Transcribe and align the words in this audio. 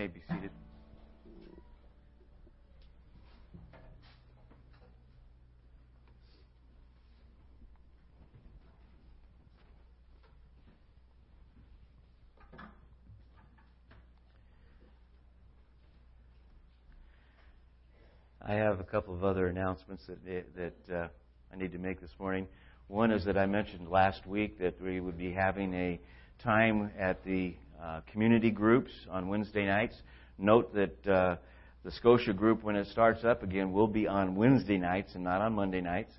may 0.00 0.06
be 0.06 0.22
seated. 0.30 0.50
I 18.40 18.54
have 18.54 18.80
a 18.80 18.84
couple 18.84 19.12
of 19.12 19.22
other 19.22 19.48
announcements 19.48 20.04
that 20.06 20.46
that 20.56 20.94
uh, 20.94 21.08
I 21.52 21.56
need 21.58 21.72
to 21.72 21.78
make 21.78 22.00
this 22.00 22.10
morning. 22.18 22.46
One 22.88 23.10
is 23.10 23.26
that 23.26 23.36
I 23.36 23.44
mentioned 23.44 23.90
last 23.90 24.26
week 24.26 24.58
that 24.60 24.80
we 24.80 25.00
would 25.00 25.18
be 25.18 25.30
having 25.30 25.74
a 25.74 26.00
time 26.42 26.90
at 26.98 27.22
the 27.22 27.54
uh, 27.82 28.00
community 28.12 28.50
groups 28.50 28.90
on 29.10 29.28
Wednesday 29.28 29.64
nights. 29.64 29.94
Note 30.38 30.74
that 30.74 31.06
uh, 31.08 31.36
the 31.84 31.90
Scotia 31.92 32.32
group, 32.32 32.62
when 32.62 32.76
it 32.76 32.86
starts 32.88 33.24
up 33.24 33.42
again, 33.42 33.72
will 33.72 33.86
be 33.86 34.06
on 34.06 34.34
Wednesday 34.34 34.76
nights 34.76 35.14
and 35.14 35.24
not 35.24 35.40
on 35.40 35.54
Monday 35.54 35.80
nights. 35.80 36.12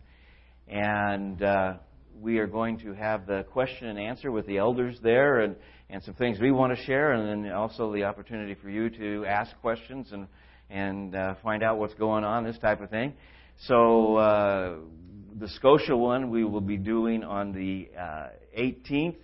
And 0.67 1.41
uh, 1.41 1.73
we 2.19 2.39
are 2.39 2.47
going 2.47 2.79
to 2.79 2.93
have 2.93 3.27
the 3.27 3.45
question 3.51 3.87
and 3.87 3.99
answer 3.99 4.31
with 4.31 4.47
the 4.47 4.57
elders 4.57 4.97
there 5.03 5.41
and, 5.41 5.55
and 5.89 6.01
some 6.03 6.13
things 6.15 6.39
we 6.39 6.51
want 6.51 6.75
to 6.75 6.83
share, 6.85 7.13
and 7.13 7.45
then 7.45 7.51
also 7.51 7.93
the 7.93 8.03
opportunity 8.03 8.55
for 8.55 8.69
you 8.69 8.89
to 8.89 9.25
ask 9.25 9.55
questions 9.61 10.11
and, 10.11 10.27
and 10.69 11.15
uh, 11.15 11.35
find 11.43 11.63
out 11.63 11.77
what's 11.77 11.93
going 11.95 12.23
on, 12.23 12.43
this 12.43 12.57
type 12.59 12.81
of 12.81 12.89
thing. 12.89 13.13
So, 13.67 14.15
uh, 14.15 14.75
the 15.39 15.47
Scotia 15.49 15.95
one 15.95 16.29
we 16.29 16.43
will 16.43 16.61
be 16.61 16.77
doing 16.77 17.23
on 17.23 17.51
the 17.53 17.89
18th 18.57 19.15
uh, 19.15 19.17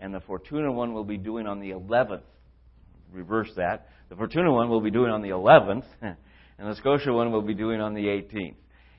and 0.00 0.12
the 0.12 0.20
Fortuna 0.20 0.72
one 0.72 0.94
we'll 0.94 1.04
be 1.04 1.18
doing 1.18 1.46
on 1.46 1.60
the 1.60 1.70
11th. 1.70 2.22
Reverse 3.12 3.50
that. 3.56 3.88
The 4.08 4.16
Fortuna 4.16 4.52
one 4.52 4.68
we'll 4.70 4.80
be 4.80 4.90
doing 4.90 5.10
on 5.10 5.22
the 5.22 5.28
11th, 5.28 5.84
and 6.02 6.16
the 6.58 6.74
Scotia 6.76 7.12
one 7.12 7.30
we'll 7.30 7.42
be 7.42 7.54
doing 7.54 7.80
on 7.80 7.94
the 7.94 8.06
18th. 8.06 8.56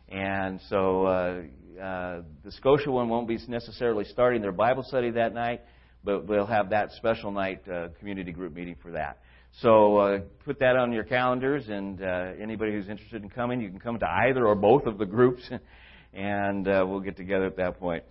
And 0.07 0.59
so 0.69 1.05
uh, 1.05 1.41
uh, 1.81 2.21
the 2.43 2.51
Scotia 2.51 2.91
one 2.91 3.09
won't 3.09 3.27
be 3.27 3.39
necessarily 3.47 4.05
starting 4.05 4.41
their 4.41 4.51
Bible 4.51 4.83
study 4.83 5.11
that 5.11 5.33
night, 5.33 5.61
but 6.03 6.27
we'll 6.27 6.45
have 6.45 6.69
that 6.69 6.91
special 6.91 7.31
night 7.31 7.67
uh, 7.67 7.89
community 7.99 8.31
group 8.31 8.53
meeting 8.53 8.75
for 8.81 8.91
that. 8.91 9.19
So 9.59 9.97
uh, 9.97 10.19
put 10.45 10.59
that 10.59 10.75
on 10.75 10.93
your 10.93 11.03
calendars, 11.03 11.67
and 11.67 12.01
uh, 12.01 12.31
anybody 12.41 12.71
who's 12.71 12.87
interested 12.87 13.23
in 13.23 13.29
coming, 13.29 13.59
you 13.59 13.69
can 13.69 13.79
come 13.79 13.99
to 13.99 14.07
either 14.07 14.45
or 14.45 14.55
both 14.55 14.85
of 14.85 14.97
the 14.97 15.05
groups, 15.05 15.41
and 16.13 16.67
uh, 16.67 16.85
we'll 16.87 17.01
get 17.01 17.17
together 17.17 17.47
at 17.47 17.57
that 17.57 17.79
point. 17.79 18.03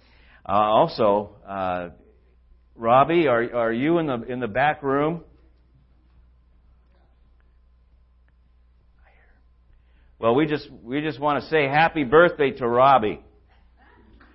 Uh, 0.46 0.52
also, 0.52 1.36
uh, 1.46 1.88
Robbie, 2.76 3.26
are, 3.28 3.54
are 3.54 3.72
you 3.72 3.98
in 3.98 4.06
the, 4.06 4.22
in 4.22 4.40
the 4.40 4.48
back 4.48 4.82
room? 4.82 5.22
Well, 10.18 10.34
we 10.34 10.46
just, 10.46 10.68
we 10.82 11.00
just 11.00 11.18
want 11.18 11.42
to 11.42 11.48
say 11.48 11.64
happy 11.66 12.04
birthday 12.04 12.50
to 12.52 12.68
Robbie. 12.68 13.20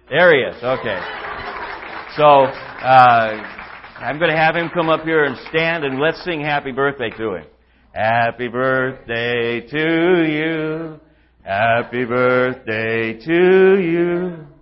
There 0.10 0.34
he 0.34 0.42
is. 0.42 0.64
Okay. 0.64 1.00
So, 2.18 2.24
uh, 2.24 3.44
I'm 3.98 4.18
going 4.20 4.32
to 4.32 4.38
have 4.38 4.56
him 4.56 4.70
come 4.74 4.90
up 4.90 5.04
here 5.04 5.26
and 5.26 5.38
stand 5.50 5.84
and 5.84 6.00
let's 6.00 6.24
sing 6.24 6.42
happy 6.42 6.72
birthday 6.72 7.12
to 7.12 7.36
him. 7.36 7.46
Happy 7.94 8.48
birthday 8.48 9.62
to 9.62 10.24
you. 10.28 11.00
Happy 11.44 12.04
birthday 12.04 13.14
to 13.14 13.80
you. 13.80 14.55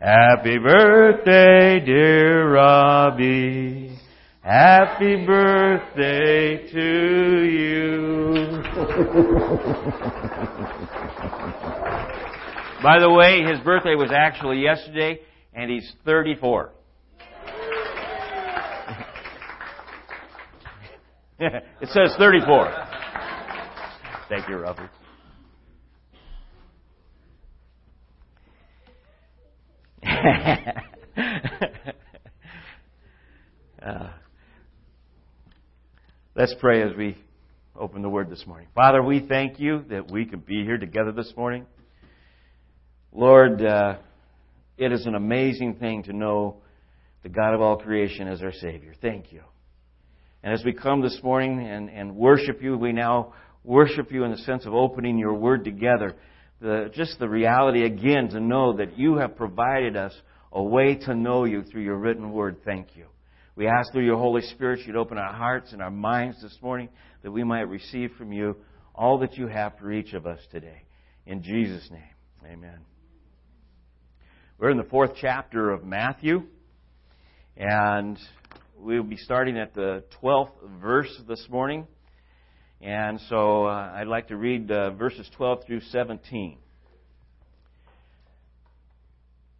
Happy 0.00 0.56
birthday, 0.56 1.84
dear 1.84 2.54
Robbie. 2.54 3.98
Happy 4.40 5.26
birthday 5.26 6.66
to 6.72 7.44
you. 7.44 8.62
By 12.82 12.98
the 12.98 13.12
way, 13.12 13.42
his 13.42 13.60
birthday 13.60 13.94
was 13.94 14.10
actually 14.10 14.62
yesterday, 14.62 15.20
and 15.52 15.70
he's 15.70 15.92
34. 16.06 16.70
it 21.40 21.88
says 21.90 22.14
34. 22.16 22.72
Thank 24.30 24.48
you, 24.48 24.56
Robbie. 24.56 24.88
uh, 30.06 30.72
let's 36.34 36.54
pray 36.58 36.82
as 36.82 36.96
we 36.96 37.18
open 37.78 38.00
the 38.02 38.08
Word 38.08 38.30
this 38.30 38.46
morning. 38.46 38.68
Father, 38.74 39.02
we 39.02 39.26
thank 39.26 39.60
you 39.60 39.84
that 39.90 40.10
we 40.10 40.24
can 40.24 40.40
be 40.40 40.64
here 40.64 40.78
together 40.78 41.12
this 41.12 41.30
morning. 41.36 41.66
Lord, 43.12 43.62
uh, 43.62 43.96
it 44.78 44.90
is 44.92 45.04
an 45.04 45.14
amazing 45.14 45.74
thing 45.74 46.04
to 46.04 46.14
know 46.14 46.62
the 47.22 47.28
God 47.28 47.52
of 47.54 47.60
all 47.60 47.76
creation 47.76 48.26
as 48.26 48.40
our 48.40 48.52
Savior. 48.52 48.94
Thank 49.02 49.32
you. 49.32 49.42
And 50.42 50.54
as 50.54 50.64
we 50.64 50.72
come 50.72 51.02
this 51.02 51.20
morning 51.22 51.60
and, 51.60 51.90
and 51.90 52.16
worship 52.16 52.62
you, 52.62 52.78
we 52.78 52.92
now 52.92 53.34
worship 53.64 54.10
you 54.10 54.24
in 54.24 54.30
the 54.30 54.38
sense 54.38 54.64
of 54.64 54.72
opening 54.72 55.18
your 55.18 55.34
Word 55.34 55.64
together 55.64 56.16
the, 56.60 56.90
just 56.94 57.18
the 57.18 57.28
reality 57.28 57.84
again 57.84 58.28
to 58.30 58.40
know 58.40 58.76
that 58.76 58.98
you 58.98 59.16
have 59.16 59.36
provided 59.36 59.96
us 59.96 60.14
a 60.52 60.62
way 60.62 60.96
to 60.96 61.14
know 61.14 61.44
you 61.44 61.62
through 61.62 61.82
your 61.82 61.96
written 61.96 62.32
word. 62.32 62.58
Thank 62.64 62.96
you. 62.96 63.06
We 63.56 63.66
ask 63.66 63.92
through 63.92 64.04
your 64.04 64.18
Holy 64.18 64.42
Spirit 64.42 64.80
you'd 64.86 64.96
open 64.96 65.18
our 65.18 65.32
hearts 65.32 65.72
and 65.72 65.82
our 65.82 65.90
minds 65.90 66.40
this 66.42 66.56
morning 66.62 66.88
that 67.22 67.30
we 67.30 67.44
might 67.44 67.68
receive 67.68 68.12
from 68.16 68.32
you 68.32 68.56
all 68.94 69.18
that 69.18 69.36
you 69.36 69.46
have 69.46 69.78
for 69.78 69.92
each 69.92 70.12
of 70.12 70.26
us 70.26 70.40
today. 70.50 70.82
In 71.26 71.42
Jesus' 71.42 71.88
name, 71.90 72.52
amen. 72.52 72.78
We're 74.58 74.70
in 74.70 74.76
the 74.76 74.84
fourth 74.84 75.12
chapter 75.20 75.70
of 75.70 75.84
Matthew, 75.84 76.42
and 77.56 78.18
we'll 78.76 79.02
be 79.02 79.16
starting 79.16 79.56
at 79.56 79.74
the 79.74 80.04
12th 80.22 80.80
verse 80.80 81.22
this 81.26 81.46
morning. 81.48 81.86
And 82.80 83.20
so 83.28 83.66
uh, 83.66 83.92
I'd 83.94 84.06
like 84.06 84.28
to 84.28 84.36
read 84.36 84.70
uh, 84.70 84.90
verses 84.90 85.28
12 85.36 85.66
through 85.66 85.80
17. 85.80 86.56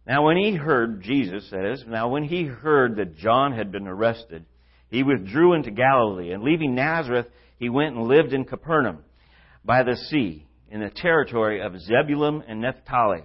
Now, 0.07 0.25
when 0.25 0.37
he 0.37 0.55
heard, 0.55 1.03
Jesus 1.03 1.47
says, 1.49 1.83
now 1.87 2.09
when 2.09 2.23
he 2.23 2.43
heard 2.43 2.95
that 2.95 3.17
John 3.17 3.53
had 3.53 3.71
been 3.71 3.87
arrested, 3.87 4.45
he 4.89 5.03
withdrew 5.03 5.53
into 5.53 5.69
Galilee, 5.69 6.31
and 6.31 6.43
leaving 6.43 6.73
Nazareth, 6.73 7.27
he 7.59 7.69
went 7.69 7.95
and 7.95 8.07
lived 8.07 8.33
in 8.33 8.43
Capernaum 8.43 8.99
by 9.63 9.83
the 9.83 9.95
sea, 9.95 10.47
in 10.71 10.81
the 10.81 10.89
territory 10.89 11.61
of 11.61 11.79
Zebulun 11.79 12.43
and 12.47 12.61
Naphtali, 12.61 13.23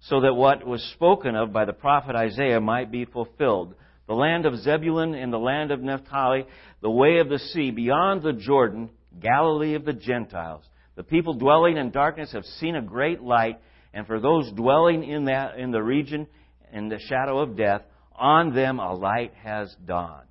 so 0.00 0.20
that 0.20 0.34
what 0.34 0.66
was 0.66 0.82
spoken 0.94 1.34
of 1.34 1.52
by 1.52 1.64
the 1.64 1.72
prophet 1.72 2.14
Isaiah 2.14 2.60
might 2.60 2.92
be 2.92 3.06
fulfilled. 3.06 3.74
The 4.06 4.14
land 4.14 4.44
of 4.44 4.58
Zebulun 4.58 5.14
and 5.14 5.32
the 5.32 5.38
land 5.38 5.70
of 5.70 5.80
Naphtali, 5.80 6.44
the 6.82 6.90
way 6.90 7.18
of 7.18 7.30
the 7.30 7.38
sea 7.38 7.70
beyond 7.70 8.22
the 8.22 8.34
Jordan, 8.34 8.90
Galilee 9.20 9.74
of 9.74 9.84
the 9.84 9.92
Gentiles. 9.92 10.64
The 10.96 11.02
people 11.02 11.34
dwelling 11.34 11.76
in 11.76 11.90
darkness 11.90 12.32
have 12.32 12.44
seen 12.44 12.76
a 12.76 12.82
great 12.82 13.20
light, 13.20 13.60
and 13.92 14.06
for 14.06 14.20
those 14.20 14.50
dwelling 14.52 15.04
in 15.04 15.24
that 15.26 15.58
in 15.58 15.70
the 15.70 15.82
region 15.82 16.26
in 16.72 16.88
the 16.88 16.98
shadow 16.98 17.38
of 17.40 17.56
death, 17.56 17.82
on 18.14 18.54
them 18.54 18.78
a 18.78 18.92
light 18.92 19.32
has 19.42 19.74
dawned. 19.84 20.28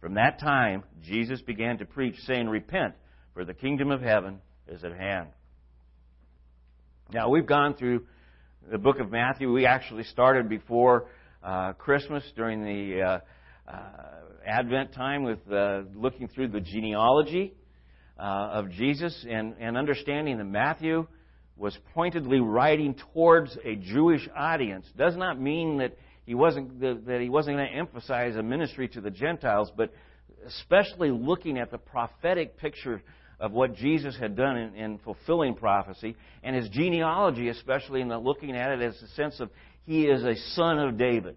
From 0.00 0.14
that 0.14 0.38
time, 0.38 0.84
Jesus 1.02 1.40
began 1.42 1.78
to 1.78 1.84
preach, 1.84 2.14
saying, 2.26 2.48
Repent, 2.48 2.94
for 3.34 3.44
the 3.44 3.54
kingdom 3.54 3.90
of 3.90 4.00
heaven 4.00 4.40
is 4.68 4.84
at 4.84 4.92
hand. 4.92 5.28
Now, 7.12 7.30
we've 7.30 7.46
gone 7.46 7.74
through 7.74 8.04
the 8.70 8.78
book 8.78 9.00
of 9.00 9.10
Matthew. 9.10 9.52
We 9.52 9.66
actually 9.66 10.04
started 10.04 10.48
before 10.48 11.06
uh, 11.42 11.72
Christmas 11.72 12.22
during 12.36 12.62
the 12.62 13.02
uh, 13.02 13.18
uh, 13.70 13.80
Advent 14.46 14.92
time 14.92 15.24
with 15.24 15.38
uh, 15.50 15.82
looking 15.94 16.28
through 16.28 16.48
the 16.48 16.60
genealogy 16.60 17.54
uh, 18.18 18.22
of 18.22 18.70
Jesus 18.70 19.24
and, 19.28 19.54
and 19.60 19.76
understanding 19.76 20.38
that 20.38 20.44
Matthew 20.44 21.06
was 21.56 21.76
pointedly 21.94 22.40
writing 22.40 22.94
towards 23.12 23.56
a 23.64 23.76
Jewish 23.76 24.28
audience 24.36 24.86
does 24.96 25.16
not 25.16 25.40
mean 25.40 25.78
that 25.78 25.96
he 26.24 26.34
wasn't 26.34 26.80
that 26.80 27.20
he 27.20 27.28
wasn't 27.28 27.56
going 27.56 27.68
to 27.68 27.74
emphasize 27.74 28.36
a 28.36 28.42
ministry 28.42 28.88
to 28.88 29.00
the 29.00 29.10
Gentiles, 29.10 29.72
but 29.76 29.92
especially 30.46 31.10
looking 31.10 31.58
at 31.58 31.70
the 31.70 31.78
prophetic 31.78 32.58
picture 32.58 33.02
of 33.40 33.52
what 33.52 33.74
Jesus 33.74 34.16
had 34.18 34.36
done 34.36 34.56
in, 34.56 34.74
in 34.74 34.98
fulfilling 34.98 35.54
prophecy 35.54 36.16
and 36.42 36.54
his 36.54 36.68
genealogy, 36.68 37.48
especially 37.48 38.00
in 38.00 38.08
the 38.08 38.18
looking 38.18 38.56
at 38.56 38.72
it 38.72 38.82
as 38.82 39.00
a 39.02 39.08
sense 39.14 39.40
of 39.40 39.50
he 39.84 40.04
is 40.04 40.22
a 40.22 40.34
son 40.54 40.78
of 40.78 40.98
David 40.98 41.36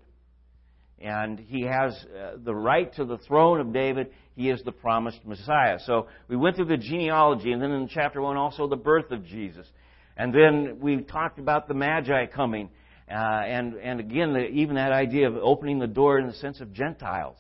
and 1.00 1.40
he 1.40 1.64
has 1.64 1.94
uh, 1.94 2.34
the 2.44 2.54
right 2.54 2.94
to 2.96 3.06
the 3.06 3.18
throne 3.20 3.60
of 3.60 3.74
David. 3.74 4.12
He 4.36 4.50
is 4.50 4.62
the 4.64 4.72
promised 4.72 5.20
Messiah. 5.26 5.80
So 5.86 6.08
we 6.28 6.36
went 6.36 6.56
through 6.56 6.66
the 6.66 6.78
genealogy, 6.78 7.52
and 7.52 7.62
then 7.62 7.72
in 7.72 7.88
chapter 7.88 8.22
1 8.22 8.38
also 8.38 8.68
the 8.68 8.76
birth 8.76 9.12
of 9.12 9.26
Jesus. 9.26 9.68
And 10.18 10.34
then 10.34 10.80
we 10.80 11.02
talked 11.02 11.40
about 11.40 11.68
the 11.68 11.74
Magi 11.74 12.28
coming, 12.28 12.70
uh, 13.10 13.14
and, 13.14 13.76
and 13.76 14.00
again, 14.00 14.34
the, 14.34 14.48
even 14.48 14.76
that 14.76 14.92
idea 14.92 15.28
of 15.28 15.36
opening 15.36 15.80
the 15.80 15.88
door 15.88 16.20
in 16.20 16.28
the 16.28 16.34
sense 16.34 16.62
of 16.62 16.74
Gentiles. 16.74 17.38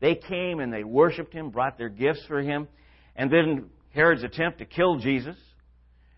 They 0.00 0.14
came 0.14 0.60
and 0.60 0.72
they 0.72 0.84
worshiped 0.84 1.32
him, 1.32 1.50
brought 1.50 1.78
their 1.78 1.88
gifts 1.88 2.24
for 2.26 2.42
him, 2.42 2.68
and 3.16 3.30
then 3.30 3.70
Herod's 3.90 4.22
attempt 4.22 4.58
to 4.58 4.64
kill 4.64 4.98
Jesus 4.98 5.36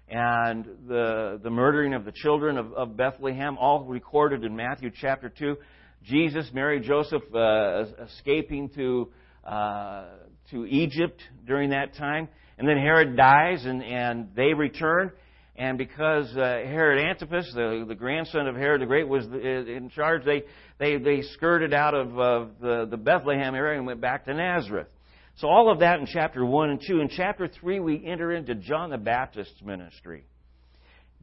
and 0.08 0.66
the, 0.86 1.40
the 1.42 1.50
murdering 1.50 1.94
of 1.94 2.04
the 2.04 2.12
children 2.12 2.58
of, 2.58 2.72
of 2.72 2.96
Bethlehem, 2.96 3.58
all 3.58 3.84
recorded 3.84 4.44
in 4.44 4.54
Matthew 4.54 4.90
chapter 5.00 5.28
2. 5.28 5.56
Jesus, 6.04 6.48
Mary, 6.52 6.80
Joseph 6.80 7.22
uh, 7.34 7.84
escaping 8.04 8.68
to, 8.70 9.08
uh, 9.46 10.04
to 10.50 10.66
Egypt 10.66 11.20
during 11.46 11.70
that 11.70 11.94
time. 11.94 12.28
And 12.58 12.68
then 12.68 12.76
Herod 12.76 13.16
dies 13.16 13.64
and, 13.64 13.82
and 13.82 14.28
they 14.34 14.54
return. 14.54 15.12
And 15.56 15.78
because 15.78 16.26
uh, 16.36 16.40
Herod 16.40 17.04
Antipas, 17.06 17.50
the, 17.54 17.84
the 17.88 17.94
grandson 17.94 18.46
of 18.46 18.56
Herod 18.56 18.82
the 18.82 18.86
Great, 18.86 19.08
was 19.08 19.24
in 19.24 19.90
charge, 19.94 20.24
they, 20.24 20.42
they, 20.78 20.98
they 20.98 21.22
skirted 21.22 21.72
out 21.72 21.94
of 21.94 22.18
uh, 22.18 22.46
the, 22.60 22.86
the 22.90 22.96
Bethlehem 22.96 23.54
area 23.54 23.78
and 23.78 23.86
went 23.86 24.00
back 24.00 24.26
to 24.26 24.34
Nazareth. 24.34 24.88
So 25.36 25.48
all 25.48 25.70
of 25.70 25.80
that 25.80 26.00
in 26.00 26.06
chapter 26.06 26.44
1 26.44 26.70
and 26.70 26.80
2. 26.86 27.00
In 27.00 27.08
chapter 27.08 27.48
3, 27.48 27.80
we 27.80 28.06
enter 28.06 28.32
into 28.32 28.54
John 28.54 28.90
the 28.90 28.98
Baptist's 28.98 29.60
ministry. 29.62 30.24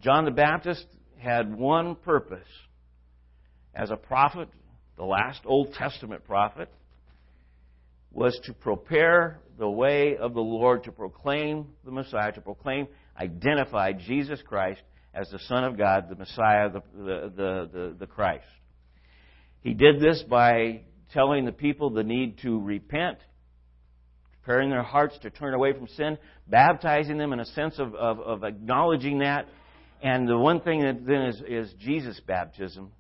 John 0.01 0.25
the 0.25 0.31
Baptist 0.31 0.85
had 1.17 1.55
one 1.55 1.95
purpose. 1.95 2.47
As 3.75 3.89
a 3.89 3.95
prophet, 3.95 4.49
the 4.97 5.03
last 5.03 5.41
Old 5.45 5.73
Testament 5.73 6.25
prophet, 6.25 6.69
was 8.13 8.39
to 8.45 8.54
prepare 8.54 9.42
the 9.57 9.69
way 9.69 10.18
of 10.18 10.33
the 10.33 10.42
Lord, 10.42 10.83
to 10.86 10.92
proclaim 10.92 11.68
the 11.83 11.92
Messiah, 11.92 12.31
to 12.31 12.42
proclaim, 12.42 12.88
identify 13.18 13.92
Jesus 13.94 14.39
Christ 14.45 14.81
as 15.13 15.30
the 15.30 15.39
Son 15.39 15.63
of 15.63 15.77
God, 15.77 16.10
the 16.10 16.15
Messiah, 16.15 16.69
the, 16.69 16.81
the, 16.95 17.69
the, 17.71 17.95
the, 18.00 18.07
Christ. 18.07 18.45
He 19.62 19.74
did 19.74 20.00
this 20.00 20.24
by 20.24 20.81
telling 21.12 21.45
the 21.45 21.51
people 21.51 21.92
the 21.92 22.04
need 22.04 22.39
to 22.39 22.60
repent 22.60 23.19
preparing 24.44 24.69
their 24.69 24.83
hearts 24.83 25.18
to 25.21 25.30
turn 25.30 25.54
away 25.54 25.71
from 25.71 25.88
sin, 25.88 26.18
baptizing 26.48 27.18
them 27.18 27.31
in 27.31 27.39
a 27.39 27.45
sense 27.45 27.80
of, 27.80 27.95
of, 27.95 28.19
of 28.19 28.44
acknowledging 28.44 29.19
that. 29.19 29.48
And 30.01 30.27
the 30.27 30.38
one 30.38 30.59
thing 30.59 30.81
that 30.81 31.06
then 31.06 31.21
is, 31.21 31.42
is 31.48 31.74
Jesus' 31.80 32.19
baptism. 32.27 32.92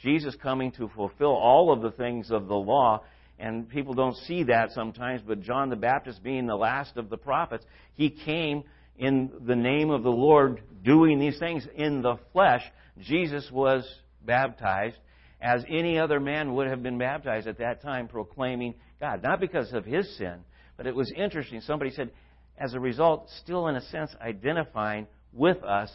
Jesus 0.00 0.34
coming 0.42 0.72
to 0.72 0.88
fulfill 0.96 1.30
all 1.32 1.72
of 1.72 1.82
the 1.82 1.92
things 1.92 2.30
of 2.30 2.48
the 2.48 2.54
law. 2.54 3.02
And 3.38 3.68
people 3.68 3.94
don't 3.94 4.16
see 4.16 4.44
that 4.44 4.72
sometimes, 4.72 5.22
but 5.26 5.42
John 5.42 5.70
the 5.70 5.76
Baptist 5.76 6.22
being 6.22 6.46
the 6.46 6.56
last 6.56 6.96
of 6.96 7.08
the 7.08 7.16
prophets, 7.16 7.64
he 7.94 8.10
came 8.10 8.64
in 8.96 9.30
the 9.46 9.54
name 9.54 9.90
of 9.90 10.02
the 10.02 10.10
Lord 10.10 10.60
doing 10.82 11.20
these 11.20 11.38
things 11.38 11.66
in 11.76 12.02
the 12.02 12.16
flesh. 12.32 12.62
Jesus 13.00 13.48
was 13.52 13.88
baptized 14.24 14.96
as 15.40 15.62
any 15.68 15.98
other 15.98 16.18
man 16.18 16.54
would 16.54 16.66
have 16.66 16.82
been 16.82 16.98
baptized 16.98 17.46
at 17.46 17.58
that 17.58 17.80
time, 17.80 18.08
proclaiming 18.08 18.74
God. 18.98 19.22
Not 19.22 19.38
because 19.38 19.72
of 19.72 19.84
his 19.84 20.16
sin, 20.16 20.40
but 20.76 20.88
it 20.88 20.94
was 20.94 21.12
interesting. 21.16 21.60
Somebody 21.60 21.92
said, 21.92 22.10
as 22.58 22.74
a 22.74 22.80
result, 22.80 23.28
still 23.40 23.68
in 23.68 23.76
a 23.76 23.80
sense 23.82 24.10
identifying 24.20 25.06
with 25.32 25.62
us 25.62 25.92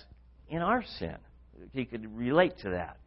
in 0.48 0.60
our 0.60 0.84
sin. 0.98 1.18
He 1.74 1.84
could 1.84 2.16
relate 2.16 2.58
to 2.60 2.70
that. 2.70 2.98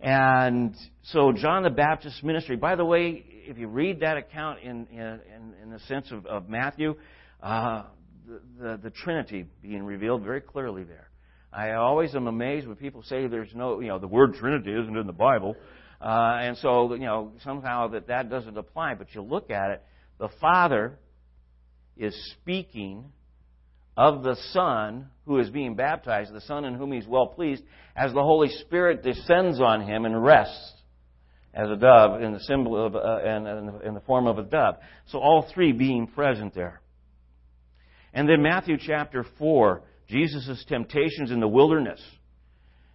And 0.00 0.74
so 1.04 1.32
John 1.32 1.62
the 1.62 1.70
Baptist's 1.70 2.22
ministry, 2.22 2.56
by 2.56 2.76
the 2.76 2.84
way, 2.84 3.24
if 3.48 3.58
you 3.58 3.68
read 3.68 4.00
that 4.00 4.16
account 4.16 4.60
in, 4.62 4.86
in, 4.92 5.20
in 5.62 5.70
the 5.70 5.80
sense 5.80 6.10
of, 6.10 6.26
of 6.26 6.48
Matthew, 6.48 6.96
uh, 7.42 7.84
the, 8.26 8.40
the, 8.60 8.80
the 8.84 8.90
Trinity 8.90 9.46
being 9.62 9.84
revealed 9.84 10.22
very 10.22 10.40
clearly 10.40 10.84
there. 10.84 11.08
I 11.52 11.72
always 11.72 12.14
am 12.14 12.26
amazed 12.26 12.66
when 12.66 12.76
people 12.76 13.02
say 13.02 13.26
there's 13.28 13.54
no, 13.54 13.80
you 13.80 13.88
know, 13.88 13.98
the 13.98 14.08
word 14.08 14.34
Trinity 14.34 14.72
isn't 14.72 14.96
in 14.96 15.06
the 15.06 15.12
Bible. 15.12 15.56
Uh, 16.00 16.38
and 16.40 16.58
so, 16.58 16.92
you 16.92 17.06
know, 17.06 17.32
somehow 17.42 17.88
that 17.88 18.08
that 18.08 18.28
doesn't 18.28 18.58
apply. 18.58 18.94
But 18.94 19.14
you 19.14 19.22
look 19.22 19.50
at 19.50 19.70
it, 19.70 19.82
the 20.18 20.28
Father 20.40 20.98
is 21.96 22.14
speaking 22.32 23.06
of 23.96 24.22
the 24.22 24.36
Son 24.52 25.08
who 25.24 25.38
is 25.38 25.50
being 25.50 25.74
baptized, 25.74 26.32
the 26.32 26.40
Son 26.42 26.64
in 26.64 26.74
whom 26.74 26.92
He's 26.92 27.06
well 27.06 27.28
pleased, 27.28 27.62
as 27.96 28.12
the 28.12 28.22
Holy 28.22 28.48
Spirit 28.48 29.02
descends 29.02 29.60
on 29.60 29.82
Him 29.82 30.04
and 30.04 30.22
rests 30.22 30.72
as 31.54 31.70
a 31.70 31.76
dove 31.76 32.20
in 32.20 32.32
the 32.32 32.40
symbol 32.40 32.84
of 32.84 32.94
uh, 32.94 33.18
and, 33.24 33.82
in 33.82 33.94
the 33.94 34.00
form 34.00 34.26
of 34.26 34.38
a 34.38 34.42
dove. 34.42 34.76
So 35.06 35.18
all 35.18 35.48
three 35.54 35.72
being 35.72 36.06
present 36.06 36.54
there. 36.54 36.80
And 38.12 38.28
then 38.28 38.42
Matthew 38.42 38.76
chapter 38.78 39.24
four, 39.38 39.82
Jesus' 40.08 40.64
temptations 40.68 41.30
in 41.30 41.40
the 41.40 41.48
wilderness. 41.48 42.00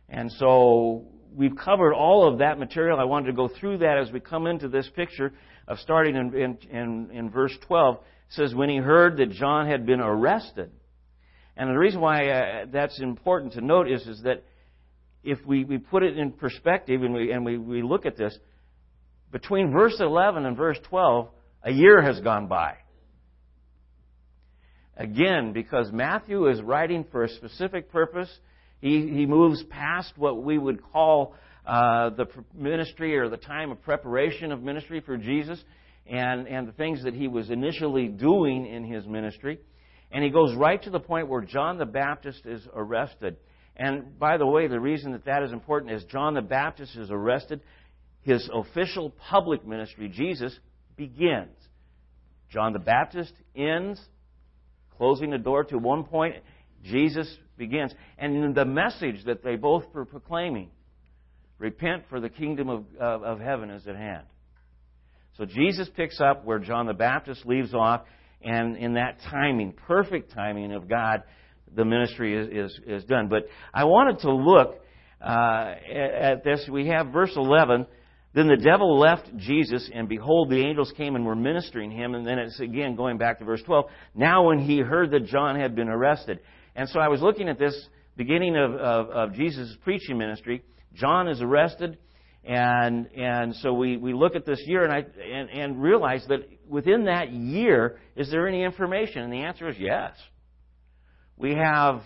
And 0.07 0.31
so 0.33 1.05
we've 1.35 1.55
covered 1.55 1.93
all 1.93 2.27
of 2.27 2.39
that 2.39 2.59
material. 2.59 2.99
I 2.99 3.05
wanted 3.05 3.27
to 3.27 3.33
go 3.33 3.47
through 3.47 3.79
that 3.79 3.97
as 3.97 4.11
we 4.11 4.19
come 4.19 4.45
into 4.45 4.67
this 4.67 4.89
picture 4.95 5.33
of 5.67 5.79
starting 5.79 6.15
in, 6.15 6.35
in, 6.35 6.57
in, 6.69 7.09
in 7.11 7.29
verse 7.29 7.57
12. 7.67 7.95
It 7.95 8.01
says, 8.29 8.53
When 8.53 8.69
he 8.69 8.77
heard 8.77 9.17
that 9.17 9.31
John 9.31 9.67
had 9.67 9.85
been 9.85 10.01
arrested. 10.01 10.71
And 11.61 11.69
the 11.69 11.77
reason 11.77 12.01
why 12.01 12.27
uh, 12.27 12.65
that's 12.71 12.99
important 12.99 13.53
to 13.53 13.61
note 13.61 13.87
is, 13.87 14.01
is 14.07 14.23
that 14.23 14.43
if 15.23 15.37
we, 15.45 15.63
we 15.63 15.77
put 15.77 16.01
it 16.01 16.17
in 16.17 16.31
perspective 16.31 17.03
and, 17.03 17.13
we, 17.13 17.31
and 17.31 17.45
we, 17.45 17.59
we 17.59 17.83
look 17.83 18.07
at 18.07 18.17
this, 18.17 18.35
between 19.31 19.71
verse 19.71 19.93
11 19.99 20.47
and 20.47 20.57
verse 20.57 20.79
12, 20.89 21.27
a 21.61 21.71
year 21.71 22.01
has 22.01 22.19
gone 22.21 22.47
by. 22.47 22.77
Again, 24.97 25.53
because 25.53 25.91
Matthew 25.91 26.47
is 26.47 26.59
writing 26.63 27.05
for 27.11 27.25
a 27.25 27.29
specific 27.29 27.91
purpose, 27.91 28.39
he, 28.79 29.09
he 29.09 29.27
moves 29.27 29.61
past 29.69 30.13
what 30.17 30.41
we 30.41 30.57
would 30.57 30.81
call 30.91 31.35
uh, 31.67 32.09
the 32.09 32.25
ministry 32.55 33.15
or 33.15 33.29
the 33.29 33.37
time 33.37 33.69
of 33.69 33.79
preparation 33.83 34.51
of 34.51 34.63
ministry 34.63 34.99
for 34.99 35.15
Jesus 35.15 35.63
and, 36.07 36.47
and 36.47 36.67
the 36.67 36.71
things 36.71 37.03
that 37.03 37.13
he 37.13 37.27
was 37.27 37.51
initially 37.51 38.07
doing 38.07 38.65
in 38.65 38.83
his 38.83 39.05
ministry. 39.05 39.59
And 40.11 40.23
he 40.23 40.29
goes 40.29 40.55
right 40.55 40.81
to 40.83 40.89
the 40.89 40.99
point 40.99 41.27
where 41.27 41.41
John 41.41 41.77
the 41.77 41.85
Baptist 41.85 42.45
is 42.45 42.67
arrested. 42.73 43.37
And 43.75 44.19
by 44.19 44.37
the 44.37 44.45
way, 44.45 44.67
the 44.67 44.79
reason 44.79 45.13
that 45.13 45.25
that 45.25 45.43
is 45.43 45.51
important 45.51 45.91
is 45.93 46.03
John 46.05 46.33
the 46.33 46.41
Baptist 46.41 46.95
is 46.95 47.09
arrested. 47.09 47.61
His 48.23 48.49
official 48.53 49.11
public 49.29 49.65
ministry, 49.65 50.09
Jesus, 50.09 50.57
begins. 50.97 51.55
John 52.51 52.73
the 52.73 52.79
Baptist 52.79 53.33
ends, 53.55 53.99
closing 54.97 55.29
the 55.31 55.37
door 55.37 55.63
to 55.65 55.77
one 55.77 56.03
point. 56.03 56.35
Jesus 56.83 57.33
begins. 57.57 57.93
And 58.17 58.53
the 58.53 58.65
message 58.65 59.23
that 59.25 59.43
they 59.43 59.55
both 59.55 59.85
were 59.93 60.05
proclaiming 60.05 60.69
repent, 61.61 62.03
for 62.09 62.19
the 62.19 62.29
kingdom 62.29 62.69
of, 62.69 62.85
of, 62.99 63.23
of 63.23 63.39
heaven 63.39 63.69
is 63.69 63.87
at 63.87 63.95
hand. 63.95 64.25
So 65.37 65.45
Jesus 65.45 65.87
picks 65.95 66.19
up 66.19 66.43
where 66.43 66.59
John 66.59 66.87
the 66.87 66.93
Baptist 66.93 67.45
leaves 67.45 67.73
off, 67.73 68.01
and 68.43 68.77
in 68.77 68.93
that 68.93 69.17
timing, 69.29 69.73
perfect 69.73 70.33
timing 70.33 70.73
of 70.73 70.89
God, 70.89 71.23
the 71.75 71.85
ministry 71.85 72.35
is, 72.35 72.71
is, 72.71 72.79
is 72.85 73.03
done. 73.05 73.27
But 73.29 73.43
I 73.73 73.85
wanted 73.85 74.19
to 74.19 74.33
look 74.33 74.75
uh, 75.21 75.75
at 75.93 76.43
this. 76.43 76.67
We 76.69 76.87
have 76.87 77.07
verse 77.07 77.33
11. 77.35 77.85
Then 78.33 78.47
the 78.47 78.57
devil 78.57 78.97
left 78.97 79.29
Jesus, 79.37 79.89
and 79.93 80.07
behold, 80.07 80.49
the 80.49 80.65
angels 80.65 80.93
came 80.95 81.15
and 81.15 81.25
were 81.25 81.35
ministering 81.35 81.91
him. 81.91 82.15
And 82.15 82.25
then 82.25 82.39
it's 82.39 82.59
again 82.59 82.95
going 82.95 83.17
back 83.17 83.39
to 83.39 83.45
verse 83.45 83.61
12. 83.65 83.85
Now, 84.15 84.47
when 84.47 84.59
he 84.59 84.79
heard 84.79 85.11
that 85.11 85.25
John 85.25 85.59
had 85.59 85.75
been 85.75 85.89
arrested. 85.89 86.39
And 86.75 86.87
so 86.89 86.99
I 86.99 87.09
was 87.09 87.21
looking 87.21 87.49
at 87.49 87.59
this 87.59 87.75
beginning 88.15 88.55
of, 88.55 88.73
of, 88.73 89.09
of 89.09 89.33
Jesus' 89.33 89.75
preaching 89.83 90.17
ministry. 90.17 90.63
John 90.93 91.27
is 91.27 91.41
arrested. 91.41 91.97
And, 92.43 93.07
and 93.15 93.55
so 93.57 93.73
we, 93.73 93.97
we 93.97 94.13
look 94.13 94.35
at 94.35 94.45
this 94.45 94.61
year 94.65 94.83
and, 94.83 94.91
I, 94.91 95.05
and, 95.23 95.49
and 95.49 95.81
realize 95.81 96.25
that 96.29 96.39
within 96.67 97.05
that 97.05 97.31
year, 97.31 97.99
is 98.15 98.31
there 98.31 98.47
any 98.47 98.63
information? 98.63 99.21
And 99.21 99.31
the 99.31 99.43
answer 99.43 99.69
is 99.69 99.75
yes. 99.77 100.13
We 101.37 101.53
have 101.53 102.01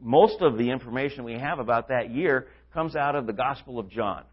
most 0.00 0.40
of 0.40 0.56
the 0.56 0.70
information 0.70 1.24
we 1.24 1.38
have 1.38 1.58
about 1.58 1.88
that 1.88 2.10
year 2.10 2.46
comes 2.72 2.96
out 2.96 3.14
of 3.14 3.26
the 3.26 3.32
Gospel 3.32 3.78
of 3.78 3.90
John. 3.90 4.24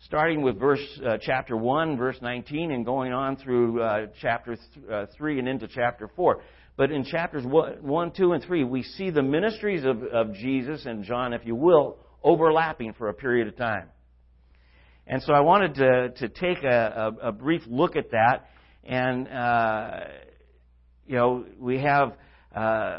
Starting 0.00 0.42
with 0.42 0.60
verse 0.60 1.00
uh, 1.04 1.16
chapter 1.20 1.56
1, 1.56 1.96
verse 1.96 2.18
19, 2.20 2.70
and 2.70 2.84
going 2.84 3.12
on 3.12 3.36
through 3.36 3.82
uh, 3.82 4.06
chapter 4.20 4.56
th- 4.56 4.90
uh, 4.90 5.06
3 5.16 5.38
and 5.38 5.48
into 5.48 5.66
chapter 5.68 6.08
4. 6.14 6.42
But 6.76 6.90
in 6.90 7.04
chapters 7.04 7.44
1, 7.46 8.12
2, 8.12 8.32
and 8.32 8.44
3, 8.44 8.64
we 8.64 8.82
see 8.82 9.10
the 9.10 9.22
ministries 9.22 9.84
of, 9.84 10.02
of 10.02 10.34
Jesus 10.34 10.84
and 10.84 11.04
John, 11.04 11.32
if 11.32 11.46
you 11.46 11.54
will, 11.54 11.96
overlapping 12.22 12.92
for 12.92 13.08
a 13.08 13.14
period 13.14 13.48
of 13.48 13.56
time. 13.56 13.88
And 15.06 15.22
so 15.22 15.32
I 15.32 15.40
wanted 15.40 15.74
to, 15.76 16.08
to 16.16 16.28
take 16.28 16.64
a, 16.64 17.12
a, 17.22 17.28
a 17.28 17.32
brief 17.32 17.62
look 17.68 17.96
at 17.96 18.10
that. 18.10 18.48
And, 18.84 19.28
uh, 19.28 20.00
you 21.06 21.16
know, 21.16 21.44
we 21.58 21.80
have 21.80 22.12
uh, 22.54 22.98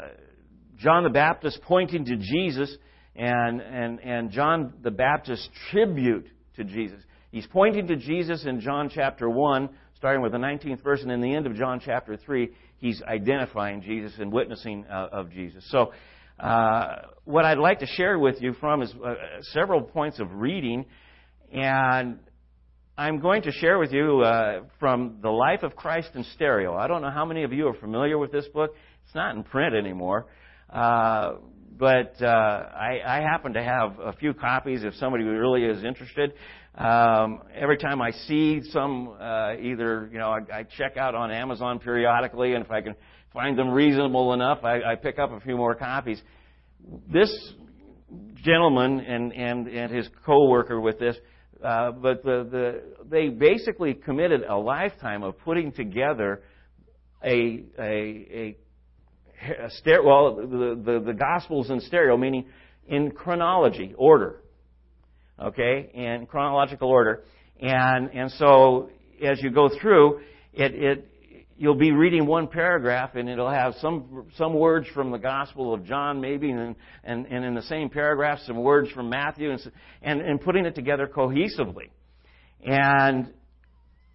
John 0.78 1.04
the 1.04 1.10
Baptist 1.10 1.60
pointing 1.62 2.04
to 2.06 2.16
Jesus 2.16 2.74
and, 3.14 3.60
and, 3.60 4.00
and 4.00 4.30
John 4.30 4.74
the 4.82 4.90
Baptist's 4.90 5.48
tribute 5.70 6.28
to 6.56 6.64
Jesus. 6.64 7.02
He's 7.30 7.46
pointing 7.46 7.88
to 7.88 7.96
Jesus 7.96 8.46
in 8.46 8.60
John 8.60 8.90
chapter 8.94 9.28
1, 9.28 9.68
starting 9.96 10.22
with 10.22 10.32
the 10.32 10.38
19th 10.38 10.82
verse, 10.82 11.02
and 11.02 11.12
in 11.12 11.20
the 11.20 11.34
end 11.34 11.46
of 11.46 11.54
John 11.56 11.80
chapter 11.84 12.16
3, 12.16 12.48
he's 12.78 13.02
identifying 13.02 13.82
Jesus 13.82 14.12
and 14.18 14.32
witnessing 14.32 14.86
uh, 14.90 15.08
of 15.12 15.30
Jesus. 15.30 15.64
So, 15.70 15.92
uh, 16.40 17.02
what 17.24 17.44
I'd 17.44 17.58
like 17.58 17.80
to 17.80 17.86
share 17.86 18.18
with 18.18 18.40
you 18.40 18.54
from 18.54 18.80
is 18.80 18.94
uh, 18.94 19.14
several 19.52 19.82
points 19.82 20.20
of 20.20 20.32
reading, 20.32 20.86
and 21.52 22.18
I'm 22.96 23.20
going 23.20 23.42
to 23.42 23.52
share 23.52 23.78
with 23.78 23.92
you 23.92 24.20
uh, 24.20 24.62
from 24.78 25.18
the 25.22 25.30
Life 25.30 25.62
of 25.62 25.76
Christ 25.76 26.10
in 26.14 26.24
Stereo. 26.34 26.74
I 26.74 26.88
don't 26.88 27.02
know 27.02 27.10
how 27.10 27.24
many 27.24 27.44
of 27.44 27.52
you 27.52 27.68
are 27.68 27.74
familiar 27.74 28.18
with 28.18 28.32
this 28.32 28.46
book. 28.48 28.74
It's 29.04 29.14
not 29.14 29.34
in 29.36 29.44
print 29.44 29.74
anymore. 29.74 30.26
Uh, 30.68 31.34
but 31.78 32.20
uh, 32.20 32.26
I, 32.26 33.00
I 33.06 33.20
happen 33.20 33.52
to 33.52 33.62
have 33.62 33.98
a 34.00 34.12
few 34.14 34.34
copies 34.34 34.82
if 34.82 34.94
somebody 34.94 35.24
really 35.24 35.64
is 35.64 35.84
interested. 35.84 36.32
Um, 36.74 37.42
every 37.54 37.78
time 37.78 38.02
I 38.02 38.10
see 38.10 38.60
some, 38.70 39.16
uh, 39.20 39.54
either 39.54 40.08
you 40.12 40.18
know, 40.18 40.30
I, 40.30 40.58
I 40.58 40.62
check 40.76 40.96
out 40.96 41.14
on 41.14 41.30
Amazon 41.30 41.78
periodically, 41.78 42.54
and 42.54 42.64
if 42.64 42.70
I 42.70 42.80
can 42.80 42.94
find 43.32 43.58
them 43.58 43.70
reasonable 43.70 44.32
enough, 44.32 44.64
I, 44.64 44.82
I 44.82 44.94
pick 44.96 45.18
up 45.18 45.30
a 45.30 45.40
few 45.40 45.56
more 45.56 45.74
copies. 45.74 46.20
This 47.12 47.30
gentleman 48.42 49.00
and 49.00 49.32
and 49.32 49.68
and 49.68 49.92
his 49.92 50.08
co-worker 50.24 50.80
with 50.80 50.98
this, 50.98 51.16
uh, 51.62 51.92
but 51.92 52.22
the 52.22 52.48
the 52.50 52.82
they 53.08 53.28
basically 53.28 53.94
committed 53.94 54.42
a 54.42 54.56
lifetime 54.56 55.22
of 55.22 55.38
putting 55.40 55.72
together 55.72 56.42
a 57.24 57.64
a 57.78 57.80
a, 57.80 58.56
a 59.64 59.70
stereo, 59.70 60.04
well, 60.06 60.36
the, 60.36 60.82
the, 60.84 61.00
the 61.06 61.14
Gospels 61.14 61.70
in 61.70 61.80
stereo, 61.80 62.16
meaning 62.16 62.46
in 62.86 63.10
chronology, 63.10 63.94
order 63.96 64.40
okay, 65.40 65.90
in 65.94 66.26
chronological 66.26 66.88
order. 66.88 67.22
And, 67.60 68.10
and 68.10 68.30
so 68.32 68.90
as 69.22 69.42
you 69.42 69.50
go 69.50 69.70
through, 69.80 70.20
it, 70.52 70.74
it, 70.74 71.07
you'll 71.58 71.74
be 71.74 71.90
reading 71.90 72.24
one 72.24 72.46
paragraph 72.46 73.16
and 73.16 73.28
it'll 73.28 73.50
have 73.50 73.74
some, 73.80 74.26
some 74.36 74.54
words 74.54 74.86
from 74.94 75.10
the 75.10 75.18
Gospel 75.18 75.74
of 75.74 75.84
John 75.84 76.20
maybe 76.20 76.50
and, 76.50 76.76
and, 77.02 77.26
and 77.26 77.44
in 77.44 77.54
the 77.54 77.62
same 77.62 77.90
paragraph 77.90 78.38
some 78.46 78.62
words 78.62 78.90
from 78.92 79.10
Matthew 79.10 79.50
and, 79.50 79.60
and, 80.00 80.20
and 80.20 80.40
putting 80.40 80.64
it 80.64 80.76
together 80.76 81.08
cohesively. 81.08 81.90
And 82.64 83.32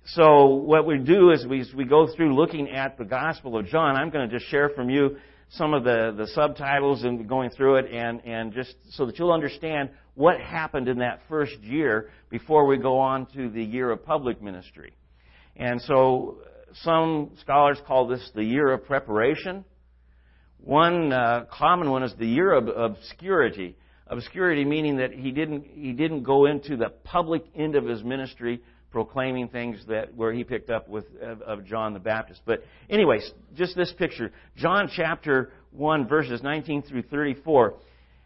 so 0.05 0.45
what 0.55 0.87
we 0.87 0.99
do 0.99 1.31
is 1.31 1.45
we, 1.45 1.65
we 1.75 1.83
go 1.83 2.07
through 2.15 2.33
looking 2.35 2.69
at 2.69 2.97
the 2.97 3.05
Gospel 3.05 3.57
of 3.57 3.67
John. 3.67 3.97
I'm 3.97 4.09
going 4.09 4.29
to 4.29 4.33
just 4.33 4.49
share 4.49 4.69
from 4.69 4.89
you 4.89 5.17
some 5.49 5.73
of 5.73 5.83
the, 5.83 6.13
the 6.17 6.27
subtitles 6.27 7.03
and 7.03 7.27
going 7.27 7.49
through 7.51 7.75
it 7.75 7.91
and, 7.91 8.25
and 8.25 8.53
just 8.53 8.73
so 8.91 9.05
that 9.05 9.19
you'll 9.19 9.33
understand 9.33 9.89
what 10.15 10.39
happened 10.39 10.87
in 10.87 10.99
that 10.99 11.19
first 11.27 11.57
year 11.59 12.09
before 12.29 12.65
we 12.65 12.77
go 12.77 12.99
on 12.99 13.25
to 13.33 13.49
the 13.49 13.63
year 13.63 13.91
of 13.91 14.05
public 14.05 14.41
ministry. 14.41 14.95
And 15.55 15.81
so 15.81 16.37
some 16.81 17.31
scholars 17.41 17.77
call 17.85 18.07
this 18.07 18.31
the 18.35 18.43
year 18.43 18.71
of 18.71 18.85
preparation. 18.85 19.63
One 20.57 21.11
uh, 21.11 21.45
common 21.51 21.89
one 21.89 22.03
is 22.03 22.13
the 22.17 22.27
year 22.27 22.53
of 22.53 22.67
obscurity. 22.67 23.75
Obscurity 24.07 24.65
meaning 24.65 24.97
that 24.97 25.11
he 25.11 25.31
didn't, 25.31 25.65
he 25.73 25.93
didn't 25.93 26.23
go 26.23 26.45
into 26.45 26.77
the 26.77 26.89
public 27.03 27.43
end 27.55 27.75
of 27.75 27.85
his 27.85 28.03
ministry 28.03 28.61
proclaiming 28.91 29.47
things 29.47 29.83
that 29.87 30.13
where 30.13 30.31
he 30.31 30.43
picked 30.43 30.69
up 30.69 30.87
with 30.87 31.05
of, 31.21 31.41
of 31.41 31.65
John 31.65 31.93
the 31.93 31.99
Baptist. 31.99 32.41
But 32.45 32.63
anyways, 32.89 33.29
just 33.55 33.75
this 33.75 33.91
picture, 33.97 34.31
John 34.55 34.89
chapter 34.95 35.51
1 35.71 36.07
verses 36.07 36.43
19 36.43 36.83
through 36.83 37.03
34. 37.03 37.73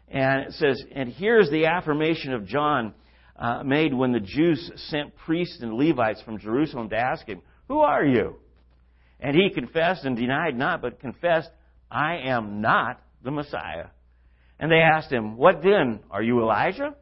And 0.08 0.42
it 0.46 0.52
says, 0.52 0.82
and 0.94 1.08
here's 1.10 1.50
the 1.50 1.66
affirmation 1.66 2.34
of 2.34 2.46
John 2.46 2.94
uh, 3.36 3.62
made 3.62 3.94
when 3.94 4.12
the 4.12 4.20
Jews 4.20 4.70
sent 4.90 5.16
priests 5.16 5.58
and 5.60 5.74
Levites 5.74 6.22
from 6.22 6.38
Jerusalem 6.38 6.90
to 6.90 6.96
ask 6.96 7.26
him, 7.26 7.40
Who 7.68 7.80
are 7.80 8.04
you? 8.04 8.36
And 9.20 9.36
he 9.36 9.50
confessed 9.54 10.04
and 10.04 10.16
denied 10.16 10.56
not, 10.56 10.80
but 10.82 11.00
confessed, 11.00 11.50
I 11.90 12.18
am 12.26 12.60
not 12.60 13.00
the 13.22 13.30
Messiah. 13.30 13.86
And 14.58 14.70
they 14.70 14.80
asked 14.80 15.12
him, 15.12 15.36
What 15.36 15.62
then? 15.62 16.00
Are 16.10 16.22
you 16.22 16.40
Elijah? 16.40 16.94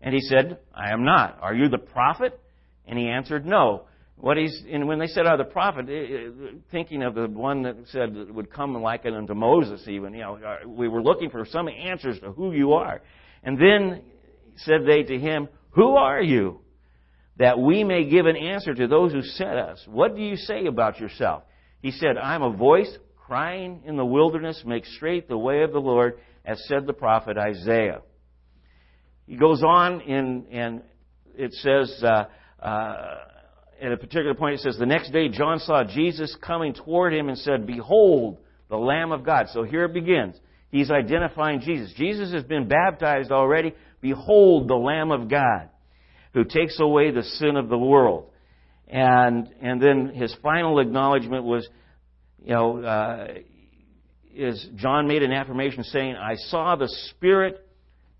And 0.00 0.14
he 0.14 0.20
said, 0.20 0.58
I 0.74 0.92
am 0.92 1.04
not. 1.04 1.38
Are 1.40 1.54
you 1.54 1.68
the 1.68 1.78
prophet? 1.78 2.38
And 2.86 2.98
he 2.98 3.08
answered, 3.08 3.44
No. 3.44 3.84
What 4.20 4.36
he's, 4.36 4.64
and 4.68 4.88
when 4.88 4.98
they 4.98 5.06
said, 5.06 5.26
"Are 5.26 5.36
the 5.36 5.44
prophet," 5.44 5.86
eh, 5.88 5.92
eh, 5.92 6.50
thinking 6.72 7.04
of 7.04 7.14
the 7.14 7.28
one 7.28 7.62
that 7.62 7.76
said 7.92 8.12
would 8.30 8.52
come 8.52 8.74
like 8.74 9.06
unto 9.06 9.32
Moses, 9.32 9.86
even, 9.86 10.12
you 10.12 10.22
know, 10.22 10.38
we 10.66 10.88
were 10.88 11.00
looking 11.02 11.30
for 11.30 11.44
some 11.44 11.68
answers 11.68 12.18
to 12.20 12.32
who 12.32 12.50
you 12.50 12.72
are. 12.72 13.00
And 13.44 13.56
then 13.56 14.02
said 14.56 14.80
they 14.86 15.04
to 15.04 15.18
him, 15.20 15.48
Who 15.70 15.94
are 15.94 16.20
you? 16.20 16.58
That 17.38 17.58
we 17.58 17.84
may 17.84 18.08
give 18.08 18.26
an 18.26 18.36
answer 18.36 18.74
to 18.74 18.86
those 18.88 19.12
who 19.12 19.22
sent 19.22 19.56
us. 19.56 19.82
What 19.86 20.16
do 20.16 20.22
you 20.22 20.36
say 20.36 20.66
about 20.66 20.98
yourself? 20.98 21.44
He 21.80 21.92
said, 21.92 22.16
I'm 22.16 22.42
a 22.42 22.52
voice 22.52 22.90
crying 23.16 23.82
in 23.84 23.96
the 23.96 24.04
wilderness, 24.04 24.62
make 24.66 24.84
straight 24.86 25.28
the 25.28 25.38
way 25.38 25.62
of 25.62 25.72
the 25.72 25.78
Lord, 25.78 26.18
as 26.44 26.62
said 26.66 26.86
the 26.86 26.92
prophet 26.92 27.36
Isaiah. 27.38 28.00
He 29.26 29.36
goes 29.36 29.62
on 29.62 30.00
in, 30.00 30.46
and 30.50 30.82
it 31.36 31.52
says, 31.52 32.02
uh, 32.02 32.24
uh, 32.60 33.16
at 33.80 33.92
a 33.92 33.96
particular 33.96 34.34
point, 34.34 34.54
it 34.54 34.60
says, 34.60 34.76
The 34.78 34.86
next 34.86 35.12
day 35.12 35.28
John 35.28 35.60
saw 35.60 35.84
Jesus 35.84 36.34
coming 36.42 36.74
toward 36.74 37.14
him 37.14 37.28
and 37.28 37.38
said, 37.38 37.66
Behold, 37.66 38.38
the 38.68 38.76
Lamb 38.76 39.12
of 39.12 39.24
God. 39.24 39.46
So 39.52 39.62
here 39.62 39.84
it 39.84 39.94
begins. 39.94 40.34
He's 40.70 40.90
identifying 40.90 41.60
Jesus. 41.60 41.92
Jesus 41.96 42.32
has 42.32 42.44
been 42.44 42.68
baptized 42.68 43.30
already. 43.30 43.74
Behold, 44.00 44.68
the 44.68 44.74
Lamb 44.74 45.12
of 45.12 45.28
God 45.28 45.68
who 46.34 46.44
takes 46.44 46.78
away 46.80 47.10
the 47.10 47.22
sin 47.22 47.56
of 47.56 47.68
the 47.68 47.78
world. 47.78 48.30
And, 48.86 49.48
and 49.60 49.82
then 49.82 50.12
his 50.14 50.34
final 50.42 50.78
acknowledgement 50.78 51.44
was, 51.44 51.68
you 52.42 52.54
know, 52.54 52.82
uh, 52.82 53.26
is 54.34 54.66
John 54.76 55.08
made 55.08 55.22
an 55.22 55.32
affirmation 55.32 55.84
saying, 55.84 56.14
I 56.14 56.36
saw 56.36 56.76
the 56.76 56.88
Spirit 57.10 57.64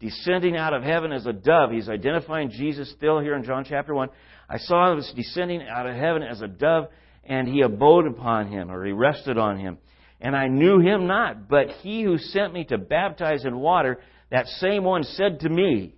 descending 0.00 0.56
out 0.56 0.74
of 0.74 0.82
heaven 0.82 1.12
as 1.12 1.26
a 1.26 1.32
dove. 1.32 1.70
He's 1.70 1.88
identifying 1.88 2.50
Jesus 2.50 2.90
still 2.92 3.20
here 3.20 3.34
in 3.34 3.44
John 3.44 3.64
chapter 3.68 3.94
1. 3.94 4.08
I 4.48 4.58
saw 4.58 4.92
him 4.92 5.02
descending 5.14 5.62
out 5.62 5.86
of 5.86 5.94
heaven 5.94 6.22
as 6.22 6.40
a 6.40 6.48
dove, 6.48 6.88
and 7.24 7.48
he 7.48 7.62
abode 7.62 8.06
upon 8.06 8.48
him, 8.48 8.70
or 8.70 8.84
he 8.84 8.92
rested 8.92 9.38
on 9.38 9.58
him. 9.58 9.78
And 10.20 10.34
I 10.34 10.48
knew 10.48 10.80
him 10.80 11.06
not, 11.06 11.48
but 11.48 11.68
he 11.82 12.02
who 12.02 12.18
sent 12.18 12.52
me 12.52 12.64
to 12.64 12.78
baptize 12.78 13.44
in 13.44 13.58
water, 13.58 13.98
that 14.30 14.46
same 14.46 14.84
one 14.84 15.04
said 15.04 15.40
to 15.40 15.48
me, 15.48 15.94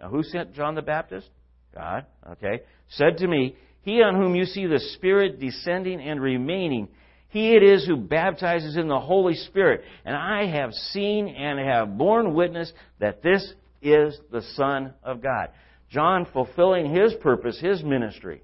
Now 0.00 0.08
who 0.08 0.22
sent 0.22 0.54
John 0.54 0.74
the 0.74 0.82
Baptist? 0.82 1.28
God, 1.76 2.06
okay. 2.32 2.62
Said 2.88 3.18
to 3.18 3.28
me, 3.28 3.54
He 3.82 4.02
on 4.02 4.14
whom 4.14 4.34
you 4.34 4.46
see 4.46 4.66
the 4.66 4.80
Spirit 4.94 5.38
descending 5.38 6.00
and 6.00 6.20
remaining, 6.20 6.88
he 7.28 7.54
it 7.54 7.62
is 7.62 7.86
who 7.86 7.96
baptizes 7.96 8.76
in 8.76 8.88
the 8.88 8.98
Holy 8.98 9.34
Spirit. 9.34 9.82
And 10.06 10.16
I 10.16 10.46
have 10.46 10.72
seen 10.72 11.28
and 11.28 11.58
have 11.58 11.98
borne 11.98 12.32
witness 12.32 12.72
that 12.98 13.22
this 13.22 13.52
is 13.82 14.18
the 14.32 14.42
Son 14.54 14.94
of 15.02 15.22
God. 15.22 15.50
John 15.90 16.26
fulfilling 16.32 16.94
his 16.94 17.12
purpose, 17.20 17.60
his 17.60 17.82
ministry. 17.82 18.42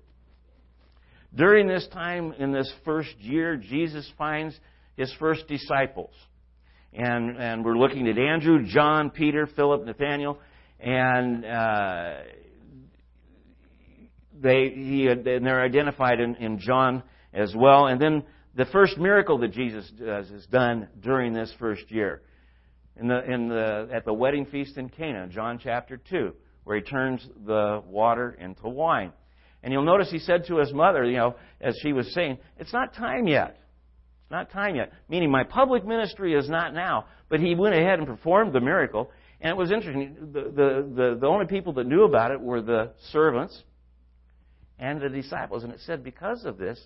During 1.34 1.66
this 1.66 1.88
time, 1.90 2.34
in 2.38 2.52
this 2.52 2.70
first 2.84 3.16
year, 3.18 3.56
Jesus 3.56 4.10
finds 4.18 4.54
his 4.96 5.10
first 5.18 5.48
disciples. 5.48 6.12
And, 6.92 7.38
and 7.38 7.64
we're 7.64 7.78
looking 7.78 8.06
at 8.08 8.18
Andrew, 8.18 8.66
John, 8.66 9.08
Peter, 9.08 9.46
Philip, 9.56 9.86
Nathaniel, 9.86 10.38
and 10.78 11.46
uh, 11.46 12.14
they 14.42 14.70
he, 14.70 15.06
and 15.06 15.24
they're 15.24 15.62
identified 15.62 16.20
in, 16.20 16.34
in 16.36 16.58
John 16.58 17.02
as 17.32 17.54
well. 17.56 17.86
And 17.86 18.00
then 18.00 18.24
the 18.54 18.66
first 18.66 18.98
miracle 18.98 19.38
that 19.38 19.52
Jesus 19.52 19.90
does 19.98 20.30
is 20.30 20.46
done 20.46 20.88
during 21.00 21.32
this 21.32 21.52
first 21.58 21.90
year. 21.90 22.22
In 22.96 23.08
the, 23.08 23.24
in 23.24 23.48
the, 23.48 23.88
at 23.92 24.04
the 24.04 24.12
wedding 24.12 24.44
feast 24.44 24.76
in 24.76 24.90
Cana, 24.90 25.26
John 25.28 25.58
chapter 25.62 25.96
2, 25.96 26.32
where 26.64 26.76
he 26.76 26.82
turns 26.82 27.26
the 27.46 27.82
water 27.86 28.36
into 28.38 28.68
wine. 28.68 29.12
And 29.62 29.72
you'll 29.72 29.84
notice 29.84 30.10
he 30.10 30.18
said 30.18 30.44
to 30.48 30.58
his 30.58 30.72
mother, 30.72 31.04
you 31.04 31.16
know, 31.16 31.36
as 31.60 31.74
she 31.82 31.92
was 31.92 32.12
saying, 32.12 32.38
it's 32.58 32.72
not 32.72 32.94
time 32.94 33.26
yet. 33.26 33.56
It's 34.24 34.30
not 34.30 34.50
time 34.50 34.76
yet. 34.76 34.92
Meaning 35.08 35.30
my 35.30 35.44
public 35.44 35.86
ministry 35.86 36.34
is 36.34 36.48
not 36.50 36.74
now. 36.74 37.06
But 37.30 37.40
he 37.40 37.54
went 37.54 37.74
ahead 37.74 37.98
and 37.98 38.06
performed 38.06 38.52
the 38.52 38.60
miracle. 38.60 39.10
And 39.40 39.50
it 39.50 39.56
was 39.56 39.70
interesting. 39.70 40.16
The, 40.32 40.40
the, 40.42 40.92
the, 40.94 41.18
the 41.20 41.26
only 41.26 41.46
people 41.46 41.72
that 41.74 41.86
knew 41.86 42.04
about 42.04 42.30
it 42.32 42.40
were 42.40 42.60
the 42.60 42.92
servants 43.12 43.62
and 44.82 45.00
the 45.00 45.08
disciples. 45.08 45.62
And 45.62 45.72
it 45.72 45.78
said 45.86 46.02
because 46.02 46.44
of 46.44 46.58
this, 46.58 46.78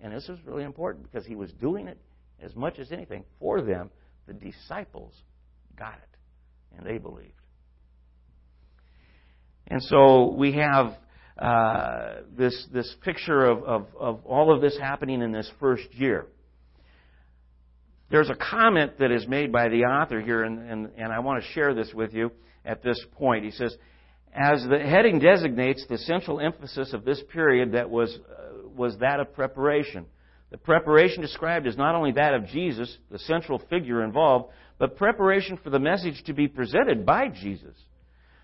and 0.00 0.12
this 0.12 0.28
is 0.28 0.38
really 0.46 0.64
important 0.64 1.04
because 1.04 1.26
he 1.26 1.36
was 1.36 1.52
doing 1.52 1.86
it 1.86 1.98
as 2.42 2.56
much 2.56 2.78
as 2.78 2.90
anything 2.90 3.24
for 3.38 3.60
them. 3.60 3.90
The 4.26 4.32
disciples 4.32 5.12
got 5.78 5.94
it, 5.94 6.76
and 6.76 6.86
they 6.86 6.96
believed. 6.96 7.34
And 9.66 9.82
so 9.82 10.32
we 10.32 10.52
have 10.52 10.94
uh, 11.38 12.14
this, 12.36 12.66
this 12.72 12.96
picture 13.04 13.44
of, 13.44 13.64
of, 13.64 13.86
of 13.98 14.24
all 14.24 14.52
of 14.54 14.62
this 14.62 14.76
happening 14.80 15.20
in 15.20 15.30
this 15.30 15.50
first 15.60 15.92
year. 15.92 16.26
There's 18.10 18.30
a 18.30 18.34
comment 18.34 18.98
that 18.98 19.12
is 19.12 19.28
made 19.28 19.52
by 19.52 19.68
the 19.68 19.84
author 19.84 20.22
here, 20.22 20.42
and, 20.42 20.58
and, 20.58 20.90
and 20.96 21.12
I 21.12 21.20
want 21.20 21.42
to 21.44 21.50
share 21.50 21.74
this 21.74 21.92
with 21.92 22.14
you 22.14 22.32
at 22.64 22.82
this 22.82 22.98
point. 23.12 23.44
He 23.44 23.50
says, 23.50 23.76
as 24.32 24.64
the 24.68 24.78
heading 24.78 25.18
designates, 25.18 25.84
the 25.88 25.98
central 25.98 26.40
emphasis 26.40 26.92
of 26.92 27.04
this 27.04 27.20
period 27.32 27.72
that 27.72 27.90
was 27.90 28.16
uh, 28.16 28.68
was 28.74 28.96
that 28.98 29.20
of 29.20 29.34
preparation. 29.34 30.06
The 30.50 30.58
preparation 30.58 31.22
described 31.22 31.66
is 31.66 31.76
not 31.76 31.94
only 31.94 32.12
that 32.12 32.34
of 32.34 32.46
Jesus, 32.46 32.96
the 33.10 33.18
central 33.20 33.60
figure 33.70 34.02
involved, 34.02 34.52
but 34.78 34.96
preparation 34.96 35.58
for 35.62 35.70
the 35.70 35.78
message 35.78 36.22
to 36.26 36.32
be 36.32 36.48
presented 36.48 37.06
by 37.06 37.28
Jesus. 37.28 37.76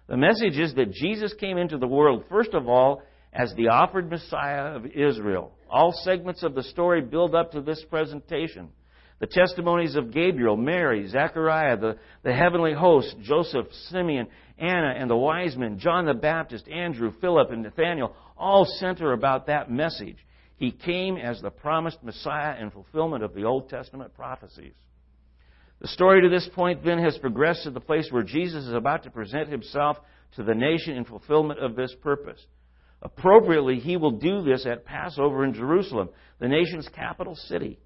The 0.09 0.16
message 0.16 0.57
is 0.57 0.75
that 0.75 0.93
Jesus 0.93 1.35
came 1.35 1.59
into 1.59 1.78
the 1.78 1.87
world, 1.87 2.25
first 2.28 2.55
of 2.55 2.69
all, 2.69 3.02
as 3.33 3.52
the 3.55 3.69
offered 3.69 4.09
Messiah 4.09 4.76
of 4.76 4.87
Israel. 4.87 5.52
All 5.69 5.93
segments 6.05 6.45
of 6.45 6.55
the 6.55 6.62
story 6.62 7.00
build 7.00 7.35
up 7.35 7.52
to 7.52 7.61
this 7.61 7.85
presentation. 7.90 8.69
The 9.18 9.26
testimonies 9.26 9.96
of 9.96 10.12
Gabriel, 10.12 10.56
Mary, 10.56 11.08
Zechariah, 11.08 11.78
the, 11.78 11.99
the 12.23 12.35
heavenly 12.35 12.75
host, 12.75 13.16
Joseph, 13.23 13.66
Simeon, 13.88 14.26
Anna, 14.58 14.94
and 14.96 15.08
the 15.08 15.16
wise 15.16 15.56
men, 15.56 15.78
John 15.78 16.04
the 16.04 16.14
Baptist, 16.14 16.68
Andrew, 16.68 17.12
Philip, 17.20 17.50
and 17.50 17.62
Nathaniel, 17.62 18.14
all 18.37 18.66
center 18.78 19.12
about 19.12 19.46
that 19.46 19.70
message. 19.70 20.18
He 20.56 20.70
came 20.70 21.16
as 21.16 21.40
the 21.40 21.50
promised 21.50 22.02
Messiah 22.02 22.61
in 22.61 22.70
fulfillment 22.70 23.25
of 23.25 23.35
the 23.35 23.44
Old 23.44 23.70
Testament 23.70 24.14
prophecies. 24.14 24.75
The 25.80 25.88
story 25.88 26.23
to 26.23 26.28
this 26.28 26.49
point 26.54 26.85
then 26.85 26.99
has 26.99 27.18
progressed 27.18 27.64
to 27.64 27.70
the 27.70 27.80
place 27.80 28.08
where 28.11 28.23
Jesus 28.23 28.64
is 28.64 28.73
about 28.73 29.02
to 29.04 29.11
present 29.11 29.49
himself 29.49 29.99
to 30.37 30.42
the 30.42 30.54
nation 30.54 30.96
in 30.96 31.04
fulfillment 31.04 31.61
of 31.61 31.76
this 31.76 31.94
purpose. 32.02 32.42
Appropriately, 33.02 33.78
he 33.78 33.96
will 33.96 34.12
do 34.12 34.42
this 34.42 34.64
at 34.66 34.87
Passover 34.87 35.44
in 35.44 35.52
Jerusalem, 35.52 36.08
the 36.38 36.49
nation's 36.49 36.88
capital 36.88 37.35
city. 37.35 37.78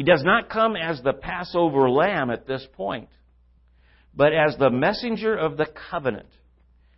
He 0.00 0.04
does 0.04 0.24
not 0.24 0.48
come 0.48 0.76
as 0.76 1.02
the 1.02 1.12
Passover 1.12 1.90
lamb 1.90 2.30
at 2.30 2.46
this 2.46 2.66
point, 2.72 3.10
but 4.14 4.32
as 4.32 4.56
the 4.56 4.70
messenger 4.70 5.36
of 5.36 5.58
the 5.58 5.66
covenant 5.90 6.30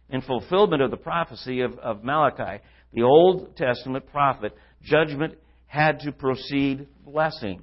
in 0.09 0.21
fulfillment 0.21 0.82
of 0.82 0.92
the 0.92 0.97
prophecy 0.97 1.62
of, 1.62 1.76
of 1.80 2.04
Malachi, 2.04 2.62
the 2.92 3.02
Old 3.02 3.56
Testament 3.56 4.06
prophet. 4.12 4.54
Judgment 4.85 5.35
had 5.66 5.99
to 6.04 6.12
proceed 6.12 6.87
blessing. 7.04 7.62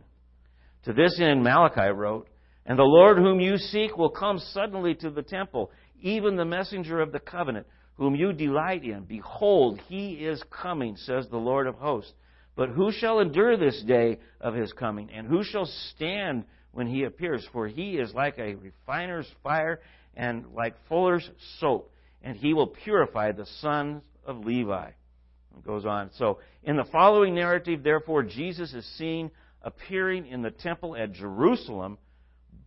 To 0.83 0.91
this 0.91 1.17
end, 1.21 1.41
Malachi 1.41 1.89
wrote, 1.89 2.27
And 2.65 2.77
the 2.77 2.83
Lord 2.83 3.17
whom 3.17 3.39
you 3.39 3.55
seek 3.55 3.95
will 3.95 4.09
come 4.09 4.39
suddenly 4.39 4.93
to 4.95 5.09
the 5.09 5.23
temple, 5.23 5.71
even 6.01 6.35
the 6.35 6.43
messenger 6.43 6.99
of 6.99 7.13
the 7.13 7.19
covenant, 7.19 7.65
whom 7.95 8.13
you 8.13 8.33
delight 8.33 8.83
in. 8.83 9.05
Behold, 9.05 9.79
he 9.87 10.15
is 10.15 10.43
coming, 10.49 10.97
says 10.97 11.27
the 11.31 11.37
Lord 11.37 11.65
of 11.65 11.75
hosts. 11.75 12.11
But 12.59 12.71
who 12.71 12.91
shall 12.91 13.21
endure 13.21 13.55
this 13.55 13.81
day 13.83 14.19
of 14.41 14.53
his 14.53 14.73
coming? 14.73 15.09
And 15.13 15.25
who 15.25 15.45
shall 15.45 15.65
stand 15.95 16.43
when 16.73 16.87
he 16.87 17.05
appears? 17.05 17.47
For 17.53 17.69
he 17.69 17.93
is 17.93 18.13
like 18.13 18.37
a 18.37 18.55
refiner's 18.55 19.31
fire 19.41 19.79
and 20.13 20.43
like 20.53 20.75
fuller's 20.89 21.29
soap, 21.61 21.89
and 22.21 22.35
he 22.35 22.53
will 22.53 22.67
purify 22.67 23.31
the 23.31 23.45
sons 23.61 24.03
of 24.25 24.43
Levi. 24.43 24.89
It 24.89 25.65
goes 25.65 25.85
on. 25.85 26.09
So, 26.17 26.39
in 26.61 26.75
the 26.75 26.83
following 26.91 27.33
narrative, 27.33 27.81
therefore, 27.81 28.23
Jesus 28.23 28.73
is 28.73 28.85
seen 28.97 29.31
appearing 29.61 30.27
in 30.27 30.41
the 30.41 30.51
temple 30.51 30.97
at 30.97 31.13
Jerusalem, 31.13 31.97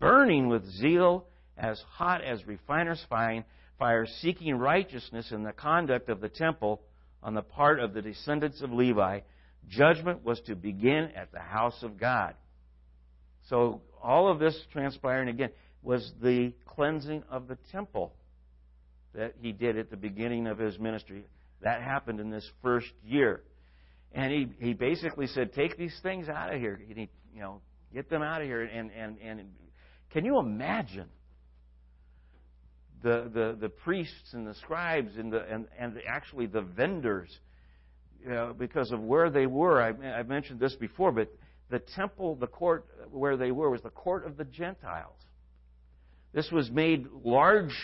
burning 0.01 0.49
with 0.49 0.65
zeal 0.71 1.27
as 1.59 1.79
hot 1.87 2.25
as 2.25 2.47
refiner's 2.47 3.05
fire, 3.11 4.07
seeking 4.23 4.57
righteousness 4.57 5.33
in 5.33 5.43
the 5.43 5.53
conduct 5.53 6.09
of 6.09 6.23
the 6.23 6.31
temple 6.31 6.81
on 7.23 7.35
the 7.35 7.43
part 7.43 7.79
of 7.79 7.93
the 7.93 8.01
descendants 8.01 8.63
of 8.63 8.73
Levi. 8.73 9.21
Judgment 9.69 10.25
was 10.25 10.40
to 10.47 10.54
begin 10.54 11.11
at 11.16 11.33
the 11.33 11.40
house 11.40 11.83
of 11.83 11.99
God. 11.99 12.35
So, 13.49 13.81
all 14.02 14.31
of 14.31 14.38
this 14.38 14.59
transpiring 14.73 15.28
again 15.28 15.50
was 15.83 16.12
the 16.23 16.52
cleansing 16.66 17.23
of 17.31 17.49
the 17.49 17.57
temple 17.71 18.12
that 19.14 19.35
he 19.40 19.52
did 19.52 19.78
at 19.78 19.90
the 19.90 19.97
beginning 19.97 20.47
of 20.47 20.59
his 20.59 20.78
ministry. 20.78 21.25
That 21.62 21.83
happened 21.83 22.21
in 22.21 22.31
this 22.31 22.49
first 22.62 22.90
year. 23.04 23.42
And 24.12 24.33
he, 24.33 24.49
he 24.59 24.75
basically 24.75 25.26
said, 25.26 25.52
take 25.52 25.76
these 25.76 25.97
things 26.02 26.28
out 26.28 26.52
of 26.52 26.61
here. 26.61 26.78
He, 26.87 27.09
you 27.35 27.40
know, 27.40 27.61
get 27.95 28.11
them 28.11 28.23
out 28.23 28.40
of 28.40 28.47
here. 28.47 28.62
And, 28.62 28.90
and, 28.90 29.16
and 29.19 29.49
can 30.11 30.25
you 30.25 30.38
imagine 30.38 31.09
the, 33.02 33.31
the, 33.33 33.57
the 33.61 33.69
priests 33.69 34.33
and 34.33 34.47
the 34.47 34.54
scribes 34.54 35.16
and, 35.16 35.33
the, 35.33 35.45
and, 35.50 35.66
and 35.78 35.97
actually 36.07 36.47
the 36.47 36.62
vendors, 36.62 37.31
you 38.23 38.31
know, 38.31 38.55
because 38.57 38.93
of 38.93 39.00
where 39.00 39.31
they 39.31 39.47
were? 39.47 39.81
I, 39.81 40.19
I've 40.19 40.29
mentioned 40.29 40.61
this 40.61 40.75
before, 40.75 41.12
but 41.12 41.29
the 41.71 41.81
temple, 41.81 42.37
the 42.37 42.47
court 42.47 42.87
where 43.11 43.37
they 43.37 43.51
were, 43.51 43.70
was 43.70 43.83
the 43.83 43.90
court 43.90 44.27
of 44.27 44.37
the 44.37 44.44
Gentiles. 44.44 45.16
This 46.33 46.51
was 46.51 46.70
made 46.70 47.07
large 47.25 47.75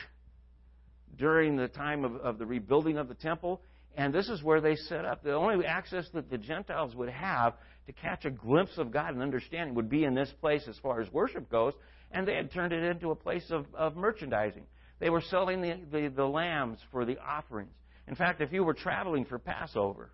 during 1.16 1.56
the 1.56 1.68
time 1.68 2.04
of, 2.04 2.16
of 2.16 2.38
the 2.38 2.46
rebuilding 2.46 2.96
of 2.96 3.08
the 3.08 3.14
temple. 3.14 3.60
And 3.96 4.14
this 4.14 4.28
is 4.28 4.42
where 4.42 4.60
they 4.60 4.76
set 4.76 5.04
up. 5.04 5.24
The 5.24 5.34
only 5.34 5.66
access 5.66 6.06
that 6.14 6.30
the 6.30 6.38
Gentiles 6.38 6.94
would 6.94 7.08
have 7.08 7.54
to 7.86 7.92
catch 7.92 8.24
a 8.24 8.30
glimpse 8.30 8.78
of 8.78 8.92
God 8.92 9.14
and 9.14 9.22
understanding 9.22 9.74
would 9.74 9.88
be 9.88 10.04
in 10.04 10.14
this 10.14 10.32
place 10.40 10.62
as 10.68 10.78
far 10.78 11.00
as 11.00 11.10
worship 11.12 11.50
goes. 11.50 11.72
And 12.12 12.26
they 12.26 12.34
had 12.34 12.52
turned 12.52 12.72
it 12.72 12.84
into 12.84 13.10
a 13.10 13.16
place 13.16 13.50
of, 13.50 13.66
of 13.74 13.96
merchandising. 13.96 14.64
They 15.00 15.10
were 15.10 15.22
selling 15.22 15.60
the, 15.60 15.80
the, 15.90 16.08
the 16.08 16.24
lambs 16.24 16.78
for 16.92 17.04
the 17.04 17.18
offerings. 17.18 17.72
In 18.06 18.14
fact, 18.14 18.40
if 18.40 18.52
you 18.52 18.64
were 18.64 18.74
traveling 18.74 19.24
for 19.24 19.38
Passover 19.38 20.10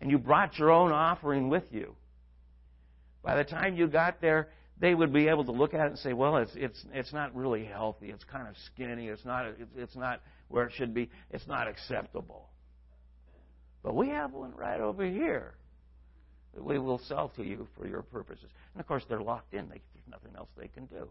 and 0.00 0.10
you 0.10 0.18
brought 0.18 0.58
your 0.58 0.70
own 0.70 0.92
offering 0.92 1.48
with 1.48 1.64
you, 1.70 1.94
by 3.22 3.36
the 3.36 3.44
time 3.44 3.76
you 3.76 3.86
got 3.86 4.20
there, 4.20 4.48
they 4.78 4.94
would 4.94 5.12
be 5.12 5.28
able 5.28 5.44
to 5.44 5.52
look 5.52 5.74
at 5.74 5.86
it 5.86 5.90
and 5.90 5.98
say, 5.98 6.14
well, 6.14 6.38
it's, 6.38 6.52
it's, 6.54 6.82
it's 6.92 7.12
not 7.12 7.34
really 7.36 7.64
healthy. 7.64 8.08
It's 8.10 8.24
kind 8.24 8.48
of 8.48 8.54
skinny. 8.72 9.08
It's 9.08 9.24
not, 9.26 9.46
it's, 9.76 9.94
not 9.94 10.22
where 10.48 10.64
it 10.64 10.72
should 10.74 10.94
be. 10.94 11.10
It's 11.30 11.46
not 11.46 11.68
acceptable. 11.68 12.48
But 13.82 13.94
we 13.94 14.08
have 14.08 14.32
one 14.32 14.54
right 14.56 14.80
over 14.80 15.04
here 15.04 15.54
that 16.54 16.64
we 16.64 16.78
will 16.78 17.00
sell 17.08 17.28
to 17.36 17.44
you 17.44 17.68
for 17.76 17.86
your 17.86 18.02
purposes. 18.02 18.50
And 18.74 18.80
of 18.80 18.86
course, 18.86 19.04
they're 19.08 19.20
locked 19.20 19.52
in. 19.52 19.68
They, 19.68 19.82
there's 19.94 20.08
nothing 20.08 20.32
else 20.36 20.48
they 20.56 20.68
can 20.68 20.86
do. 20.86 21.08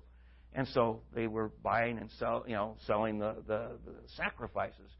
And 0.54 0.68
so 0.70 1.02
they 1.14 1.28
were 1.28 1.52
buying 1.64 2.00
and 2.00 2.10
sell, 2.18 2.44
you 2.48 2.56
know, 2.56 2.76
selling 2.88 3.20
the, 3.20 3.36
the, 3.48 3.70
the 3.86 3.94
sacrifices 4.18 4.92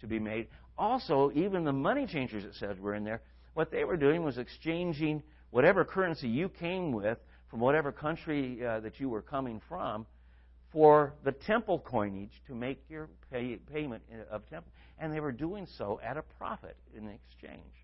to 0.00 0.06
be 0.06 0.18
made. 0.18 0.48
Also, 0.76 1.32
even 1.34 1.64
the 1.64 1.72
money 1.72 2.06
changers, 2.06 2.44
it 2.44 2.54
says, 2.54 2.78
were 2.78 2.94
in 2.94 3.04
there. 3.04 3.22
What 3.58 3.72
they 3.72 3.82
were 3.82 3.96
doing 3.96 4.22
was 4.22 4.38
exchanging 4.38 5.20
whatever 5.50 5.84
currency 5.84 6.28
you 6.28 6.48
came 6.48 6.92
with 6.92 7.18
from 7.50 7.58
whatever 7.58 7.90
country 7.90 8.64
uh, 8.64 8.78
that 8.78 9.00
you 9.00 9.08
were 9.08 9.20
coming 9.20 9.60
from 9.68 10.06
for 10.72 11.14
the 11.24 11.32
temple 11.32 11.80
coinage 11.80 12.30
to 12.46 12.54
make 12.54 12.80
your 12.88 13.08
pay, 13.32 13.56
payment 13.72 14.04
of 14.30 14.48
temple. 14.48 14.70
And 15.00 15.12
they 15.12 15.18
were 15.18 15.32
doing 15.32 15.66
so 15.76 15.98
at 16.04 16.16
a 16.16 16.22
profit 16.38 16.76
in 16.96 17.08
exchange. 17.08 17.74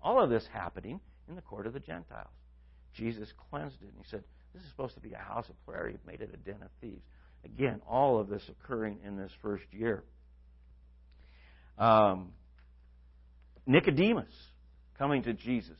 All 0.00 0.22
of 0.22 0.30
this 0.30 0.46
happening 0.52 1.00
in 1.28 1.34
the 1.34 1.42
court 1.42 1.66
of 1.66 1.72
the 1.72 1.80
Gentiles. 1.80 2.30
Jesus 2.94 3.28
cleansed 3.50 3.82
it, 3.82 3.88
and 3.88 3.96
he 3.98 4.08
said, 4.08 4.22
This 4.54 4.62
is 4.62 4.68
supposed 4.70 4.94
to 4.94 5.00
be 5.00 5.14
a 5.14 5.18
house 5.18 5.48
of 5.48 5.66
prayer. 5.66 5.88
You've 5.88 6.06
made 6.06 6.20
it 6.20 6.30
a 6.32 6.36
den 6.36 6.62
of 6.62 6.70
thieves. 6.80 7.02
Again, 7.44 7.80
all 7.88 8.20
of 8.20 8.28
this 8.28 8.48
occurring 8.48 8.98
in 9.04 9.16
this 9.16 9.32
first 9.42 9.64
year. 9.72 10.04
Um, 11.76 12.34
Nicodemus 13.66 14.32
coming 15.00 15.22
to 15.22 15.32
Jesus 15.32 15.78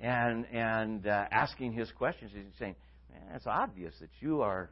and 0.00 0.46
and 0.46 1.06
uh, 1.06 1.26
asking 1.30 1.74
his 1.74 1.92
questions. 1.92 2.32
He's 2.34 2.44
saying, 2.58 2.74
"Man, 3.12 3.36
it's 3.36 3.46
obvious 3.46 3.94
that 4.00 4.08
you 4.20 4.40
are 4.40 4.70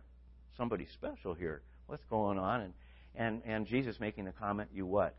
somebody 0.56 0.88
special 0.94 1.34
here. 1.34 1.60
What's 1.86 2.04
going 2.08 2.38
on?" 2.38 2.62
And 2.62 2.72
and 3.14 3.42
and 3.44 3.66
Jesus 3.66 4.00
making 4.00 4.24
the 4.24 4.32
comment, 4.32 4.70
"You 4.74 4.86
what? 4.86 5.14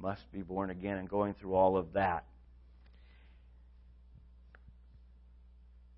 Must 0.00 0.32
be 0.32 0.40
born 0.40 0.70
again," 0.70 0.96
and 0.96 1.08
going 1.08 1.34
through 1.34 1.54
all 1.54 1.76
of 1.76 1.92
that. 1.92 2.24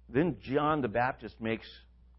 Then 0.09 0.37
John 0.43 0.83
the 0.83 0.89
Baptist 0.89 1.41
makes 1.41 1.69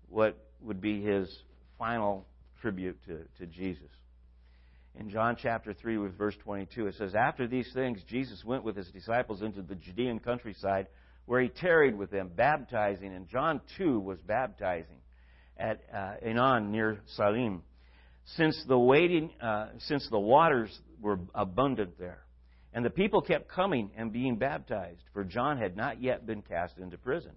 what 0.08 0.38
would 0.62 0.80
be 0.80 1.02
his 1.02 1.30
final 1.78 2.26
tribute 2.62 2.97
to, 3.06 3.19
to 3.39 3.45
Jesus 3.45 3.89
in 5.00 5.10
John 5.10 5.38
chapter 5.42 5.74
3 5.74 5.98
with 5.98 6.18
verse 6.18 6.36
22. 6.44 6.88
It 6.88 6.96
says, 6.96 7.14
After 7.16 7.48
these 7.48 7.70
things, 7.74 8.00
Jesus 8.08 8.44
went 8.44 8.64
with 8.64 8.76
his 8.76 8.90
disciples 8.90 9.42
into 9.42 9.62
the 9.62 9.76
Judean 9.76 10.20
countryside, 10.20 10.88
where 11.26 11.42
he 11.42 11.50
tarried 11.50 11.98
with 11.98 12.10
them, 12.10 12.32
baptizing. 12.36 13.14
And 13.14 13.28
John 13.28 13.62
too 13.78 14.00
was 14.00 14.20
baptizing 14.20 15.02
at 15.58 15.82
uh, 15.94 16.14
Aenon 16.26 16.72
near 16.72 17.00
Salim, 17.16 17.64
since 18.36 18.62
the 18.68 18.78
waiting, 18.78 19.32
uh, 19.42 19.68
since 19.80 20.08
the 20.10 20.20
waters 20.20 20.78
were 21.02 21.20
abundant 21.34 21.98
there. 22.00 22.24
And 22.74 22.86
the 22.86 22.90
people 22.90 23.22
kept 23.22 23.50
coming 23.50 23.92
and 23.98 24.12
being 24.12 24.36
baptized, 24.36 25.02
for 25.14 25.24
John 25.24 25.58
had 25.58 25.76
not 25.76 26.02
yet 26.02 26.26
been 26.26 26.42
cast 26.42 26.78
into 26.78 26.98
prison. 26.98 27.32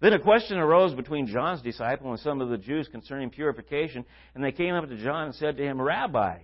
Then 0.00 0.12
a 0.14 0.18
question 0.18 0.58
arose 0.58 0.94
between 0.94 1.28
John's 1.28 1.62
disciple 1.62 2.10
and 2.10 2.18
some 2.20 2.40
of 2.40 2.48
the 2.48 2.58
Jews 2.58 2.88
concerning 2.88 3.30
purification, 3.30 4.04
and 4.34 4.42
they 4.42 4.50
came 4.50 4.74
up 4.74 4.88
to 4.88 4.96
John 4.96 5.26
and 5.26 5.34
said 5.36 5.56
to 5.56 5.62
him, 5.62 5.80
Rabbi, 5.80 6.38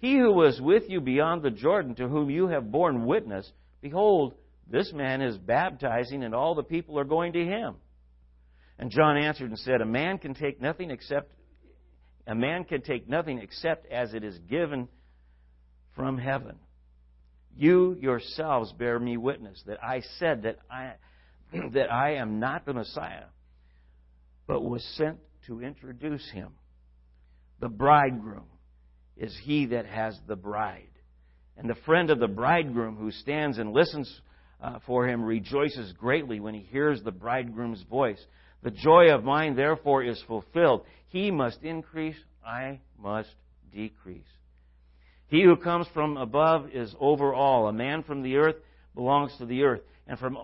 he 0.00 0.16
who 0.16 0.32
was 0.32 0.60
with 0.60 0.84
you 0.88 1.00
beyond 1.00 1.42
the 1.42 1.50
Jordan, 1.50 1.94
to 1.96 2.08
whom 2.08 2.30
you 2.30 2.48
have 2.48 2.72
borne 2.72 3.04
witness, 3.04 3.50
behold, 3.82 4.34
this 4.66 4.92
man 4.92 5.20
is 5.20 5.36
baptizing, 5.36 6.24
and 6.24 6.34
all 6.34 6.54
the 6.54 6.62
people 6.62 6.98
are 6.98 7.04
going 7.04 7.34
to 7.34 7.44
him. 7.44 7.76
And 8.78 8.90
John 8.90 9.18
answered 9.18 9.50
and 9.50 9.58
said, 9.58 9.82
A 9.82 9.86
man 9.86 10.16
can 10.18 10.34
take 10.34 10.60
nothing 10.60 10.90
except 10.90 11.32
a 12.26 12.34
man 12.34 12.64
can 12.64 12.82
take 12.82 13.08
nothing 13.08 13.38
except 13.38 13.90
as 13.90 14.14
it 14.14 14.22
is 14.22 14.38
given 14.48 14.88
from 15.96 16.16
heaven. 16.16 16.56
You 17.56 17.96
yourselves 18.00 18.72
bear 18.72 18.98
me 18.98 19.16
witness 19.16 19.62
that 19.66 19.82
I 19.82 20.02
said 20.18 20.42
that 20.42 20.58
I 20.70 20.94
that 21.72 21.92
I 21.92 22.14
am 22.14 22.38
not 22.38 22.64
the 22.64 22.72
Messiah, 22.72 23.24
but 24.46 24.62
was 24.62 24.84
sent 24.96 25.18
to 25.46 25.60
introduce 25.60 26.30
him. 26.30 26.50
The 27.58 27.68
bridegroom 27.68 28.46
is 29.16 29.36
he 29.42 29.66
that 29.66 29.86
has 29.86 30.18
the 30.26 30.36
bride. 30.36 30.86
And 31.56 31.68
the 31.68 31.76
friend 31.86 32.10
of 32.10 32.18
the 32.18 32.28
bridegroom 32.28 32.96
who 32.96 33.10
stands 33.10 33.58
and 33.58 33.72
listens 33.72 34.20
uh, 34.62 34.78
for 34.86 35.06
him 35.06 35.22
rejoices 35.22 35.92
greatly 35.92 36.40
when 36.40 36.54
he 36.54 36.60
hears 36.60 37.02
the 37.02 37.10
bridegroom's 37.10 37.82
voice. 37.82 38.20
The 38.62 38.70
joy 38.70 39.12
of 39.12 39.24
mine, 39.24 39.56
therefore, 39.56 40.02
is 40.02 40.22
fulfilled. 40.26 40.84
He 41.08 41.30
must 41.30 41.62
increase, 41.62 42.16
I 42.44 42.80
must 42.98 43.30
decrease. 43.72 44.24
He 45.28 45.42
who 45.44 45.56
comes 45.56 45.86
from 45.94 46.16
above 46.16 46.70
is 46.72 46.94
over 46.98 47.32
all. 47.32 47.68
A 47.68 47.72
man 47.72 48.02
from 48.02 48.22
the 48.22 48.36
earth 48.36 48.56
belongs 48.94 49.32
to 49.38 49.46
the 49.46 49.62
earth, 49.62 49.82
and 50.06 50.18
from 50.18 50.36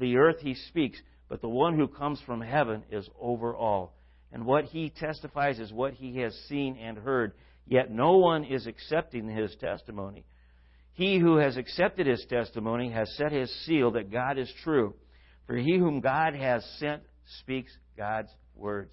the 0.00 0.16
earth 0.16 0.40
he 0.40 0.54
speaks. 0.54 0.98
But 1.28 1.40
the 1.40 1.48
one 1.48 1.76
who 1.76 1.86
comes 1.86 2.20
from 2.26 2.40
heaven 2.40 2.82
is 2.90 3.08
over 3.20 3.54
all. 3.54 3.94
And 4.32 4.46
what 4.46 4.64
he 4.64 4.90
testifies 4.90 5.58
is 5.58 5.72
what 5.72 5.94
he 5.94 6.18
has 6.18 6.34
seen 6.48 6.76
and 6.78 6.96
heard, 6.96 7.32
yet 7.66 7.90
no 7.90 8.18
one 8.18 8.44
is 8.44 8.66
accepting 8.66 9.28
his 9.28 9.54
testimony. 9.56 10.24
He 10.94 11.18
who 11.18 11.36
has 11.36 11.56
accepted 11.56 12.06
his 12.06 12.24
testimony 12.28 12.90
has 12.90 13.14
set 13.16 13.32
his 13.32 13.50
seal 13.64 13.92
that 13.92 14.10
God 14.10 14.38
is 14.38 14.52
true. 14.62 14.94
For 15.46 15.56
he 15.56 15.78
whom 15.78 16.00
God 16.00 16.34
has 16.34 16.64
sent 16.78 17.02
speaks 17.40 17.72
God's 17.96 18.30
words. 18.54 18.92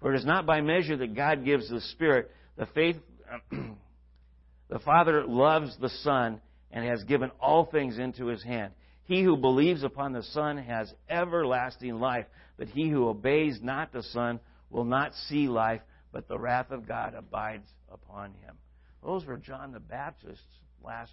For 0.00 0.14
it 0.14 0.18
is 0.18 0.24
not 0.24 0.46
by 0.46 0.60
measure 0.60 0.96
that 0.96 1.14
God 1.14 1.44
gives 1.44 1.68
the 1.68 1.80
Spirit. 1.80 2.30
The 2.56 2.66
faith, 2.66 2.96
the 3.50 4.78
Father 4.78 5.24
loves 5.26 5.76
the 5.78 5.90
Son 6.02 6.40
and 6.70 6.84
has 6.84 7.04
given 7.04 7.30
all 7.40 7.66
things 7.66 7.98
into 7.98 8.26
his 8.26 8.42
hand. 8.42 8.72
He 9.04 9.22
who 9.22 9.36
believes 9.36 9.82
upon 9.82 10.12
the 10.12 10.22
Son 10.22 10.56
has 10.56 10.92
everlasting 11.08 11.98
life, 11.98 12.26
but 12.56 12.68
he 12.68 12.88
who 12.88 13.08
obeys 13.08 13.58
not 13.60 13.92
the 13.92 14.04
Son 14.04 14.40
will 14.70 14.84
not 14.84 15.14
see 15.28 15.48
life, 15.48 15.80
but 16.12 16.28
the 16.28 16.38
wrath 16.38 16.70
of 16.70 16.86
God 16.86 17.14
abides 17.14 17.66
upon 17.90 18.32
him. 18.34 18.56
Those 19.02 19.24
were 19.24 19.36
John 19.36 19.72
the 19.72 19.80
Baptist's 19.80 20.44
last 20.84 21.12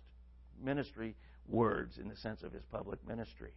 ministry 0.61 1.15
words 1.47 1.97
in 1.97 2.09
the 2.09 2.15
sense 2.15 2.43
of 2.43 2.51
his 2.51 2.63
public 2.71 3.05
ministry. 3.07 3.51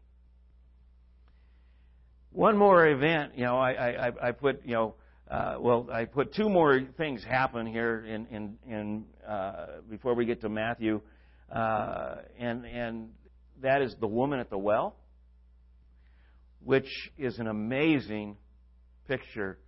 One 2.32 2.56
more 2.56 2.86
event, 2.86 3.32
you 3.36 3.44
know, 3.44 3.58
I, 3.58 3.72
I, 3.72 4.28
I 4.28 4.32
put, 4.32 4.64
you 4.64 4.74
know, 4.74 4.94
uh, 5.28 5.56
well, 5.60 5.88
I 5.92 6.04
put 6.04 6.34
two 6.34 6.48
more 6.48 6.80
things 6.96 7.24
happen 7.24 7.66
here 7.66 8.04
in, 8.04 8.26
in, 8.26 8.58
in 8.68 9.04
uh, 9.26 9.66
before 9.88 10.14
we 10.14 10.26
get 10.26 10.40
to 10.40 10.48
Matthew, 10.48 11.00
uh, 11.52 12.16
and 12.38 12.64
and 12.64 13.10
that 13.62 13.80
is 13.82 13.94
the 14.00 14.08
woman 14.08 14.40
at 14.40 14.50
the 14.50 14.58
well, 14.58 14.96
which 16.64 17.10
is 17.16 17.38
an 17.38 17.46
amazing 17.46 18.36
picture 19.06 19.58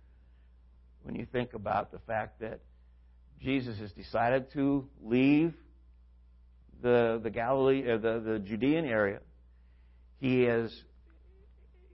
when 1.03 1.15
you 1.15 1.25
think 1.31 1.53
about 1.53 1.91
the 1.91 1.99
fact 1.99 2.41
that 2.41 2.59
Jesus 3.43 3.77
has 3.79 3.91
decided 3.91 4.51
to 4.53 4.87
leave 5.03 5.53
the, 6.81 7.19
the 7.21 7.29
Galilee, 7.29 7.83
uh, 7.83 7.97
the, 7.97 8.19
the 8.25 8.39
Judean 8.39 8.85
area. 8.85 9.19
He 10.19 10.43
is 10.43 10.73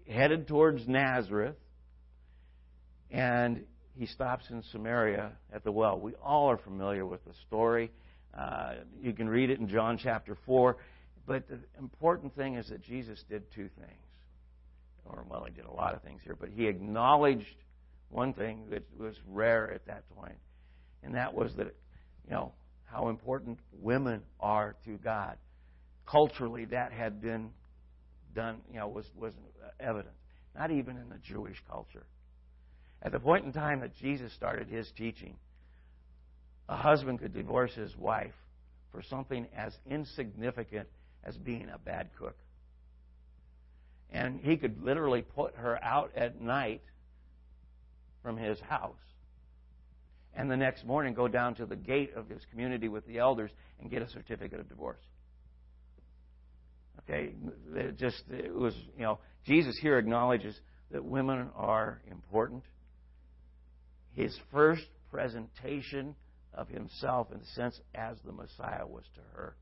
headed 0.07 0.47
towards 0.47 0.87
Nazareth, 0.87 1.55
and 3.09 3.63
he 3.95 4.05
stops 4.05 4.45
in 4.49 4.63
Samaria 4.71 5.31
at 5.51 5.63
the 5.63 5.71
well. 5.71 5.99
We 5.99 6.13
all 6.23 6.51
are 6.51 6.57
familiar 6.57 7.05
with 7.05 7.23
the 7.25 7.33
story. 7.47 7.91
Uh, 8.37 8.75
you 9.01 9.13
can 9.13 9.27
read 9.27 9.49
it 9.49 9.59
in 9.59 9.67
John 9.67 9.99
chapter 10.01 10.37
4. 10.45 10.77
But 11.25 11.47
the 11.47 11.59
important 11.79 12.35
thing 12.35 12.55
is 12.55 12.69
that 12.69 12.83
Jesus 12.83 13.23
did 13.29 13.43
two 13.53 13.69
things. 13.79 14.01
Or, 15.05 15.25
well, 15.27 15.45
he 15.45 15.53
did 15.53 15.65
a 15.65 15.71
lot 15.71 15.95
of 15.95 16.03
things 16.03 16.21
here, 16.23 16.35
but 16.39 16.49
he 16.49 16.67
acknowledged 16.67 17.45
one 18.09 18.33
thing 18.33 18.65
that 18.69 18.83
was 18.99 19.15
rare 19.27 19.71
at 19.73 19.85
that 19.87 20.03
point, 20.15 20.37
and 21.03 21.15
that 21.15 21.33
was 21.33 21.55
that, 21.55 21.75
you 22.25 22.31
know, 22.31 22.53
how 22.85 23.09
important 23.09 23.59
women 23.71 24.21
are 24.39 24.75
to 24.85 24.97
God. 24.97 25.37
Culturally, 26.05 26.65
that 26.65 26.91
had 26.91 27.21
been 27.21 27.51
done, 28.35 28.57
you 28.71 28.79
know, 28.79 28.87
was, 28.87 29.05
was 29.15 29.33
evident. 29.79 30.15
Not 30.55 30.71
even 30.71 30.97
in 30.97 31.09
the 31.09 31.19
Jewish 31.23 31.57
culture. 31.69 32.05
At 33.01 33.11
the 33.11 33.19
point 33.19 33.45
in 33.45 33.53
time 33.53 33.81
that 33.81 33.95
Jesus 33.95 34.33
started 34.33 34.67
his 34.67 34.91
teaching, 34.97 35.35
a 36.67 36.75
husband 36.75 37.19
could 37.19 37.33
divorce 37.33 37.73
his 37.73 37.95
wife 37.95 38.33
for 38.91 39.01
something 39.03 39.47
as 39.55 39.73
insignificant 39.89 40.87
as 41.23 41.37
being 41.37 41.69
a 41.73 41.77
bad 41.77 42.09
cook. 42.17 42.35
And 44.11 44.39
he 44.41 44.57
could 44.57 44.83
literally 44.83 45.21
put 45.21 45.55
her 45.55 45.81
out 45.83 46.11
at 46.15 46.41
night 46.41 46.81
from 48.23 48.37
his 48.37 48.59
house. 48.59 48.95
And 50.35 50.49
the 50.49 50.57
next 50.57 50.85
morning 50.85 51.13
go 51.13 51.27
down 51.27 51.55
to 51.55 51.65
the 51.65 51.75
gate 51.75 52.13
of 52.15 52.29
his 52.29 52.41
community 52.51 52.87
with 52.87 53.05
the 53.07 53.17
elders 53.17 53.51
and 53.79 53.89
get 53.89 54.01
a 54.01 54.09
certificate 54.09 54.59
of 54.59 54.69
divorce. 54.69 55.01
Okay, 56.99 57.33
it 57.75 57.97
just 57.97 58.23
it 58.29 58.53
was 58.53 58.75
you 58.95 59.03
know 59.03 59.19
Jesus 59.45 59.77
here 59.81 59.97
acknowledges 59.97 60.55
that 60.91 61.03
women 61.03 61.49
are 61.55 62.01
important. 62.09 62.63
His 64.13 64.35
first 64.51 64.85
presentation 65.11 66.15
of 66.53 66.67
himself, 66.67 67.31
in 67.31 67.39
the 67.39 67.45
sense, 67.55 67.79
as 67.95 68.17
the 68.25 68.31
Messiah 68.31 68.85
was 68.85 69.03
to 69.15 69.21
her. 69.33 69.55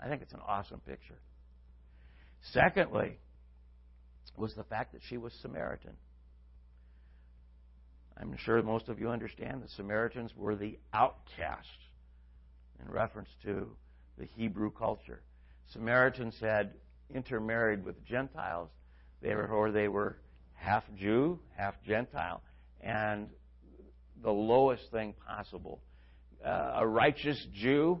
I 0.00 0.08
think 0.08 0.22
it's 0.22 0.32
an 0.32 0.40
awesome 0.46 0.80
picture. 0.80 1.18
Secondly, 2.52 3.18
was 4.36 4.54
the 4.54 4.64
fact 4.64 4.92
that 4.92 5.00
she 5.08 5.16
was 5.16 5.32
Samaritan. 5.40 5.92
I'm 8.18 8.36
sure 8.38 8.62
most 8.62 8.88
of 8.88 8.98
you 8.98 9.10
understand 9.10 9.62
the 9.62 9.68
Samaritans 9.68 10.32
were 10.36 10.56
the 10.56 10.78
outcasts 10.94 11.70
in 12.80 12.90
reference 12.90 13.28
to 13.44 13.68
the 14.18 14.26
Hebrew 14.36 14.70
culture. 14.70 15.20
Samaritans 15.72 16.34
had 16.40 16.72
intermarried 17.14 17.84
with 17.84 18.04
Gentiles, 18.06 18.70
they 19.20 19.34
were, 19.34 19.46
or 19.48 19.70
they 19.70 19.88
were 19.88 20.16
half 20.54 20.84
Jew, 20.96 21.38
half 21.56 21.74
Gentile, 21.86 22.42
and 22.80 23.28
the 24.22 24.30
lowest 24.30 24.90
thing 24.90 25.14
possible. 25.26 25.80
Uh, 26.44 26.74
a 26.76 26.86
righteous 26.86 27.44
Jew 27.54 28.00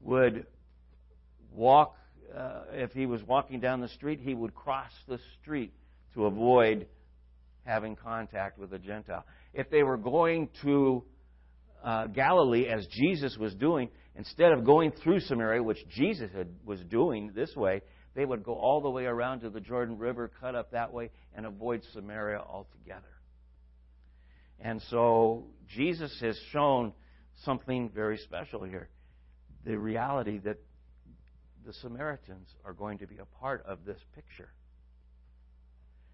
would 0.00 0.46
walk, 1.52 1.96
uh, 2.34 2.62
if 2.72 2.92
he 2.92 3.06
was 3.06 3.22
walking 3.22 3.60
down 3.60 3.80
the 3.80 3.88
street, 3.88 4.20
he 4.20 4.34
would 4.34 4.54
cross 4.54 4.92
the 5.08 5.18
street 5.40 5.72
to 6.14 6.26
avoid 6.26 6.86
having 7.66 7.96
contact 7.96 8.58
with 8.58 8.72
a 8.72 8.78
Gentile. 8.78 9.24
If 9.52 9.68
they 9.70 9.82
were 9.82 9.96
going 9.96 10.48
to 10.62 11.04
uh, 11.84 12.06
Galilee, 12.06 12.66
as 12.66 12.86
Jesus 12.86 13.36
was 13.36 13.54
doing, 13.54 13.90
instead 14.14 14.52
of 14.52 14.64
going 14.64 14.92
through 15.02 15.20
Samaria, 15.20 15.62
which 15.62 15.86
Jesus 15.88 16.30
had, 16.34 16.48
was 16.64 16.80
doing 16.88 17.32
this 17.34 17.54
way, 17.54 17.82
they 18.14 18.24
would 18.24 18.42
go 18.42 18.54
all 18.54 18.80
the 18.80 18.90
way 18.90 19.04
around 19.04 19.40
to 19.40 19.50
the 19.50 19.60
Jordan 19.60 19.98
River, 19.98 20.30
cut 20.40 20.54
up 20.54 20.70
that 20.70 20.92
way, 20.92 21.10
and 21.34 21.44
avoid 21.44 21.82
Samaria 21.92 22.38
altogether. 22.38 23.02
And 24.58 24.80
so 24.90 25.48
Jesus 25.68 26.16
has 26.22 26.38
shown 26.50 26.92
something 27.44 27.90
very 27.94 28.16
special 28.18 28.64
here 28.64 28.88
the 29.66 29.76
reality 29.76 30.38
that 30.38 30.56
the 31.66 31.72
Samaritans 31.74 32.48
are 32.64 32.72
going 32.72 32.98
to 32.98 33.06
be 33.06 33.18
a 33.18 33.24
part 33.40 33.64
of 33.66 33.84
this 33.84 33.98
picture. 34.14 34.48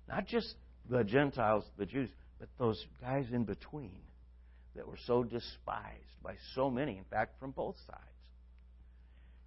Not 0.08 0.26
just 0.26 0.54
the 0.88 1.04
Gentiles, 1.04 1.64
the 1.78 1.86
Jews, 1.86 2.10
but 2.38 2.48
those 2.58 2.84
guys 3.00 3.26
in 3.32 3.44
between 3.44 4.00
that 4.74 4.86
were 4.86 4.98
so 5.06 5.22
despised 5.22 6.22
by 6.22 6.34
so 6.54 6.70
many, 6.70 6.96
in 6.98 7.04
fact, 7.04 7.38
from 7.38 7.50
both 7.50 7.76
sides. 7.86 8.00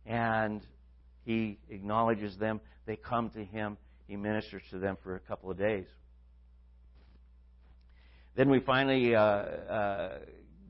And 0.05 0.61
he 1.25 1.57
acknowledges 1.69 2.37
them. 2.37 2.61
They 2.85 2.95
come 2.95 3.31
to 3.31 3.43
him. 3.43 3.77
He 4.07 4.15
ministers 4.15 4.61
to 4.71 4.79
them 4.79 4.97
for 5.03 5.15
a 5.15 5.19
couple 5.19 5.49
of 5.49 5.57
days. 5.57 5.87
Then 8.35 8.49
we 8.49 8.59
finally 8.59 9.15
uh, 9.15 9.19
uh, 9.19 10.17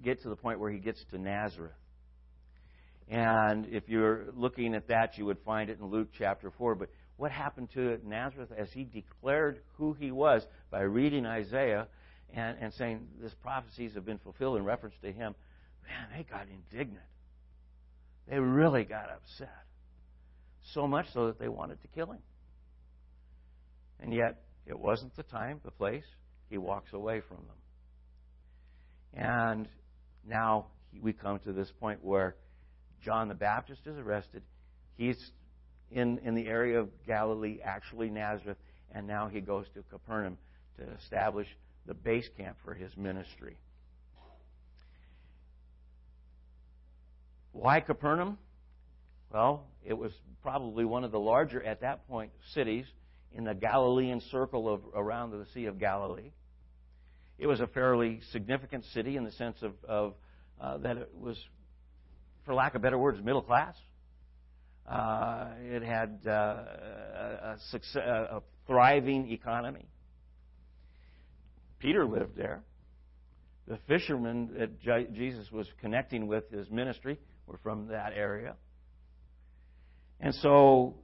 get 0.03 0.21
to 0.21 0.29
the 0.29 0.35
point 0.35 0.59
where 0.59 0.71
he 0.71 0.79
gets 0.79 1.03
to 1.11 1.17
Nazareth. 1.17 1.73
And 3.09 3.67
if 3.67 3.87
you're 3.87 4.27
looking 4.35 4.73
at 4.73 4.87
that, 4.87 5.17
you 5.17 5.25
would 5.25 5.39
find 5.45 5.69
it 5.69 5.79
in 5.79 5.87
Luke 5.87 6.09
chapter 6.17 6.51
4. 6.57 6.75
But 6.75 6.89
what 7.17 7.31
happened 7.31 7.69
to 7.73 7.99
Nazareth 8.05 8.51
as 8.57 8.67
he 8.73 8.83
declared 8.83 9.61
who 9.77 9.93
he 9.93 10.11
was 10.11 10.45
by 10.69 10.81
reading 10.81 11.25
Isaiah 11.25 11.87
and, 12.33 12.57
and 12.59 12.73
saying 12.73 13.07
these 13.21 13.33
prophecies 13.41 13.93
have 13.95 14.05
been 14.05 14.17
fulfilled 14.17 14.57
in 14.57 14.65
reference 14.65 14.95
to 15.01 15.11
him, 15.11 15.35
man, 15.83 16.07
they 16.15 16.23
got 16.23 16.47
indignant. 16.47 17.05
They 18.27 18.39
really 18.39 18.83
got 18.83 19.09
upset. 19.09 19.63
So 20.73 20.87
much 20.87 21.05
so 21.13 21.27
that 21.27 21.39
they 21.39 21.47
wanted 21.47 21.81
to 21.83 21.87
kill 21.89 22.11
him. 22.11 22.21
And 23.99 24.13
yet, 24.13 24.41
it 24.65 24.77
wasn't 24.77 25.15
the 25.15 25.23
time, 25.23 25.61
the 25.63 25.71
place. 25.71 26.03
He 26.49 26.57
walks 26.57 26.91
away 26.91 27.21
from 27.21 27.37
them. 27.37 27.55
And 29.13 29.67
now 30.27 30.67
we 31.01 31.13
come 31.13 31.39
to 31.39 31.53
this 31.53 31.71
point 31.79 32.03
where 32.03 32.35
John 33.03 33.27
the 33.29 33.35
Baptist 33.35 33.81
is 33.85 33.97
arrested. 33.97 34.41
He's 34.95 35.31
in, 35.91 36.19
in 36.19 36.35
the 36.35 36.47
area 36.47 36.79
of 36.79 36.89
Galilee, 37.05 37.59
actually 37.63 38.09
Nazareth, 38.09 38.57
and 38.91 39.07
now 39.07 39.27
he 39.27 39.41
goes 39.41 39.65
to 39.75 39.83
Capernaum 39.89 40.37
to 40.77 40.83
establish 41.03 41.47
the 41.85 41.93
base 41.93 42.27
camp 42.37 42.57
for 42.63 42.73
his 42.73 42.95
ministry. 42.97 43.57
Why 47.51 47.79
Capernaum? 47.79 48.37
Well, 49.31 49.65
It 49.83 49.97
was 49.97 50.11
probably 50.41 50.85
one 50.85 51.03
of 51.03 51.11
the 51.11 51.19
larger, 51.19 51.63
at 51.63 51.81
that 51.81 52.07
point, 52.07 52.31
cities 52.53 52.85
in 53.33 53.43
the 53.43 53.53
Galilean 53.53 54.21
circle 54.31 54.73
of 54.73 54.81
around 54.93 55.31
the 55.31 55.45
Sea 55.53 55.65
of 55.65 55.79
Galilee. 55.79 56.31
It 57.37 57.47
was 57.47 57.59
a 57.59 57.67
fairly 57.67 58.21
significant 58.31 58.85
city 58.93 59.17
in 59.17 59.25
the 59.25 59.31
sense 59.31 59.61
of, 59.61 59.73
of 59.87 60.13
uh, 60.59 60.77
that 60.79 60.97
it 60.97 61.09
was, 61.19 61.37
for 62.45 62.53
lack 62.53 62.75
of 62.75 62.81
better 62.81 62.97
words, 62.97 63.21
middle 63.23 63.41
class. 63.41 63.75
Uh, 64.89 65.47
it 65.61 65.81
had 65.83 66.19
uh, 66.27 66.31
a, 66.31 67.55
success, 67.71 68.03
a 68.05 68.41
thriving 68.67 69.31
economy. 69.31 69.87
Peter 71.79 72.05
lived 72.05 72.35
there. 72.35 72.63
The 73.67 73.79
fishermen 73.87 74.51
that 74.59 75.13
Jesus 75.13 75.51
was 75.51 75.67
connecting 75.81 76.27
with 76.27 76.49
his 76.51 76.69
ministry 76.69 77.17
were 77.47 77.57
from 77.63 77.87
that 77.87 78.13
area. 78.15 78.55
And 80.19 80.33
so 80.35 80.95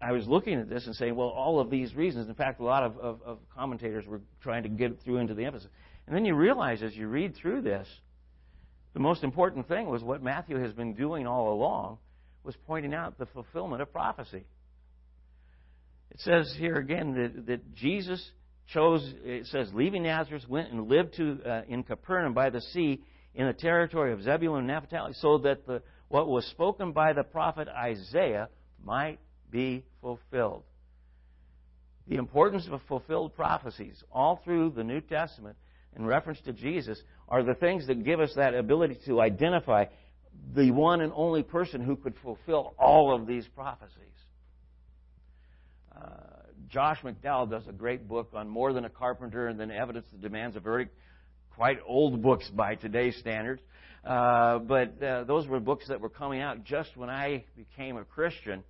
I 0.00 0.12
was 0.12 0.26
looking 0.28 0.60
at 0.60 0.68
this 0.68 0.86
and 0.86 0.94
saying, 0.94 1.16
well, 1.16 1.28
all 1.28 1.58
of 1.58 1.70
these 1.70 1.94
reasons. 1.94 2.28
In 2.28 2.34
fact, 2.34 2.60
a 2.60 2.64
lot 2.64 2.82
of, 2.82 2.98
of, 2.98 3.22
of, 3.22 3.38
commentators 3.54 4.06
were 4.06 4.20
trying 4.42 4.62
to 4.62 4.68
get 4.68 5.00
through 5.02 5.18
into 5.18 5.34
the 5.34 5.44
emphasis. 5.44 5.68
And 6.06 6.14
then 6.14 6.24
you 6.24 6.34
realize 6.34 6.82
as 6.82 6.94
you 6.94 7.08
read 7.08 7.34
through 7.34 7.62
this, 7.62 7.88
the 8.96 9.02
most 9.02 9.22
important 9.22 9.68
thing 9.68 9.90
was 9.90 10.02
what 10.02 10.22
Matthew 10.22 10.58
has 10.58 10.72
been 10.72 10.94
doing 10.94 11.26
all 11.26 11.52
along 11.52 11.98
was 12.42 12.54
pointing 12.66 12.94
out 12.94 13.18
the 13.18 13.26
fulfillment 13.26 13.82
of 13.82 13.92
prophecy. 13.92 14.42
It 16.10 16.20
says 16.20 16.56
here 16.58 16.76
again 16.76 17.12
that, 17.12 17.44
that 17.44 17.74
Jesus 17.74 18.26
chose, 18.72 19.06
it 19.22 19.48
says, 19.48 19.68
leaving 19.74 20.04
Nazareth, 20.04 20.48
went 20.48 20.72
and 20.72 20.88
lived 20.88 21.12
to, 21.16 21.38
uh, 21.44 21.62
in 21.68 21.82
Capernaum 21.82 22.32
by 22.32 22.48
the 22.48 22.62
sea 22.62 23.02
in 23.34 23.46
the 23.46 23.52
territory 23.52 24.14
of 24.14 24.22
Zebulun 24.22 24.60
and 24.60 24.68
Naphtali, 24.68 25.12
so 25.20 25.36
that 25.44 25.66
the, 25.66 25.82
what 26.08 26.26
was 26.26 26.46
spoken 26.46 26.92
by 26.92 27.12
the 27.12 27.22
prophet 27.22 27.68
Isaiah 27.68 28.48
might 28.82 29.18
be 29.50 29.84
fulfilled. 30.00 30.62
The 32.08 32.16
importance 32.16 32.66
of 32.72 32.80
fulfilled 32.88 33.36
prophecies 33.36 34.02
all 34.10 34.40
through 34.42 34.70
the 34.70 34.84
New 34.84 35.02
Testament 35.02 35.58
in 35.96 36.04
reference 36.04 36.40
to 36.42 36.52
Jesus 36.52 37.00
are 37.28 37.42
the 37.42 37.54
things 37.54 37.86
that 37.86 38.04
give 38.04 38.20
us 38.20 38.32
that 38.36 38.54
ability 38.54 38.98
to 39.06 39.20
identify 39.20 39.86
the 40.54 40.70
one 40.70 41.00
and 41.00 41.12
only 41.14 41.42
person 41.42 41.80
who 41.80 41.96
could 41.96 42.14
fulfill 42.22 42.74
all 42.78 43.14
of 43.14 43.26
these 43.26 43.46
prophecies. 43.54 43.96
Uh, 45.96 46.08
Josh 46.68 46.98
McDowell 47.02 47.50
does 47.50 47.66
a 47.66 47.72
great 47.72 48.06
book 48.06 48.30
on 48.34 48.48
More 48.48 48.72
Than 48.72 48.84
a 48.84 48.90
Carpenter 48.90 49.48
and 49.48 49.58
Then 49.58 49.70
Evidence 49.70 50.06
That 50.12 50.20
Demands 50.20 50.56
a 50.56 50.60
Verdict. 50.60 50.94
Quite 51.54 51.78
old 51.86 52.22
books 52.22 52.48
by 52.50 52.74
today's 52.74 53.16
standards. 53.16 53.62
Uh, 54.04 54.58
but 54.58 55.02
uh, 55.02 55.24
those 55.24 55.48
were 55.48 55.58
books 55.58 55.88
that 55.88 56.00
were 56.00 56.10
coming 56.10 56.40
out 56.40 56.64
just 56.64 56.96
when 56.96 57.08
I 57.08 57.44
became 57.56 57.96
a 57.96 58.04
Christian 58.04 58.62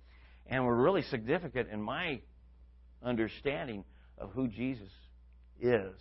and 0.47 0.65
were 0.65 0.75
really 0.75 1.01
significant 1.03 1.69
in 1.69 1.81
my 1.81 2.21
understanding 3.03 3.83
of 4.17 4.31
who 4.31 4.47
Jesus 4.47 4.89
is. 5.59 5.93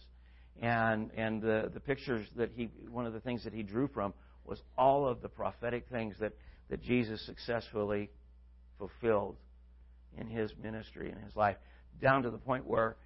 And, 0.63 1.11
and 1.17 1.43
the, 1.43 1.71
the 1.73 1.81
pictures 1.81 2.27
that 2.37 2.51
he, 2.55 2.71
one 2.91 3.07
of 3.07 3.13
the 3.13 3.21
things 3.21 3.45
that 3.45 3.53
he 3.53 3.63
drew 3.63 3.89
from 3.89 4.15
was 4.45 4.63
all 4.79 5.07
of 5.07 5.21
the 5.21 5.29
prophetic 5.29 5.87
things 5.91 6.15
that, 6.21 6.33
that 6.71 6.83
Jesus 6.83 7.25
successfully 7.27 8.11
fulfilled 8.79 9.37
in 10.19 10.27
his 10.27 10.53
ministry 10.63 11.11
and 11.11 11.23
his 11.23 11.37
life, 11.37 11.57
down 12.01 12.23
to 12.23 12.31
the 12.31 12.39
point 12.39 12.67
where, 12.67 12.97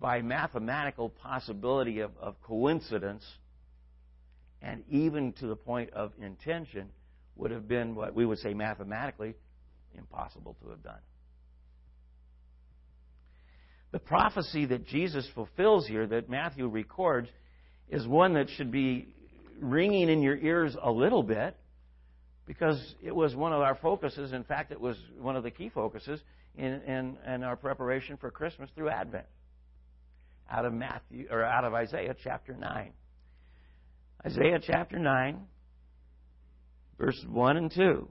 by 0.00 0.22
mathematical 0.22 1.10
possibility 1.10 2.00
of, 2.00 2.12
of 2.20 2.40
coincidence, 2.42 3.24
and 4.62 4.82
even 4.88 5.32
to 5.34 5.46
the 5.46 5.56
point 5.56 5.90
of 5.92 6.12
intention, 6.20 6.88
would 7.36 7.50
have 7.50 7.68
been 7.68 7.94
what 7.94 8.14
we 8.14 8.24
would 8.24 8.38
say 8.38 8.54
mathematically 8.54 9.34
impossible 9.96 10.56
to 10.62 10.70
have 10.70 10.82
done. 10.82 10.98
The 13.92 13.98
prophecy 13.98 14.66
that 14.66 14.86
Jesus 14.86 15.26
fulfills 15.34 15.86
here, 15.86 16.06
that 16.06 16.28
Matthew 16.28 16.66
records, 16.68 17.28
is 17.88 18.06
one 18.06 18.34
that 18.34 18.48
should 18.50 18.70
be 18.70 19.06
ringing 19.60 20.08
in 20.08 20.22
your 20.22 20.36
ears 20.36 20.76
a 20.82 20.90
little 20.90 21.22
bit 21.22 21.56
because 22.46 22.94
it 23.02 23.14
was 23.14 23.34
one 23.34 23.52
of 23.52 23.60
our 23.60 23.74
focuses. 23.76 24.32
In 24.32 24.44
fact, 24.44 24.72
it 24.72 24.80
was 24.80 24.96
one 25.18 25.36
of 25.36 25.42
the 25.42 25.50
key 25.50 25.68
focuses 25.68 26.20
in, 26.56 26.80
in, 26.82 27.16
in 27.26 27.42
our 27.42 27.56
preparation 27.56 28.16
for 28.16 28.30
Christmas 28.30 28.70
through 28.74 28.90
Advent. 28.90 29.26
Out 30.50 30.64
of 30.64 30.72
Matthew 30.72 31.26
or 31.30 31.42
out 31.42 31.64
of 31.64 31.74
Isaiah 31.74 32.14
chapter 32.22 32.54
nine. 32.54 32.92
Isaiah 34.24 34.60
chapter 34.64 34.98
nine, 34.98 35.40
verse 36.98 37.20
one 37.28 37.56
and 37.56 37.70
two. 37.70 38.08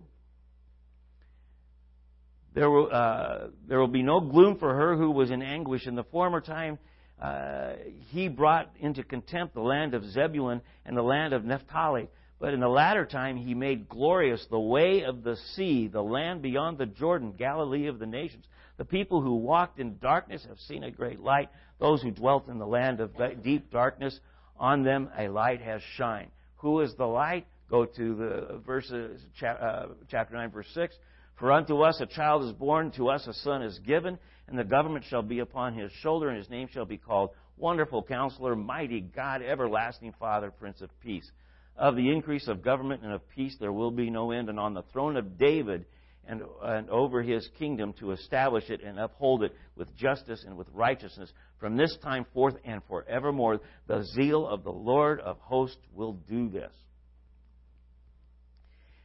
There 2.56 2.72
will, 2.72 2.90
uh, 2.90 3.48
there 3.68 3.80
will 3.80 3.90
be 3.90 4.02
no 4.02 4.22
gloom 4.22 4.58
for 4.58 4.74
her 4.74 4.96
who 4.96 5.12
was 5.12 5.30
in 5.30 5.42
anguish. 5.42 5.86
In 5.88 5.96
the 5.96 6.06
former 6.06 6.40
time, 6.40 6.80
uh, 7.22 7.74
he 8.12 8.30
brought 8.30 8.72
into 8.80 9.04
contempt 9.04 9.54
the 9.54 9.62
land 9.62 9.94
of 9.94 10.06
Zebulun 10.06 10.62
and 10.86 10.96
the 10.96 11.02
land 11.02 11.34
of 11.34 11.44
Naphtali. 11.44 12.08
But 12.40 12.54
in 12.54 12.62
the 12.62 12.70
latter 12.70 13.06
time, 13.06 13.36
he 13.36 13.54
made 13.54 13.90
glorious 13.90 14.46
the 14.50 14.60
way 14.60 15.04
of 15.04 15.24
the 15.24 15.36
sea, 15.56 15.88
the 15.88 16.02
land 16.02 16.42
beyond 16.42 16.78
the 16.78 16.86
Jordan, 16.86 17.34
Galilee 17.38 17.88
of 17.88 18.00
the 18.00 18.06
nations. 18.06 18.46
The 18.78 18.86
people 18.86 19.22
who 19.22 19.36
walked 19.36 19.80
in 19.80 19.98
darkness 20.00 20.46
have 20.48 20.60
seen 20.60 20.84
a 20.84 20.92
great 20.92 21.20
light. 21.20 21.50
Those 21.80 22.02
who 22.02 22.12
dwelt 22.12 22.48
in 22.48 22.58
the 22.58 22.66
land 22.66 23.02
of 23.02 23.12
deep 23.44 23.70
darkness, 23.70 24.18
on 24.58 24.84
them 24.84 25.10
a 25.18 25.28
light 25.28 25.62
has 25.62 25.82
shined. 25.98 26.32
Who 26.58 26.80
is 26.80 26.96
the 26.96 27.06
light? 27.06 27.48
Go 27.70 27.86
to 27.86 28.16
the 28.16 28.62
verses, 28.66 29.22
uh, 29.44 29.88
chapter 30.10 30.36
9, 30.36 30.52
verse 30.52 30.68
6. 30.74 30.96
For 31.38 31.52
unto 31.52 31.82
us 31.82 32.00
a 32.00 32.06
child 32.06 32.44
is 32.44 32.54
born, 32.54 32.92
to 32.92 33.10
us 33.10 33.28
a 33.28 33.34
son 33.34 33.62
is 33.62 33.78
given, 33.80 34.18
and 34.48 34.58
the 34.58 34.64
government 34.64 35.06
shall 35.10 35.22
be 35.22 35.40
upon 35.40 35.74
his 35.74 35.92
shoulder, 36.02 36.30
and 36.30 36.38
his 36.38 36.50
name 36.50 36.68
shall 36.72 36.86
be 36.86 36.98
called 36.98 37.32
Wonderful 37.58 38.04
Counselor, 38.04 38.56
Mighty 38.56 39.02
God, 39.02 39.42
Everlasting 39.42 40.14
Father, 40.20 40.52
Prince 40.52 40.82
of 40.82 40.90
Peace. 41.02 41.30
Of 41.78 41.96
the 41.96 42.10
increase 42.12 42.48
of 42.48 42.64
government 42.64 43.04
and 43.04 43.12
of 43.12 43.28
peace 43.30 43.58
there 43.60 43.74
will 43.74 43.92
be 43.92 44.10
no 44.10 44.32
end, 44.32 44.50
and 44.50 44.60
on 44.60 44.74
the 44.74 44.84
throne 44.94 45.18
of 45.18 45.38
David 45.38 45.86
and, 46.28 46.42
and 46.64 46.90
over 46.90 47.22
his 47.22 47.48
kingdom 47.60 47.94
to 48.00 48.12
establish 48.12 48.70
it 48.70 48.82
and 48.82 49.00
uphold 49.00 49.44
it 49.44 49.54
with 49.76 49.96
justice 49.96 50.44
and 50.46 50.58
with 50.58 50.68
righteousness 50.74 51.32
from 51.60 51.76
this 51.76 51.96
time 52.02 52.26
forth 52.34 52.56
and 52.64 52.82
forevermore. 52.88 53.60
The 53.88 54.04
zeal 54.16 54.48
of 54.48 54.64
the 54.64 54.72
Lord 54.72 55.20
of 55.20 55.38
hosts 55.40 55.82
will 55.94 56.14
do 56.30 56.50
this. 56.50 56.72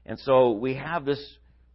And 0.07 0.19
so 0.21 0.53
we 0.53 0.75
have 0.75 1.05
this 1.05 1.21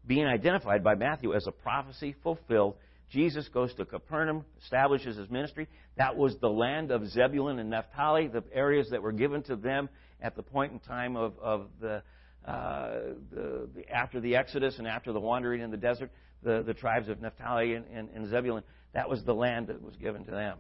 being 0.08 0.26
identified 0.26 0.84
by 0.84 0.96
Matthew 0.96 1.34
as 1.34 1.48
a 1.48 1.52
prophecy 1.52 2.16
fulfilled. 2.24 2.76
Jesus 3.10 3.48
goes 3.50 3.74
to 3.76 3.86
Capernaum, 3.86 4.46
establishes 4.64 5.18
his 5.18 5.30
ministry. 5.30 5.68
That 5.98 6.18
was 6.18 6.38
the 6.40 6.50
land 6.50 6.92
of 6.92 7.08
Zebulun 7.08 7.60
and 7.60 7.70
Naphtali, 7.70 8.28
the 8.28 8.44
areas 8.52 8.90
that 8.92 9.02
were 9.02 9.12
given 9.12 9.44
to 9.44 9.56
them 9.56 9.90
at 10.22 10.36
the 10.36 10.44
point 10.44 10.74
in 10.74 10.80
time 10.80 11.16
of, 11.16 11.34
of 11.40 11.68
the, 11.80 12.02
uh, 12.46 12.92
the, 13.32 13.70
the, 13.76 13.90
after 13.92 14.20
the 14.20 14.36
Exodus 14.36 14.78
and 14.80 14.88
after 14.88 15.14
the 15.14 15.20
wandering 15.20 15.62
in 15.62 15.72
the 15.72 15.78
desert, 15.78 16.12
the, 16.44 16.64
the 16.66 16.74
tribes 16.74 17.10
of 17.10 17.22
Naphtali 17.22 17.74
and, 17.74 17.86
and, 17.94 18.10
and 18.16 18.30
Zebulun. 18.30 18.64
That 18.94 19.10
was 19.10 19.24
the 19.24 19.34
land 19.34 19.68
that 19.68 19.82
was 19.82 19.96
given 19.98 20.26
to 20.26 20.32
them. 20.32 20.58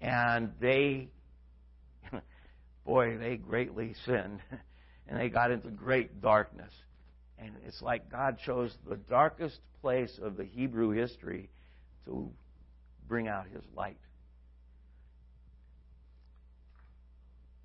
And 0.00 0.52
they, 0.60 1.08
boy, 2.86 3.18
they 3.18 3.36
greatly 3.36 3.94
sinned. 4.06 4.40
And 5.08 5.18
they 5.18 5.28
got 5.28 5.50
into 5.50 5.70
great 5.70 6.22
darkness. 6.22 6.72
And 7.40 7.52
it's 7.66 7.80
like 7.80 8.10
God 8.10 8.38
chose 8.44 8.74
the 8.88 8.96
darkest 8.96 9.58
place 9.80 10.18
of 10.22 10.36
the 10.36 10.44
Hebrew 10.44 10.90
history 10.90 11.48
to 12.04 12.30
bring 13.08 13.28
out 13.28 13.46
his 13.48 13.62
light. 13.74 13.98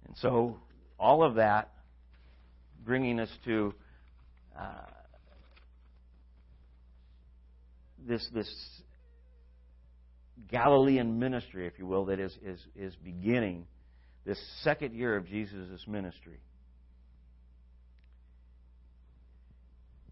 And 0.07 0.15
so, 0.17 0.59
all 0.97 1.23
of 1.23 1.35
that 1.35 1.71
bringing 2.85 3.19
us 3.19 3.29
to 3.43 3.73
uh, 4.57 4.63
this, 8.07 8.25
this 8.33 8.49
Galilean 10.49 11.19
ministry, 11.19 11.67
if 11.67 11.77
you 11.79 11.85
will, 11.85 12.05
that 12.05 12.19
is, 12.19 12.31
is, 12.45 12.59
is 12.77 12.95
beginning 12.95 13.65
this 14.25 14.39
second 14.63 14.95
year 14.95 15.17
of 15.17 15.27
Jesus' 15.27 15.85
ministry. 15.85 16.39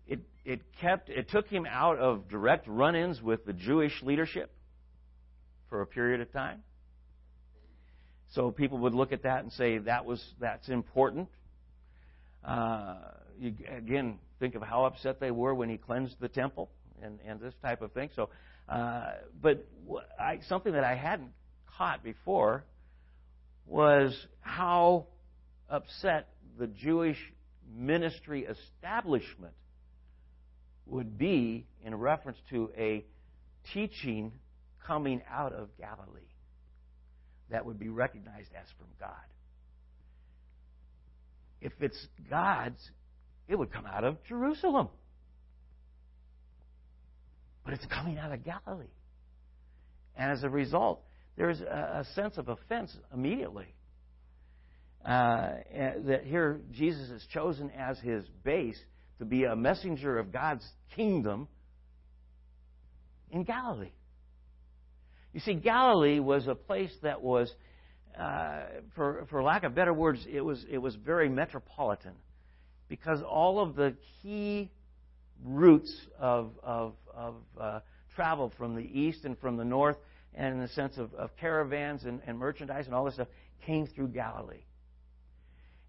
it, 0.07 0.19
it 0.45 0.61
kept 0.81 1.09
it 1.09 1.29
took 1.29 1.47
him 1.47 1.65
out 1.69 1.97
of 1.97 2.27
direct 2.29 2.67
run-ins 2.67 3.21
with 3.21 3.45
the 3.45 3.53
Jewish 3.53 3.93
leadership 4.01 4.51
for 5.69 5.81
a 5.81 5.85
period 5.87 6.21
of 6.21 6.31
time. 6.31 6.63
So 8.31 8.51
people 8.51 8.79
would 8.79 8.93
look 8.93 9.13
at 9.13 9.23
that 9.23 9.43
and 9.43 9.51
say 9.53 9.77
that 9.79 10.05
was 10.05 10.23
that's 10.39 10.67
important. 10.69 11.29
Uh, 12.43 12.95
you, 13.39 13.53
again, 13.75 14.19
think 14.39 14.55
of 14.55 14.61
how 14.61 14.85
upset 14.85 15.19
they 15.19 15.31
were 15.31 15.53
when 15.53 15.69
he 15.69 15.77
cleansed 15.77 16.15
the 16.19 16.27
temple 16.27 16.69
and, 17.01 17.19
and 17.25 17.39
this 17.39 17.53
type 17.61 17.81
of 17.81 17.91
thing. 17.93 18.09
So, 18.15 18.29
uh, 18.67 19.11
but 19.41 19.65
I, 20.19 20.39
something 20.49 20.73
that 20.73 20.83
I 20.83 20.95
hadn't 20.95 21.31
caught 21.77 22.03
before 22.03 22.65
was 23.65 24.13
how 24.41 25.07
upset 25.69 26.29
the 26.59 26.67
Jewish 26.67 27.17
ministry 27.73 28.45
establishment 28.45 29.53
would 30.85 31.17
be 31.17 31.65
in 31.83 31.95
reference 31.95 32.37
to 32.49 32.69
a 32.77 33.05
teaching 33.73 34.31
coming 34.85 35.21
out 35.31 35.53
of 35.53 35.69
Galilee 35.77 36.21
that 37.49 37.65
would 37.65 37.79
be 37.79 37.89
recognized 37.89 38.49
as 38.59 38.67
from 38.77 38.87
God. 38.99 39.09
If 41.61 41.71
it's 41.79 42.07
God's, 42.29 42.79
it 43.47 43.55
would 43.55 43.71
come 43.71 43.85
out 43.85 44.03
of 44.03 44.17
Jerusalem. 44.25 44.89
But 47.63 47.75
it's 47.75 47.85
coming 47.85 48.17
out 48.17 48.33
of 48.33 48.43
Galilee. 48.43 48.87
And 50.15 50.31
as 50.31 50.43
a 50.43 50.49
result, 50.49 51.01
there's 51.37 51.61
a, 51.61 52.05
sense 52.13 52.37
of 52.37 52.49
offense 52.49 52.95
immediately. 53.13 53.73
Uh, 55.03 55.49
that 56.05 56.21
here 56.23 56.61
Jesus 56.71 57.09
is 57.09 57.25
chosen 57.33 57.71
as 57.71 57.97
his 57.99 58.23
base 58.43 58.79
to 59.23 59.29
be 59.29 59.45
a 59.45 59.55
messenger 59.55 60.19
of 60.19 60.31
God's 60.31 60.67
kingdom 60.95 61.47
in 63.31 63.43
Galilee. 63.43 63.93
You 65.33 65.39
see, 65.39 65.53
Galilee 65.53 66.19
was 66.19 66.47
a 66.47 66.55
place 66.55 66.93
that 67.01 67.21
was, 67.21 67.51
uh, 68.19 68.63
for, 68.95 69.25
for 69.29 69.41
lack 69.41 69.63
of 69.63 69.73
better 69.73 69.93
words, 69.93 70.25
it 70.29 70.41
was, 70.41 70.63
it 70.69 70.77
was 70.77 70.95
very 70.95 71.29
metropolitan 71.29 72.13
because 72.89 73.21
all 73.23 73.59
of 73.59 73.75
the 73.75 73.95
key 74.21 74.69
routes 75.43 75.91
of, 76.19 76.51
of, 76.61 76.93
of 77.15 77.35
uh, 77.59 77.79
travel 78.15 78.51
from 78.57 78.75
the 78.75 78.83
east 78.83 79.23
and 79.23 79.39
from 79.39 79.57
the 79.57 79.65
north, 79.65 79.97
and 80.35 80.53
in 80.53 80.59
the 80.59 80.67
sense 80.67 80.97
of, 80.97 81.13
of 81.15 81.31
caravans 81.37 82.03
and, 82.03 82.21
and 82.27 82.37
merchandise 82.37 82.85
and 82.85 82.93
all 82.93 83.05
this 83.05 83.15
stuff, 83.15 83.27
came 83.65 83.87
through 83.87 84.09
Galilee. 84.09 84.65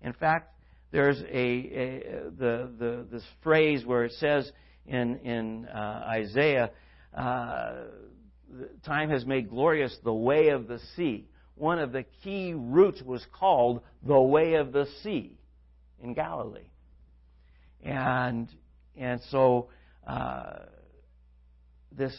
In 0.01 0.12
fact, 0.12 0.54
there's 0.94 1.20
a, 1.22 1.26
a 1.26 2.02
the, 2.38 2.70
the, 2.78 3.07
this 3.11 3.24
phrase 3.42 3.85
where 3.85 4.04
it 4.04 4.12
says 4.12 4.48
in, 4.87 5.16
in 5.24 5.66
uh, 5.66 6.04
Isaiah, 6.09 6.70
uh, 7.12 7.72
time 8.87 9.11
has 9.11 9.26
made 9.26 9.50
glorious 9.50 9.98
the 10.04 10.14
way 10.14 10.50
of 10.50 10.68
the 10.68 10.78
sea. 10.94 11.26
One 11.57 11.80
of 11.80 11.90
the 11.90 12.04
key 12.22 12.54
routes 12.54 13.02
was 13.02 13.26
called 13.33 13.80
the 14.07 14.20
way 14.20 14.54
of 14.54 14.72
the 14.72 14.87
sea 15.02 15.37
in 16.00 16.14
Galilee. 16.14 16.70
And, 17.83 18.48
and 18.96 19.20
so, 19.30 19.70
uh, 20.07 20.59
this, 21.90 22.16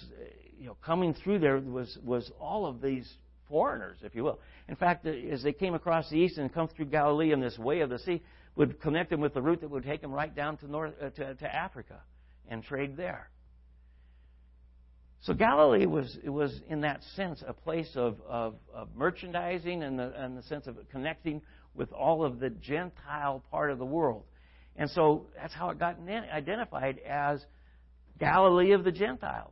you 0.59 0.65
know, 0.65 0.75
coming 0.85 1.13
through 1.13 1.39
there 1.39 1.59
was, 1.59 1.97
was 2.03 2.29
all 2.41 2.65
of 2.65 2.81
these 2.81 3.09
foreigners, 3.47 3.99
if 4.01 4.15
you 4.15 4.25
will. 4.25 4.39
In 4.67 4.75
fact, 4.75 5.05
as 5.05 5.43
they 5.43 5.53
came 5.53 5.75
across 5.75 6.09
the 6.09 6.17
east 6.17 6.37
and 6.37 6.53
come 6.53 6.67
through 6.67 6.87
Galilee 6.87 7.31
in 7.31 7.39
this 7.39 7.57
way 7.57 7.79
of 7.79 7.89
the 7.89 7.99
sea, 7.99 8.21
would 8.55 8.79
connect 8.81 9.09
them 9.09 9.21
with 9.21 9.33
the 9.33 9.41
route 9.41 9.61
that 9.61 9.69
would 9.69 9.83
take 9.83 10.01
them 10.01 10.11
right 10.11 10.33
down 10.33 10.57
to 10.57 10.67
north 10.67 10.93
uh, 11.01 11.09
to, 11.09 11.35
to 11.35 11.55
Africa 11.55 12.01
and 12.47 12.63
trade 12.63 12.95
there. 12.95 13.29
So 15.21 15.33
Galilee 15.33 15.85
was 15.85 16.17
was 16.23 16.61
in 16.69 16.81
that 16.81 17.01
sense 17.15 17.43
a 17.45 17.53
place 17.53 17.89
of, 17.95 18.17
of, 18.27 18.55
of 18.73 18.89
merchandising 18.95 19.81
and 19.81 19.97
the, 19.97 20.13
and 20.21 20.37
the 20.37 20.43
sense 20.43 20.67
of 20.67 20.77
connecting 20.91 21.41
with 21.73 21.91
all 21.91 22.23
of 22.23 22.39
the 22.39 22.49
Gentile 22.49 23.43
part 23.51 23.71
of 23.71 23.79
the 23.79 23.85
world. 23.85 24.23
And 24.75 24.89
so 24.91 25.25
that's 25.35 25.53
how 25.53 25.69
it 25.69 25.79
got 25.79 25.97
identified 26.07 26.99
as 26.99 27.43
Galilee 28.19 28.73
of 28.73 28.83
the 28.83 28.91
Gentiles. 28.91 29.51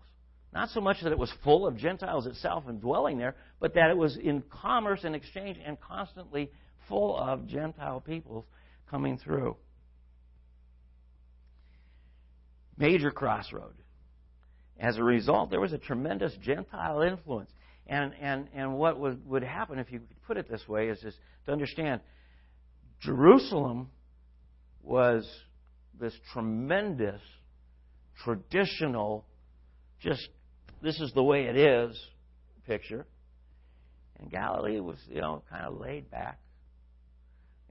Not 0.54 0.70
so 0.70 0.82
much 0.82 0.98
that 1.02 1.12
it 1.12 1.18
was 1.18 1.34
full 1.44 1.66
of 1.66 1.78
Gentiles 1.78 2.28
itself 2.28 2.66
and 2.68 2.80
dwelling 2.80 3.18
there, 3.18 3.36
but 3.60 3.74
that 3.74 3.90
it 3.90 3.98
was 3.98 4.16
in 4.18 4.44
commerce 4.50 5.04
and 5.04 5.16
exchange 5.16 5.58
and 5.66 5.80
constantly 5.80 6.52
full 6.88 7.18
of 7.18 7.48
Gentile 7.48 8.00
peoples 8.00 8.46
coming 8.94 9.18
through. 9.18 9.56
Major 12.78 13.10
crossroad. 13.10 13.74
As 14.80 14.98
a 14.98 15.04
result, 15.04 15.50
there 15.50 15.60
was 15.60 15.74
a 15.74 15.80
tremendous 15.80 16.32
Gentile 16.44 17.02
influence. 17.02 17.50
And, 17.88 18.14
and, 18.22 18.48
and 18.54 18.76
what 18.76 19.00
would, 19.00 19.28
would 19.28 19.44
happen, 19.44 19.80
if 19.80 19.92
you 19.92 20.00
could 20.00 20.22
put 20.28 20.38
it 20.38 20.48
this 20.48 20.68
way, 20.68 20.90
is 20.90 21.00
to 21.46 21.52
understand 21.52 22.02
Jerusalem 23.02 23.90
was 24.84 25.28
this 26.00 26.14
tremendous, 26.32 27.22
traditional, 28.24 29.26
just 30.02 30.30
this 30.84 31.00
is 31.00 31.12
the 31.14 31.24
way 31.24 31.46
it 31.46 31.58
is 31.58 32.00
picture. 32.68 33.08
And 34.20 34.30
Galilee 34.30 34.80
was, 34.80 34.98
you 35.10 35.22
know, 35.22 35.42
kind 35.50 35.66
of 35.66 35.82
laid 35.82 36.12
back 36.12 36.38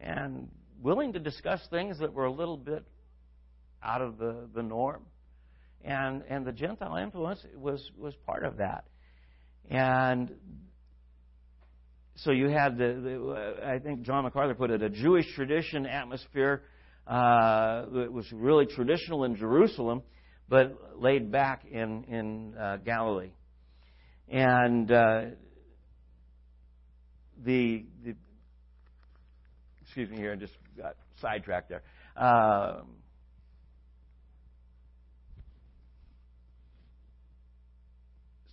and 0.02 0.48
willing 0.82 1.12
to 1.12 1.18
discuss 1.18 1.60
things 1.70 1.98
that 2.00 2.12
were 2.12 2.24
a 2.24 2.32
little 2.32 2.56
bit 2.56 2.84
out 3.82 4.02
of 4.02 4.18
the, 4.18 4.48
the 4.54 4.62
norm. 4.62 5.02
And, 5.84 6.22
and 6.28 6.46
the 6.46 6.52
Gentile 6.52 6.96
influence 6.96 7.44
was, 7.56 7.82
was 7.96 8.14
part 8.26 8.44
of 8.44 8.58
that. 8.58 8.84
And 9.70 10.32
so 12.16 12.30
you 12.30 12.48
had 12.48 12.76
the, 12.76 13.00
the 13.02 13.56
I 13.64 13.78
think 13.78 14.02
John 14.02 14.24
MacArthur 14.24 14.54
put 14.54 14.70
it, 14.70 14.82
a 14.82 14.90
Jewish 14.90 15.26
tradition 15.34 15.86
atmosphere. 15.86 16.62
Uh, 17.06 17.84
it 17.94 18.12
was 18.12 18.30
really 18.32 18.66
traditional 18.66 19.24
in 19.24 19.36
Jerusalem, 19.36 20.02
but 20.48 21.00
laid 21.00 21.32
back 21.32 21.64
in 21.70 22.04
in 22.04 22.54
uh, 22.56 22.76
Galilee. 22.84 23.32
And 24.28 24.90
uh, 24.90 25.22
the 27.44 27.86
the 28.04 28.14
excuse 29.82 30.10
me 30.10 30.16
here, 30.16 30.32
I 30.32 30.36
just 30.36 30.52
got 30.76 30.96
sidetracked 31.20 31.70
there. 31.70 31.82
Um, 32.16 32.86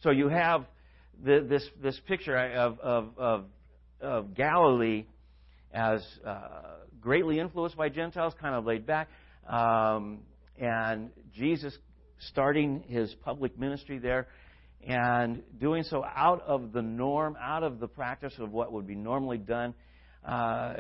so 0.01 0.11
you 0.11 0.29
have 0.29 0.65
the, 1.23 1.45
this 1.47 1.67
this 1.81 1.99
picture 2.07 2.37
of 2.37 2.79
of, 2.79 3.09
of, 3.17 3.45
of 4.01 4.33
Galilee 4.35 5.05
as 5.73 6.05
uh, 6.25 6.39
greatly 7.01 7.39
influenced 7.39 7.77
by 7.77 7.89
Gentiles, 7.89 8.33
kind 8.39 8.55
of 8.55 8.65
laid 8.65 8.85
back, 8.85 9.07
um, 9.47 10.19
and 10.57 11.09
Jesus 11.33 11.77
starting 12.31 12.83
his 12.87 13.13
public 13.23 13.57
ministry 13.57 13.99
there 13.99 14.27
and 14.85 15.43
doing 15.59 15.83
so 15.83 16.03
out 16.03 16.41
of 16.41 16.71
the 16.71 16.81
norm, 16.81 17.35
out 17.41 17.63
of 17.63 17.79
the 17.79 17.87
practice 17.87 18.33
of 18.39 18.51
what 18.51 18.71
would 18.71 18.87
be 18.87 18.95
normally 18.95 19.37
done. 19.37 19.73
Uh, 20.25 20.73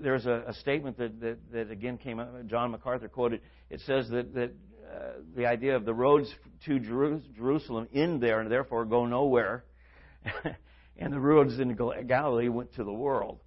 there's 0.00 0.26
a, 0.26 0.44
a 0.48 0.54
statement 0.54 0.98
that, 0.98 1.20
that, 1.20 1.38
that, 1.52 1.70
again 1.70 1.98
came 1.98 2.18
up, 2.18 2.46
John 2.46 2.70
MacArthur 2.70 3.08
quoted. 3.08 3.40
It 3.70 3.80
says 3.86 4.08
that, 4.10 4.34
that 4.34 4.52
uh, 4.90 4.98
the 5.36 5.46
idea 5.46 5.76
of 5.76 5.84
the 5.84 5.94
roads 5.94 6.32
to 6.66 6.78
Jerusalem 6.78 7.88
in 7.92 8.20
there 8.20 8.40
and 8.40 8.50
therefore 8.50 8.84
go 8.84 9.06
nowhere, 9.06 9.64
and 10.98 11.12
the 11.12 11.20
roads 11.20 11.58
in 11.58 11.76
Galilee 12.06 12.48
went 12.48 12.74
to 12.74 12.84
the 12.84 12.92
world. 12.92 13.40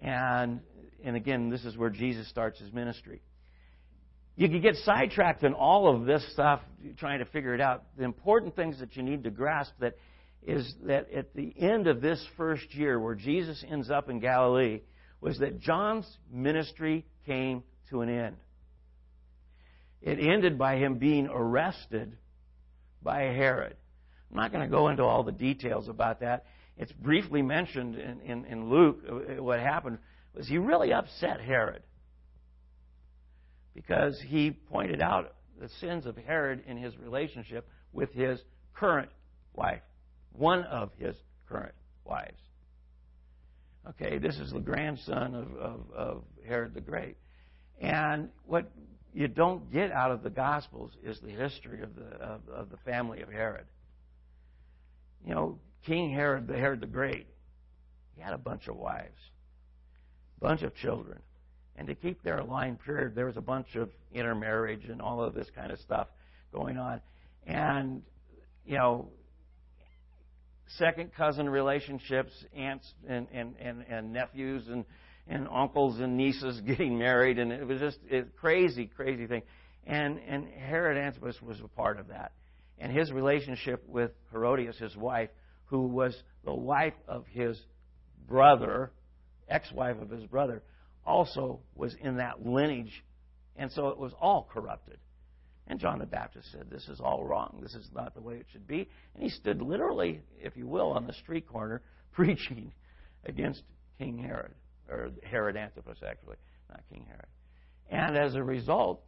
And, 0.00 0.60
and 1.04 1.16
again, 1.16 1.50
this 1.50 1.64
is 1.64 1.76
where 1.76 1.90
Jesus 1.90 2.28
starts 2.28 2.58
his 2.58 2.72
ministry 2.72 3.22
you 4.36 4.48
could 4.48 4.62
get 4.62 4.76
sidetracked 4.76 5.44
in 5.44 5.52
all 5.52 5.94
of 5.94 6.06
this 6.06 6.24
stuff 6.32 6.60
trying 6.96 7.18
to 7.18 7.26
figure 7.26 7.54
it 7.54 7.60
out. 7.60 7.84
The 7.98 8.04
important 8.04 8.56
things 8.56 8.80
that 8.80 8.96
you 8.96 9.02
need 9.02 9.24
to 9.24 9.30
grasp 9.30 9.72
that 9.80 9.98
is 10.42 10.74
that 10.86 11.12
at 11.12 11.34
the 11.34 11.52
end 11.58 11.86
of 11.86 12.00
this 12.00 12.24
first 12.36 12.74
year 12.74 12.98
where 12.98 13.14
Jesus 13.14 13.62
ends 13.68 13.90
up 13.90 14.08
in 14.08 14.20
Galilee 14.20 14.80
was 15.22 15.38
that 15.38 15.60
John's 15.60 16.06
ministry 16.30 17.06
came 17.24 17.62
to 17.88 18.02
an 18.02 18.10
end. 18.10 18.36
It 20.02 20.18
ended 20.18 20.58
by 20.58 20.76
him 20.76 20.98
being 20.98 21.28
arrested 21.28 22.18
by 23.00 23.20
Herod. 23.20 23.76
I'm 24.30 24.36
not 24.36 24.50
going 24.52 24.64
to 24.64 24.70
go 24.70 24.88
into 24.88 25.04
all 25.04 25.22
the 25.22 25.32
details 25.32 25.88
about 25.88 26.20
that. 26.20 26.44
It's 26.76 26.90
briefly 26.90 27.40
mentioned 27.40 27.94
in, 27.94 28.20
in, 28.22 28.44
in 28.46 28.68
Luke. 28.68 28.98
Uh, 29.08 29.42
what 29.42 29.60
happened 29.60 29.98
was 30.34 30.48
he 30.48 30.58
really 30.58 30.92
upset 30.92 31.40
Herod 31.40 31.82
because 33.74 34.20
he 34.26 34.50
pointed 34.50 35.00
out 35.00 35.34
the 35.60 35.68
sins 35.80 36.04
of 36.04 36.16
Herod 36.16 36.64
in 36.66 36.76
his 36.76 36.98
relationship 36.98 37.68
with 37.92 38.10
his 38.12 38.40
current 38.74 39.10
wife, 39.54 39.82
one 40.32 40.64
of 40.64 40.90
his 40.98 41.14
current 41.48 41.74
wives. 42.04 42.40
Okay, 43.90 44.18
this 44.18 44.38
is 44.38 44.52
the 44.52 44.60
grandson 44.60 45.34
of, 45.34 45.56
of, 45.56 45.80
of 45.94 46.22
Herod 46.46 46.74
the 46.74 46.80
Great. 46.80 47.16
And 47.80 48.28
what 48.46 48.70
you 49.12 49.26
don't 49.26 49.72
get 49.72 49.90
out 49.90 50.12
of 50.12 50.22
the 50.22 50.30
Gospels 50.30 50.92
is 51.02 51.18
the 51.20 51.30
history 51.30 51.82
of 51.82 51.94
the, 51.96 52.16
of, 52.22 52.40
of 52.48 52.70
the 52.70 52.76
family 52.78 53.22
of 53.22 53.28
Herod. 53.28 53.66
You 55.26 55.34
know, 55.34 55.58
King 55.84 56.12
Herod, 56.12 56.46
the 56.46 56.56
Herod 56.56 56.80
the 56.80 56.86
Great, 56.86 57.26
he 58.14 58.22
had 58.22 58.34
a 58.34 58.38
bunch 58.38 58.68
of 58.68 58.76
wives, 58.76 59.18
bunch 60.40 60.62
of 60.62 60.74
children. 60.76 61.18
And 61.74 61.88
to 61.88 61.94
keep 61.94 62.22
their 62.22 62.42
line 62.44 62.78
pure, 62.84 63.10
there 63.10 63.26
was 63.26 63.36
a 63.36 63.42
bunch 63.42 63.74
of 63.74 63.90
intermarriage 64.12 64.84
and 64.84 65.02
all 65.02 65.22
of 65.22 65.34
this 65.34 65.48
kind 65.54 65.72
of 65.72 65.80
stuff 65.80 66.06
going 66.52 66.76
on. 66.76 67.00
And, 67.46 68.02
you 68.64 68.76
know, 68.76 69.08
second 70.78 71.14
cousin 71.14 71.48
relationships, 71.48 72.32
aunts 72.56 72.90
and, 73.08 73.26
and, 73.32 73.54
and, 73.60 73.84
and 73.88 74.12
nephews 74.12 74.64
and, 74.68 74.84
and 75.26 75.48
uncles 75.48 75.98
and 76.00 76.16
nieces 76.16 76.60
getting 76.66 76.98
married, 76.98 77.38
and 77.38 77.52
it 77.52 77.66
was 77.66 77.80
just 77.80 77.98
a 78.10 78.22
crazy, 78.40 78.86
crazy 78.86 79.26
thing. 79.26 79.42
And, 79.86 80.18
and 80.28 80.48
Herod 80.48 80.96
Antipas 80.96 81.40
was 81.42 81.60
a 81.60 81.68
part 81.68 81.98
of 81.98 82.08
that. 82.08 82.32
And 82.78 82.92
his 82.92 83.12
relationship 83.12 83.84
with 83.86 84.12
Herodias, 84.30 84.78
his 84.78 84.96
wife, 84.96 85.30
who 85.66 85.86
was 85.86 86.16
the 86.44 86.54
wife 86.54 86.94
of 87.08 87.24
his 87.30 87.60
brother, 88.26 88.92
ex 89.48 89.70
wife 89.72 89.96
of 90.00 90.10
his 90.10 90.24
brother, 90.26 90.62
also 91.04 91.60
was 91.74 91.94
in 92.00 92.16
that 92.16 92.44
lineage. 92.44 93.04
And 93.56 93.70
so 93.72 93.88
it 93.88 93.98
was 93.98 94.12
all 94.20 94.48
corrupted. 94.52 94.98
And 95.68 95.78
John 95.78 95.98
the 95.98 96.06
Baptist 96.06 96.50
said, 96.52 96.70
This 96.70 96.88
is 96.88 97.00
all 97.00 97.24
wrong. 97.24 97.58
This 97.62 97.74
is 97.74 97.88
not 97.94 98.14
the 98.14 98.20
way 98.20 98.34
it 98.34 98.46
should 98.52 98.66
be. 98.66 98.88
And 99.14 99.22
he 99.22 99.30
stood 99.30 99.62
literally, 99.62 100.20
if 100.40 100.56
you 100.56 100.66
will, 100.66 100.90
on 100.92 101.06
the 101.06 101.12
street 101.12 101.46
corner 101.46 101.82
preaching 102.12 102.72
against 103.24 103.62
King 103.98 104.18
Herod, 104.18 104.54
or 104.90 105.10
Herod 105.22 105.56
Antipas, 105.56 105.98
actually, 106.06 106.36
not 106.68 106.82
King 106.90 107.06
Herod. 107.06 107.26
And 107.90 108.16
as 108.16 108.34
a 108.34 108.42
result, 108.42 109.02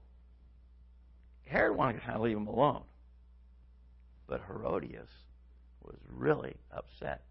Herod 1.46 1.76
wanted 1.76 1.94
to 1.94 2.00
kind 2.00 2.16
of 2.16 2.22
leave 2.22 2.36
him 2.36 2.46
alone. 2.46 2.82
But 4.26 4.40
Herodias 4.46 5.08
was 5.82 5.96
really 6.08 6.56
upset. 6.72 7.24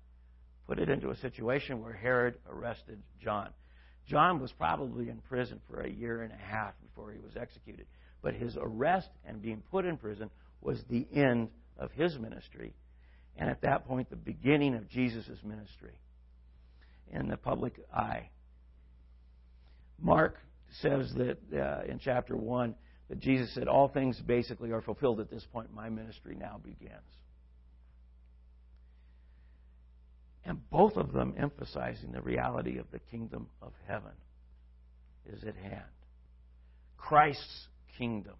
Put 0.68 0.80
it 0.80 0.90
into 0.90 1.10
a 1.10 1.16
situation 1.18 1.82
where 1.82 1.94
Herod 1.94 2.36
arrested 2.50 3.02
John. 3.22 3.50
John 4.08 4.40
was 4.40 4.52
probably 4.52 5.10
in 5.10 5.20
prison 5.30 5.60
for 5.70 5.82
a 5.82 5.90
year 5.90 6.24
and 6.24 6.32
a 6.32 6.36
half 6.36 6.74
before 6.82 7.12
he 7.12 7.20
was 7.20 7.36
executed. 7.40 7.86
But 8.24 8.34
his 8.34 8.58
arrest 8.60 9.10
and 9.28 9.42
being 9.42 9.62
put 9.70 9.86
in 9.86 9.98
prison 9.98 10.32
was 10.62 10.82
the 10.90 11.06
end 11.14 11.50
of 11.78 11.92
his 11.92 12.18
ministry. 12.18 12.74
And 13.36 13.50
at 13.50 13.62
that 13.62 13.86
point, 13.86 14.10
the 14.10 14.16
beginning 14.16 14.76
of 14.76 14.90
Jesus' 14.90 15.28
ministry 15.44 15.94
in 17.12 17.28
the 17.28 17.38
public 17.38 17.74
eye. 17.94 18.30
Mark 20.00 20.38
says 20.82 21.14
that 21.18 21.38
uh, 21.54 21.92
in 21.92 22.00
chapter 22.00 22.36
1 22.36 22.74
that 23.10 23.20
Jesus 23.20 23.54
said, 23.54 23.68
All 23.68 23.90
things 23.90 24.20
basically 24.26 24.72
are 24.72 24.82
fulfilled 24.82 25.20
at 25.20 25.30
this 25.30 25.46
point. 25.52 25.74
My 25.74 25.90
ministry 25.90 26.36
now 26.40 26.60
begins. 26.64 27.02
And 30.46 30.70
both 30.70 30.98
of 30.98 31.14
them 31.14 31.34
emphasizing 31.38 32.12
the 32.12 32.22
reality 32.22 32.78
of 32.78 32.86
the 32.92 33.00
kingdom 33.00 33.48
of 33.62 33.72
heaven 33.88 34.12
is 35.26 35.44
at 35.44 35.56
hand. 35.56 35.84
Christ's 36.98 37.68
kingdom. 37.98 38.36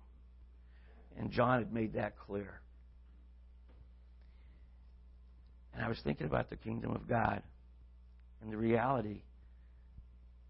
And 1.18 1.32
John 1.32 1.60
had 1.60 1.74
made 1.74 1.94
that 1.94 2.18
clear. 2.18 2.60
And 5.74 5.84
I 5.84 5.90
was 5.90 6.00
thinking 6.00 6.28
about 6.28 6.50
the 6.50 6.56
kingdom 6.56 6.92
of 6.92 7.08
God 7.08 7.42
and 8.42 8.52
the 8.52 8.58
reality 8.58 9.22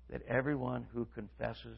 that 0.10 0.22
everyone 0.28 0.86
who 0.94 1.08
confesses 1.16 1.78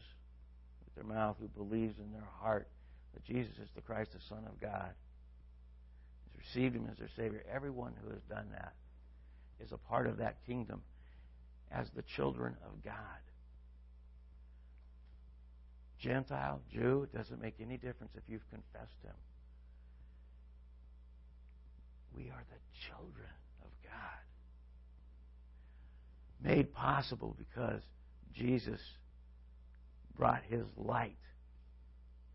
with 0.84 0.94
their 0.94 1.04
mouth, 1.04 1.36
who 1.40 1.48
believes 1.48 1.98
in 1.98 2.12
their 2.12 2.28
heart 2.40 2.68
that 3.14 3.24
Jesus 3.24 3.52
is 3.62 3.68
the 3.74 3.80
Christ, 3.80 4.12
the 4.12 4.20
Son 4.28 4.44
of 4.46 4.60
God, 4.60 4.90
has 4.90 6.46
received 6.46 6.76
Him 6.76 6.88
as 6.90 6.98
their 6.98 7.08
Savior, 7.16 7.42
everyone 7.52 7.92
who 8.02 8.10
has 8.10 8.22
done 8.28 8.46
that 8.52 8.74
is 9.64 9.72
a 9.72 9.78
part 9.78 10.06
of 10.06 10.18
that 10.18 10.36
kingdom 10.46 10.82
as 11.72 11.86
the 11.94 12.02
children 12.02 12.56
of 12.66 12.84
God. 12.84 12.94
Gentile, 15.98 16.60
Jew, 16.72 17.02
it 17.04 17.16
doesn't 17.16 17.40
make 17.40 17.54
any 17.60 17.76
difference 17.76 18.12
if 18.16 18.22
you've 18.28 18.48
confessed 18.50 18.96
Him. 19.02 19.14
We 22.14 22.30
are 22.30 22.44
the 22.50 22.88
children 22.88 23.28
of 23.62 23.68
God. 23.82 24.22
Made 26.42 26.72
possible 26.72 27.36
because 27.38 27.82
Jesus 28.34 28.80
brought 30.16 30.42
His 30.48 30.64
light 30.76 31.16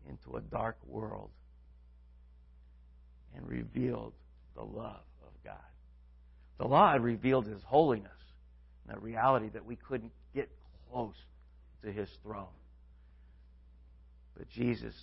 into 0.08 0.36
a 0.36 0.40
dark 0.40 0.76
world 0.86 1.30
and 3.36 3.48
revealed 3.48 4.12
the 4.54 4.62
love 4.62 5.04
of 5.22 5.32
God. 5.44 5.56
The 6.58 6.66
law 6.66 6.92
had 6.92 7.02
revealed 7.02 7.46
His 7.46 7.62
holiness 7.62 8.10
the 8.92 8.98
reality 8.98 9.48
that 9.50 9.64
we 9.64 9.76
couldn't 9.76 10.12
get 10.34 10.50
close 10.90 11.14
to 11.84 11.92
His 11.92 12.08
throne. 12.22 12.46
But 14.42 14.48
Jesus, 14.48 14.96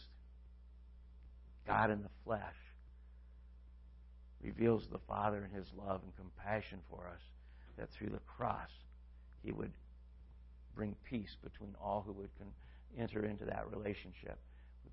God 1.65 1.91
in 1.91 2.01
the 2.01 2.09
flesh, 2.25 2.41
reveals 4.43 4.85
the 4.91 4.99
Father 5.07 5.45
and 5.45 5.55
His 5.55 5.71
love 5.77 6.01
and 6.03 6.13
compassion 6.17 6.79
for 6.89 7.07
us, 7.07 7.21
that 7.77 7.89
through 7.89 8.09
the 8.09 8.19
cross, 8.27 8.67
He 9.41 9.53
would 9.53 9.71
bring 10.75 10.93
peace 11.09 11.37
between 11.41 11.73
all 11.81 12.03
who 12.05 12.11
would 12.11 12.29
enter 12.97 13.23
into 13.23 13.45
that 13.45 13.65
relationship 13.71 14.37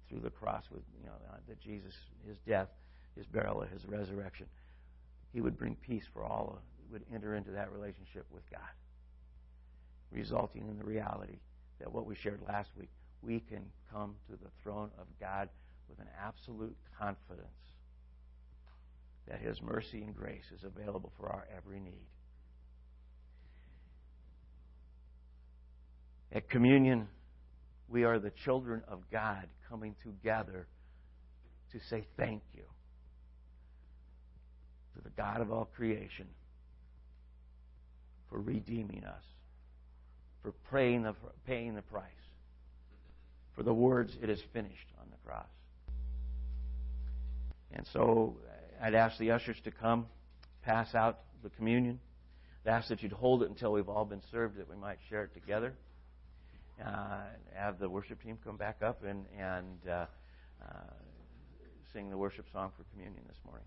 through 0.09 0.21
the 0.21 0.31
cross 0.31 0.63
with 0.71 0.83
you 1.01 1.07
know 1.07 1.15
uh, 1.29 1.39
that 1.49 1.61
Jesus 1.61 1.95
his 2.25 2.37
death 2.47 2.69
his 3.17 3.27
burial 3.27 3.63
his 3.63 3.85
resurrection. 3.85 4.47
He 5.33 5.41
would 5.41 5.59
bring 5.59 5.75
peace 5.75 6.05
for 6.13 6.23
all 6.23 6.55
uh, 6.57 6.61
who 6.87 6.93
would 6.93 7.03
enter 7.13 7.35
into 7.35 7.51
that 7.51 7.73
relationship 7.73 8.27
with 8.31 8.49
God 8.53 8.61
resulting 10.13 10.69
in 10.69 10.79
the 10.79 10.85
reality 10.85 11.41
that 11.81 11.93
what 11.93 12.07
we 12.07 12.15
shared 12.15 12.41
last 12.47 12.71
week 12.79 12.91
we 13.27 13.41
can 13.41 13.65
come 13.93 14.15
to 14.31 14.37
the 14.37 14.51
throne 14.63 14.91
of 14.99 15.07
God 15.21 15.49
with 15.89 15.99
an 15.99 16.07
absolute 16.25 16.77
confidence 16.99 17.49
that 19.29 19.41
His 19.41 19.61
mercy 19.61 20.03
and 20.03 20.15
grace 20.15 20.45
is 20.55 20.63
available 20.65 21.13
for 21.19 21.29
our 21.29 21.47
every 21.57 21.81
need. 21.81 22.07
At 26.33 26.49
communion, 26.49 27.09
we 27.89 28.05
are 28.05 28.19
the 28.19 28.33
children 28.45 28.83
of 28.89 29.01
God 29.11 29.49
coming 29.69 29.95
together 30.03 30.67
to 31.73 31.79
say 31.91 32.07
thank 32.17 32.43
you 32.55 32.63
to 34.95 35.03
the 35.03 35.11
God 35.11 35.41
of 35.41 35.51
all 35.51 35.69
creation 35.77 36.27
for 38.31 38.41
redeeming 38.41 39.05
us, 39.05 39.23
for 40.43 40.53
paying 40.71 41.03
the, 41.03 41.83
price 41.83 42.16
for 43.57 43.63
the 43.63 43.75
words, 43.75 44.13
it 44.23 44.29
is 44.29 44.41
finished 44.53 44.93
on 45.01 45.07
the 45.11 45.17
cross. 45.27 45.49
And 47.73 47.87
so 47.93 48.37
I'd 48.81 48.95
ask 48.95 49.19
the 49.19 49.33
ushers 49.33 49.57
to 49.65 49.71
come, 49.71 50.07
pass 50.63 50.95
out 50.95 51.21
the 51.43 51.49
communion. 51.51 51.99
I'd 52.65 52.71
ask 52.71 52.89
that 52.89 53.03
you'd 53.03 53.13
hold 53.13 53.43
it 53.43 53.49
until 53.49 53.73
we've 53.73 53.89
all 53.89 54.05
been 54.05 54.23
served, 54.31 54.59
that 54.59 54.69
we 54.69 54.77
might 54.77 54.99
share 55.09 55.25
it 55.25 55.35
together. 55.35 55.73
Uh, 56.85 57.21
have 57.55 57.79
the 57.79 57.89
worship 57.89 58.23
team 58.23 58.39
come 58.45 58.59
back 58.59 58.83
up 58.83 59.03
and, 59.03 59.25
and 59.39 59.79
uh, 59.89 60.05
uh, 60.63 60.67
sing 61.95 62.11
the 62.11 62.19
worship 62.19 62.45
song 62.53 62.71
for 62.77 62.85
communion 62.93 63.23
this 63.27 63.39
morning. 63.47 63.65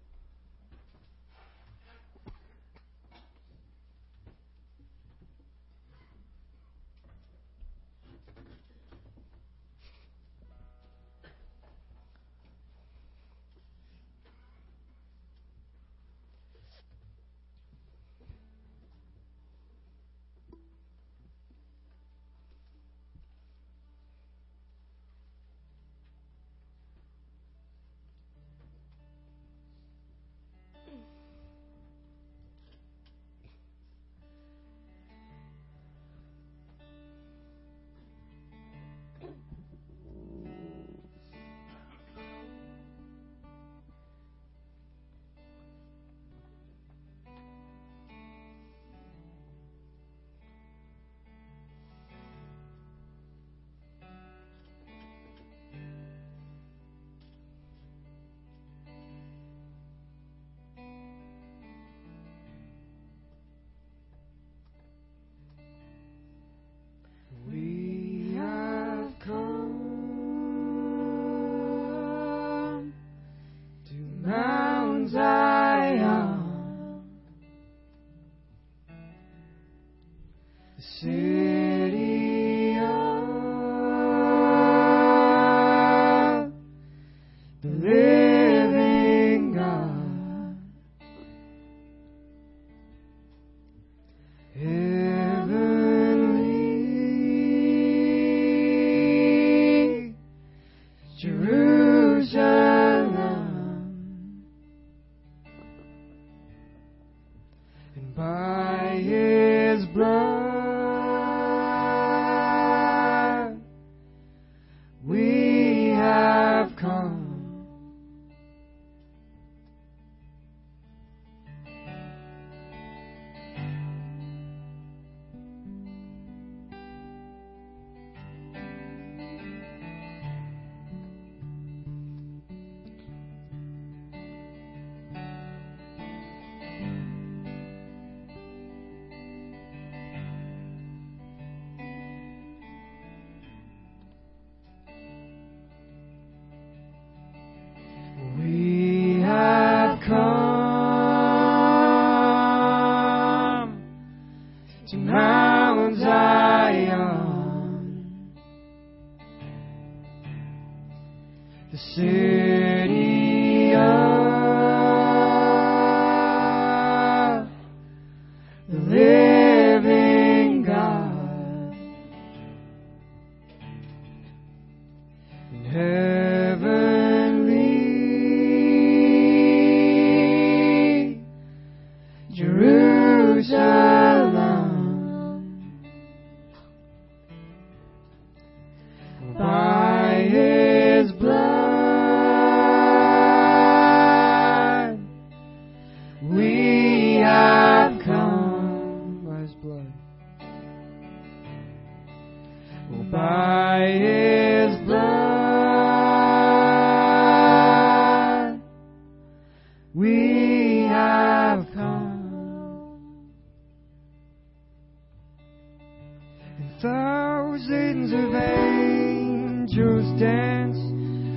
thousands 217.70 218.12
of 218.14 218.34
angels 218.34 220.20
dance 220.20 220.78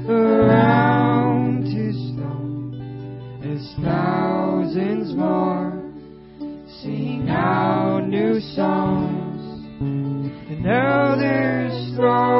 around 0.09 1.63
his 1.65 1.95
throne 2.17 2.73
as 3.45 3.75
thousands 3.85 5.15
more 5.15 5.79
sing 6.81 7.29
out 7.29 8.09
new 8.09 8.41
songs. 8.41 9.43
And 9.81 10.67
elders 10.67 11.97
throw 11.97 12.32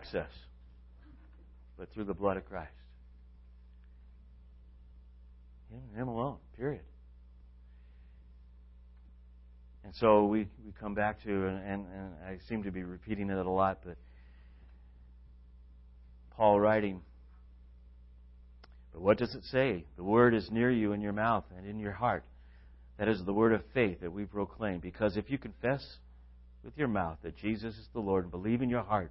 access 0.00 0.30
but 1.78 1.92
through 1.92 2.04
the 2.04 2.14
blood 2.14 2.36
of 2.36 2.46
Christ. 2.46 2.70
Him, 5.70 5.80
him 5.98 6.08
alone, 6.08 6.36
period. 6.56 6.82
And 9.84 9.94
so 9.94 10.26
we, 10.26 10.40
we 10.64 10.72
come 10.78 10.94
back 10.94 11.22
to, 11.24 11.30
and, 11.30 11.58
and, 11.58 11.86
and 11.86 12.14
I 12.26 12.38
seem 12.48 12.64
to 12.64 12.70
be 12.70 12.82
repeating 12.82 13.30
it 13.30 13.46
a 13.46 13.50
lot, 13.50 13.78
but 13.84 13.96
Paul 16.36 16.60
writing, 16.60 17.00
but 18.92 19.00
what 19.00 19.16
does 19.16 19.34
it 19.34 19.44
say? 19.50 19.84
The 19.96 20.04
word 20.04 20.34
is 20.34 20.50
near 20.50 20.70
you 20.70 20.92
in 20.92 21.00
your 21.00 21.14
mouth 21.14 21.44
and 21.56 21.66
in 21.66 21.78
your 21.78 21.92
heart. 21.92 22.24
That 22.98 23.08
is 23.08 23.24
the 23.24 23.32
word 23.32 23.54
of 23.54 23.62
faith 23.72 24.00
that 24.00 24.12
we 24.12 24.26
proclaim. 24.26 24.80
Because 24.80 25.16
if 25.16 25.30
you 25.30 25.38
confess 25.38 25.82
with 26.62 26.76
your 26.76 26.88
mouth 26.88 27.16
that 27.22 27.38
Jesus 27.38 27.74
is 27.74 27.86
the 27.94 28.00
Lord 28.00 28.24
and 28.24 28.30
believe 28.30 28.60
in 28.60 28.68
your 28.68 28.82
heart 28.82 29.10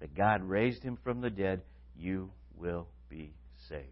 that 0.00 0.14
God 0.14 0.42
raised 0.42 0.82
him 0.82 0.98
from 1.02 1.20
the 1.20 1.30
dead, 1.30 1.62
you 1.96 2.30
will 2.56 2.88
be 3.08 3.34
saved. 3.68 3.86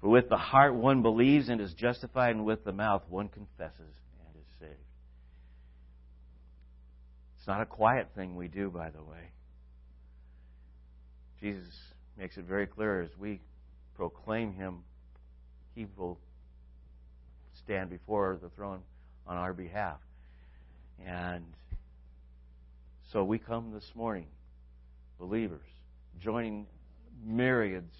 For 0.00 0.08
with 0.08 0.28
the 0.28 0.36
heart 0.36 0.74
one 0.74 1.02
believes 1.02 1.48
and 1.48 1.60
is 1.60 1.74
justified, 1.74 2.34
and 2.34 2.44
with 2.44 2.64
the 2.64 2.72
mouth 2.72 3.02
one 3.08 3.28
confesses 3.28 3.78
and 3.78 4.36
is 4.36 4.48
saved. 4.60 4.72
It's 7.38 7.46
not 7.46 7.60
a 7.60 7.66
quiet 7.66 8.08
thing 8.14 8.36
we 8.36 8.48
do, 8.48 8.70
by 8.70 8.90
the 8.90 9.02
way. 9.02 9.30
Jesus 11.40 11.72
makes 12.16 12.36
it 12.36 12.44
very 12.44 12.66
clear 12.66 13.02
as 13.02 13.10
we 13.18 13.40
proclaim 13.96 14.52
him, 14.52 14.78
he 15.74 15.86
will 15.96 16.18
stand 17.64 17.90
before 17.90 18.38
the 18.40 18.48
throne 18.50 18.80
on 19.26 19.36
our 19.36 19.52
behalf. 19.52 19.98
And 21.04 21.44
so 23.12 23.24
we 23.24 23.38
come 23.38 23.72
this 23.72 23.90
morning, 23.94 24.26
believers, 25.22 25.68
joining 26.20 26.66
myriads 27.24 27.94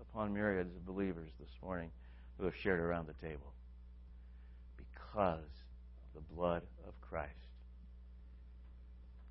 upon 0.00 0.32
myriads 0.32 0.72
of 0.76 0.86
believers 0.86 1.28
this 1.40 1.48
morning 1.60 1.90
who 2.38 2.44
have 2.44 2.54
shared 2.62 2.78
around 2.78 3.08
the 3.08 3.26
table 3.26 3.52
because 4.76 5.40
of 5.40 6.14
the 6.14 6.34
blood 6.34 6.62
of 6.86 6.94
Christ. 7.00 7.32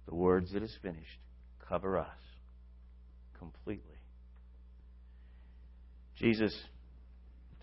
The 0.06 0.16
words 0.16 0.54
it 0.54 0.64
is 0.64 0.78
finished 0.82 1.20
cover 1.66 1.98
us 1.98 2.08
completely. 3.40 4.02
Jesus 6.18 6.54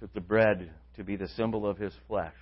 took 0.00 0.14
the 0.14 0.22
bread 0.22 0.70
to 0.96 1.04
be 1.04 1.16
the 1.16 1.28
symbol 1.28 1.68
of 1.68 1.76
his 1.76 1.92
flesh, 2.08 2.32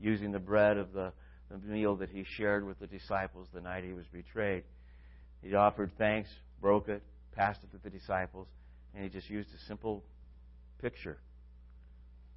using 0.00 0.32
the 0.32 0.40
bread 0.40 0.78
of 0.78 0.92
the, 0.92 1.12
the 1.48 1.58
meal 1.58 1.94
that 1.98 2.10
he 2.10 2.24
shared 2.36 2.66
with 2.66 2.80
the 2.80 2.88
disciples 2.88 3.46
the 3.54 3.60
night 3.60 3.84
he 3.84 3.92
was 3.92 4.06
betrayed. 4.12 4.64
He 5.42 5.54
offered 5.54 5.90
thanks, 5.96 6.30
broke 6.60 6.88
it, 6.88 7.02
passed 7.34 7.62
it 7.62 7.70
to 7.72 7.82
the 7.82 7.90
disciples, 7.90 8.48
and 8.94 9.04
he 9.04 9.10
just 9.10 9.30
used 9.30 9.54
a 9.54 9.58
simple 9.58 10.02
picture. 10.80 11.18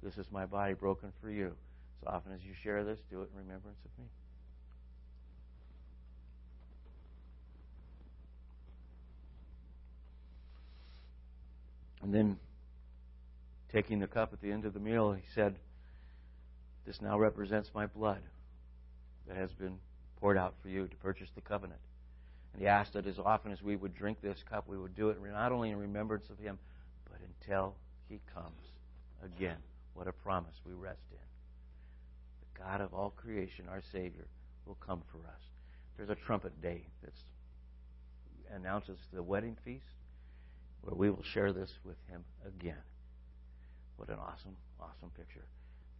This 0.02 0.18
is 0.18 0.26
my 0.30 0.46
body 0.46 0.74
broken 0.74 1.12
for 1.20 1.30
you. 1.30 1.54
So 2.00 2.10
often 2.10 2.32
as 2.32 2.40
you 2.44 2.52
share 2.62 2.84
this, 2.84 2.98
do 3.10 3.22
it 3.22 3.30
in 3.32 3.38
remembrance 3.38 3.78
of 3.84 3.98
me. 3.98 4.08
And 12.02 12.12
then, 12.12 12.36
taking 13.72 14.00
the 14.00 14.08
cup 14.08 14.32
at 14.32 14.40
the 14.40 14.50
end 14.50 14.64
of 14.64 14.74
the 14.74 14.80
meal, 14.80 15.12
he 15.12 15.22
said, 15.34 15.54
This 16.84 17.00
now 17.00 17.16
represents 17.16 17.70
my 17.72 17.86
blood 17.86 18.20
that 19.28 19.36
has 19.36 19.52
been 19.52 19.78
poured 20.20 20.36
out 20.36 20.54
for 20.60 20.68
you 20.68 20.88
to 20.88 20.96
purchase 20.96 21.28
the 21.36 21.40
covenant. 21.40 21.80
And 22.52 22.62
he 22.62 22.68
asked 22.68 22.92
that 22.92 23.06
as 23.06 23.18
often 23.18 23.52
as 23.52 23.62
we 23.62 23.76
would 23.76 23.94
drink 23.94 24.20
this 24.20 24.42
cup, 24.48 24.68
we 24.68 24.78
would 24.78 24.94
do 24.94 25.08
it 25.08 25.18
not 25.22 25.52
only 25.52 25.70
in 25.70 25.78
remembrance 25.78 26.28
of 26.30 26.38
him, 26.38 26.58
but 27.10 27.20
until 27.40 27.74
he 28.08 28.20
comes 28.34 28.66
again. 29.24 29.56
What 29.94 30.08
a 30.08 30.12
promise 30.12 30.54
we 30.66 30.72
rest 30.72 31.06
in. 31.10 31.18
The 32.54 32.64
God 32.64 32.80
of 32.80 32.94
all 32.94 33.10
creation, 33.10 33.66
our 33.70 33.82
Savior, 33.92 34.26
will 34.66 34.76
come 34.76 35.02
for 35.10 35.18
us. 35.18 35.40
There's 35.96 36.10
a 36.10 36.14
trumpet 36.14 36.60
day 36.60 36.86
that 37.02 37.12
announces 38.54 38.98
the 39.12 39.22
wedding 39.22 39.56
feast 39.64 39.84
where 40.82 40.94
we 40.94 41.10
will 41.10 41.22
share 41.22 41.52
this 41.52 41.70
with 41.84 41.96
him 42.10 42.24
again. 42.46 42.82
What 43.96 44.08
an 44.08 44.16
awesome, 44.18 44.56
awesome 44.80 45.10
picture. 45.16 45.44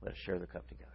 Let 0.02 0.12
us 0.12 0.18
share 0.18 0.38
the 0.38 0.46
cup 0.46 0.66
together. 0.68 0.90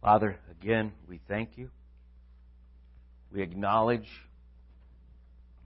Father, 0.00 0.38
again, 0.50 0.92
we 1.08 1.20
thank 1.28 1.50
you. 1.56 1.70
We 3.32 3.42
acknowledge 3.42 4.08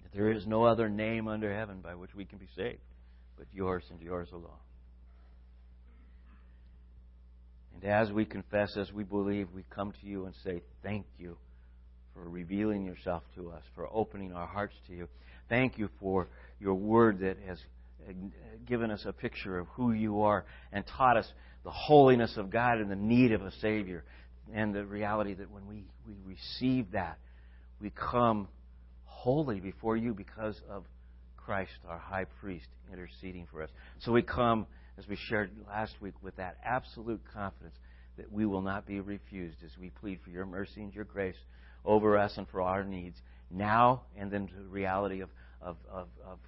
that 0.03 0.13
there 0.13 0.33
is 0.33 0.47
no 0.47 0.65
other 0.65 0.89
name 0.89 1.29
under 1.29 1.55
heaven 1.55 1.81
by 1.81 1.95
which 1.95 2.15
we 2.15 2.25
can 2.25 2.39
be 2.39 2.49
saved 2.57 2.81
but 3.37 3.47
yours 3.53 3.83
and 3.91 4.01
yours 4.01 4.29
alone. 4.33 4.51
And 7.75 7.91
as 7.91 8.13
we 8.13 8.25
confess, 8.25 8.77
as 8.77 8.93
we 8.93 9.03
believe, 9.03 9.49
we 9.55 9.65
come 9.71 9.93
to 10.01 10.07
you 10.07 10.27
and 10.27 10.35
say, 10.45 10.63
Thank 10.83 11.07
you 11.19 11.37
for 12.15 12.29
revealing 12.29 12.85
yourself 12.85 13.23
to 13.37 13.51
us, 13.51 13.63
for 13.75 13.89
opening 13.93 14.33
our 14.33 14.47
hearts 14.47 14.75
to 14.87 14.95
you. 14.95 15.09
Thank 15.49 15.79
you 15.79 15.89
for 15.99 16.29
your 16.61 16.75
word 16.75 17.21
that 17.21 17.37
has 17.47 17.59
given 18.67 18.91
us 18.91 19.05
a 19.07 19.13
picture 19.13 19.59
of 19.59 19.67
who 19.69 19.93
you 19.93 20.23
are 20.23 20.45
and 20.73 20.85
taught 20.87 21.17
us 21.17 21.27
the 21.65 21.71
holiness 21.71 22.37
of 22.37 22.51
God 22.51 22.79
and 22.79 22.91
the 22.91 22.97
need 22.97 23.33
of 23.33 23.43
a 23.43 23.51
Savior. 23.61 24.05
And 24.53 24.75
the 24.75 24.85
reality 24.85 25.35
that 25.35 25.51
when 25.51 25.67
we, 25.67 25.85
we 26.07 26.15
receive 26.25 26.93
that, 26.93 27.19
we 27.81 27.91
come 27.91 28.49
holy 29.05 29.61
before 29.61 29.97
you 29.97 30.15
because 30.15 30.61
of 30.69 30.85
Christ, 31.37 31.73
our 31.89 31.99
high 31.99 32.25
priest, 32.41 32.67
interceding 32.93 33.47
for 33.51 33.63
us. 33.63 33.71
So 34.01 34.13
we 34.13 34.23
come, 34.23 34.67
as 34.99 35.07
we 35.09 35.17
shared 35.29 35.51
last 35.69 35.95
week, 36.01 36.15
with 36.23 36.37
that 36.37 36.57
absolute 36.65 37.21
confidence 37.33 37.75
that 38.17 38.31
we 38.31 38.47
will 38.47 38.63
not 38.63 38.87
be 38.87 39.01
refused 39.01 39.57
as 39.65 39.71
we 39.79 39.91
plead 39.91 40.21
for 40.23 40.31
your 40.31 40.47
mercy 40.47 40.83
and 40.83 40.95
your 40.95 41.05
grace 41.05 41.37
over 41.85 42.19
us 42.19 42.35
and 42.37 42.47
for 42.49 42.63
our 42.63 42.85
needs 42.85 43.17
now 43.51 44.03
and 44.17 44.31
then 44.31 44.47
to 44.47 44.55
the 44.55 44.69
reality 44.69 45.21
of, 45.21 45.31
of, 45.61 45.77
of, 45.91 46.09
of 46.27 46.39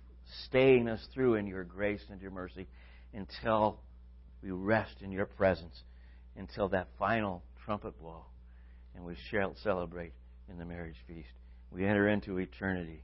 staying 0.47 0.89
us 0.89 1.07
through 1.13 1.35
in 1.35 1.47
your 1.47 1.65
grace 1.65 2.03
and 2.11 2.21
your 2.21 2.31
mercy 2.31 2.67
until 3.13 3.79
we 4.43 4.51
rest 4.51 4.97
in 5.01 5.11
your 5.11 5.27
presence, 5.27 5.83
until 6.37 6.69
that 6.69 6.89
final 6.99 7.43
trumpet 7.65 7.99
blow, 8.01 8.25
and 8.95 9.05
we 9.05 9.17
shall 9.31 9.55
celebrate 9.63 10.13
in 10.51 10.59
the 10.59 10.65
marriage 10.65 10.97
feast. 11.07 11.29
We 11.71 11.85
enter 11.85 12.09
into 12.09 12.39
eternity. 12.39 13.03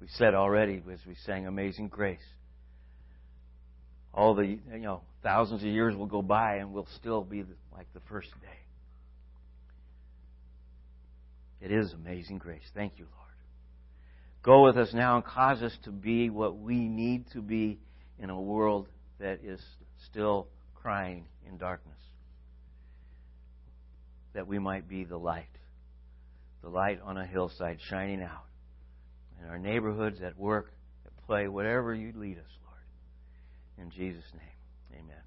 We 0.00 0.06
said 0.08 0.34
already 0.34 0.82
as 0.92 1.00
we 1.06 1.14
sang 1.24 1.46
Amazing 1.46 1.88
Grace. 1.88 2.18
All 4.12 4.34
the, 4.34 4.46
you 4.46 4.78
know, 4.78 5.02
thousands 5.22 5.62
of 5.62 5.68
years 5.68 5.96
will 5.96 6.06
go 6.06 6.22
by 6.22 6.56
and 6.56 6.72
we'll 6.72 6.88
still 6.96 7.22
be 7.22 7.44
like 7.72 7.86
the 7.94 8.00
first 8.08 8.30
day. 8.40 8.58
It 11.60 11.72
is 11.72 11.92
amazing 11.94 12.38
grace. 12.38 12.62
Thank 12.74 12.98
you, 12.98 13.06
Lord. 13.06 13.24
Go 14.42 14.64
with 14.64 14.76
us 14.76 14.92
now 14.92 15.16
and 15.16 15.24
cause 15.24 15.62
us 15.62 15.72
to 15.84 15.90
be 15.90 16.28
what 16.28 16.58
we 16.58 16.76
need 16.76 17.24
to 17.32 17.40
be 17.40 17.78
in 18.18 18.28
a 18.28 18.38
world 18.38 18.86
that 19.18 19.40
is 19.42 19.60
still 20.10 20.48
crying 20.74 21.24
in 21.48 21.56
darkness. 21.56 21.96
That 24.34 24.46
we 24.46 24.58
might 24.58 24.88
be 24.88 25.04
the 25.04 25.16
light, 25.16 25.48
the 26.62 26.68
light 26.68 27.00
on 27.02 27.16
a 27.16 27.26
hillside 27.26 27.78
shining 27.88 28.22
out 28.22 28.46
in 29.40 29.48
our 29.48 29.58
neighborhoods, 29.58 30.20
at 30.22 30.38
work, 30.38 30.72
at 31.06 31.26
play, 31.26 31.48
whatever 31.48 31.94
you 31.94 32.12
lead 32.16 32.38
us, 32.38 32.50
Lord. 32.66 33.86
In 33.86 33.90
Jesus' 33.90 34.24
name, 34.32 35.00
amen. 35.00 35.22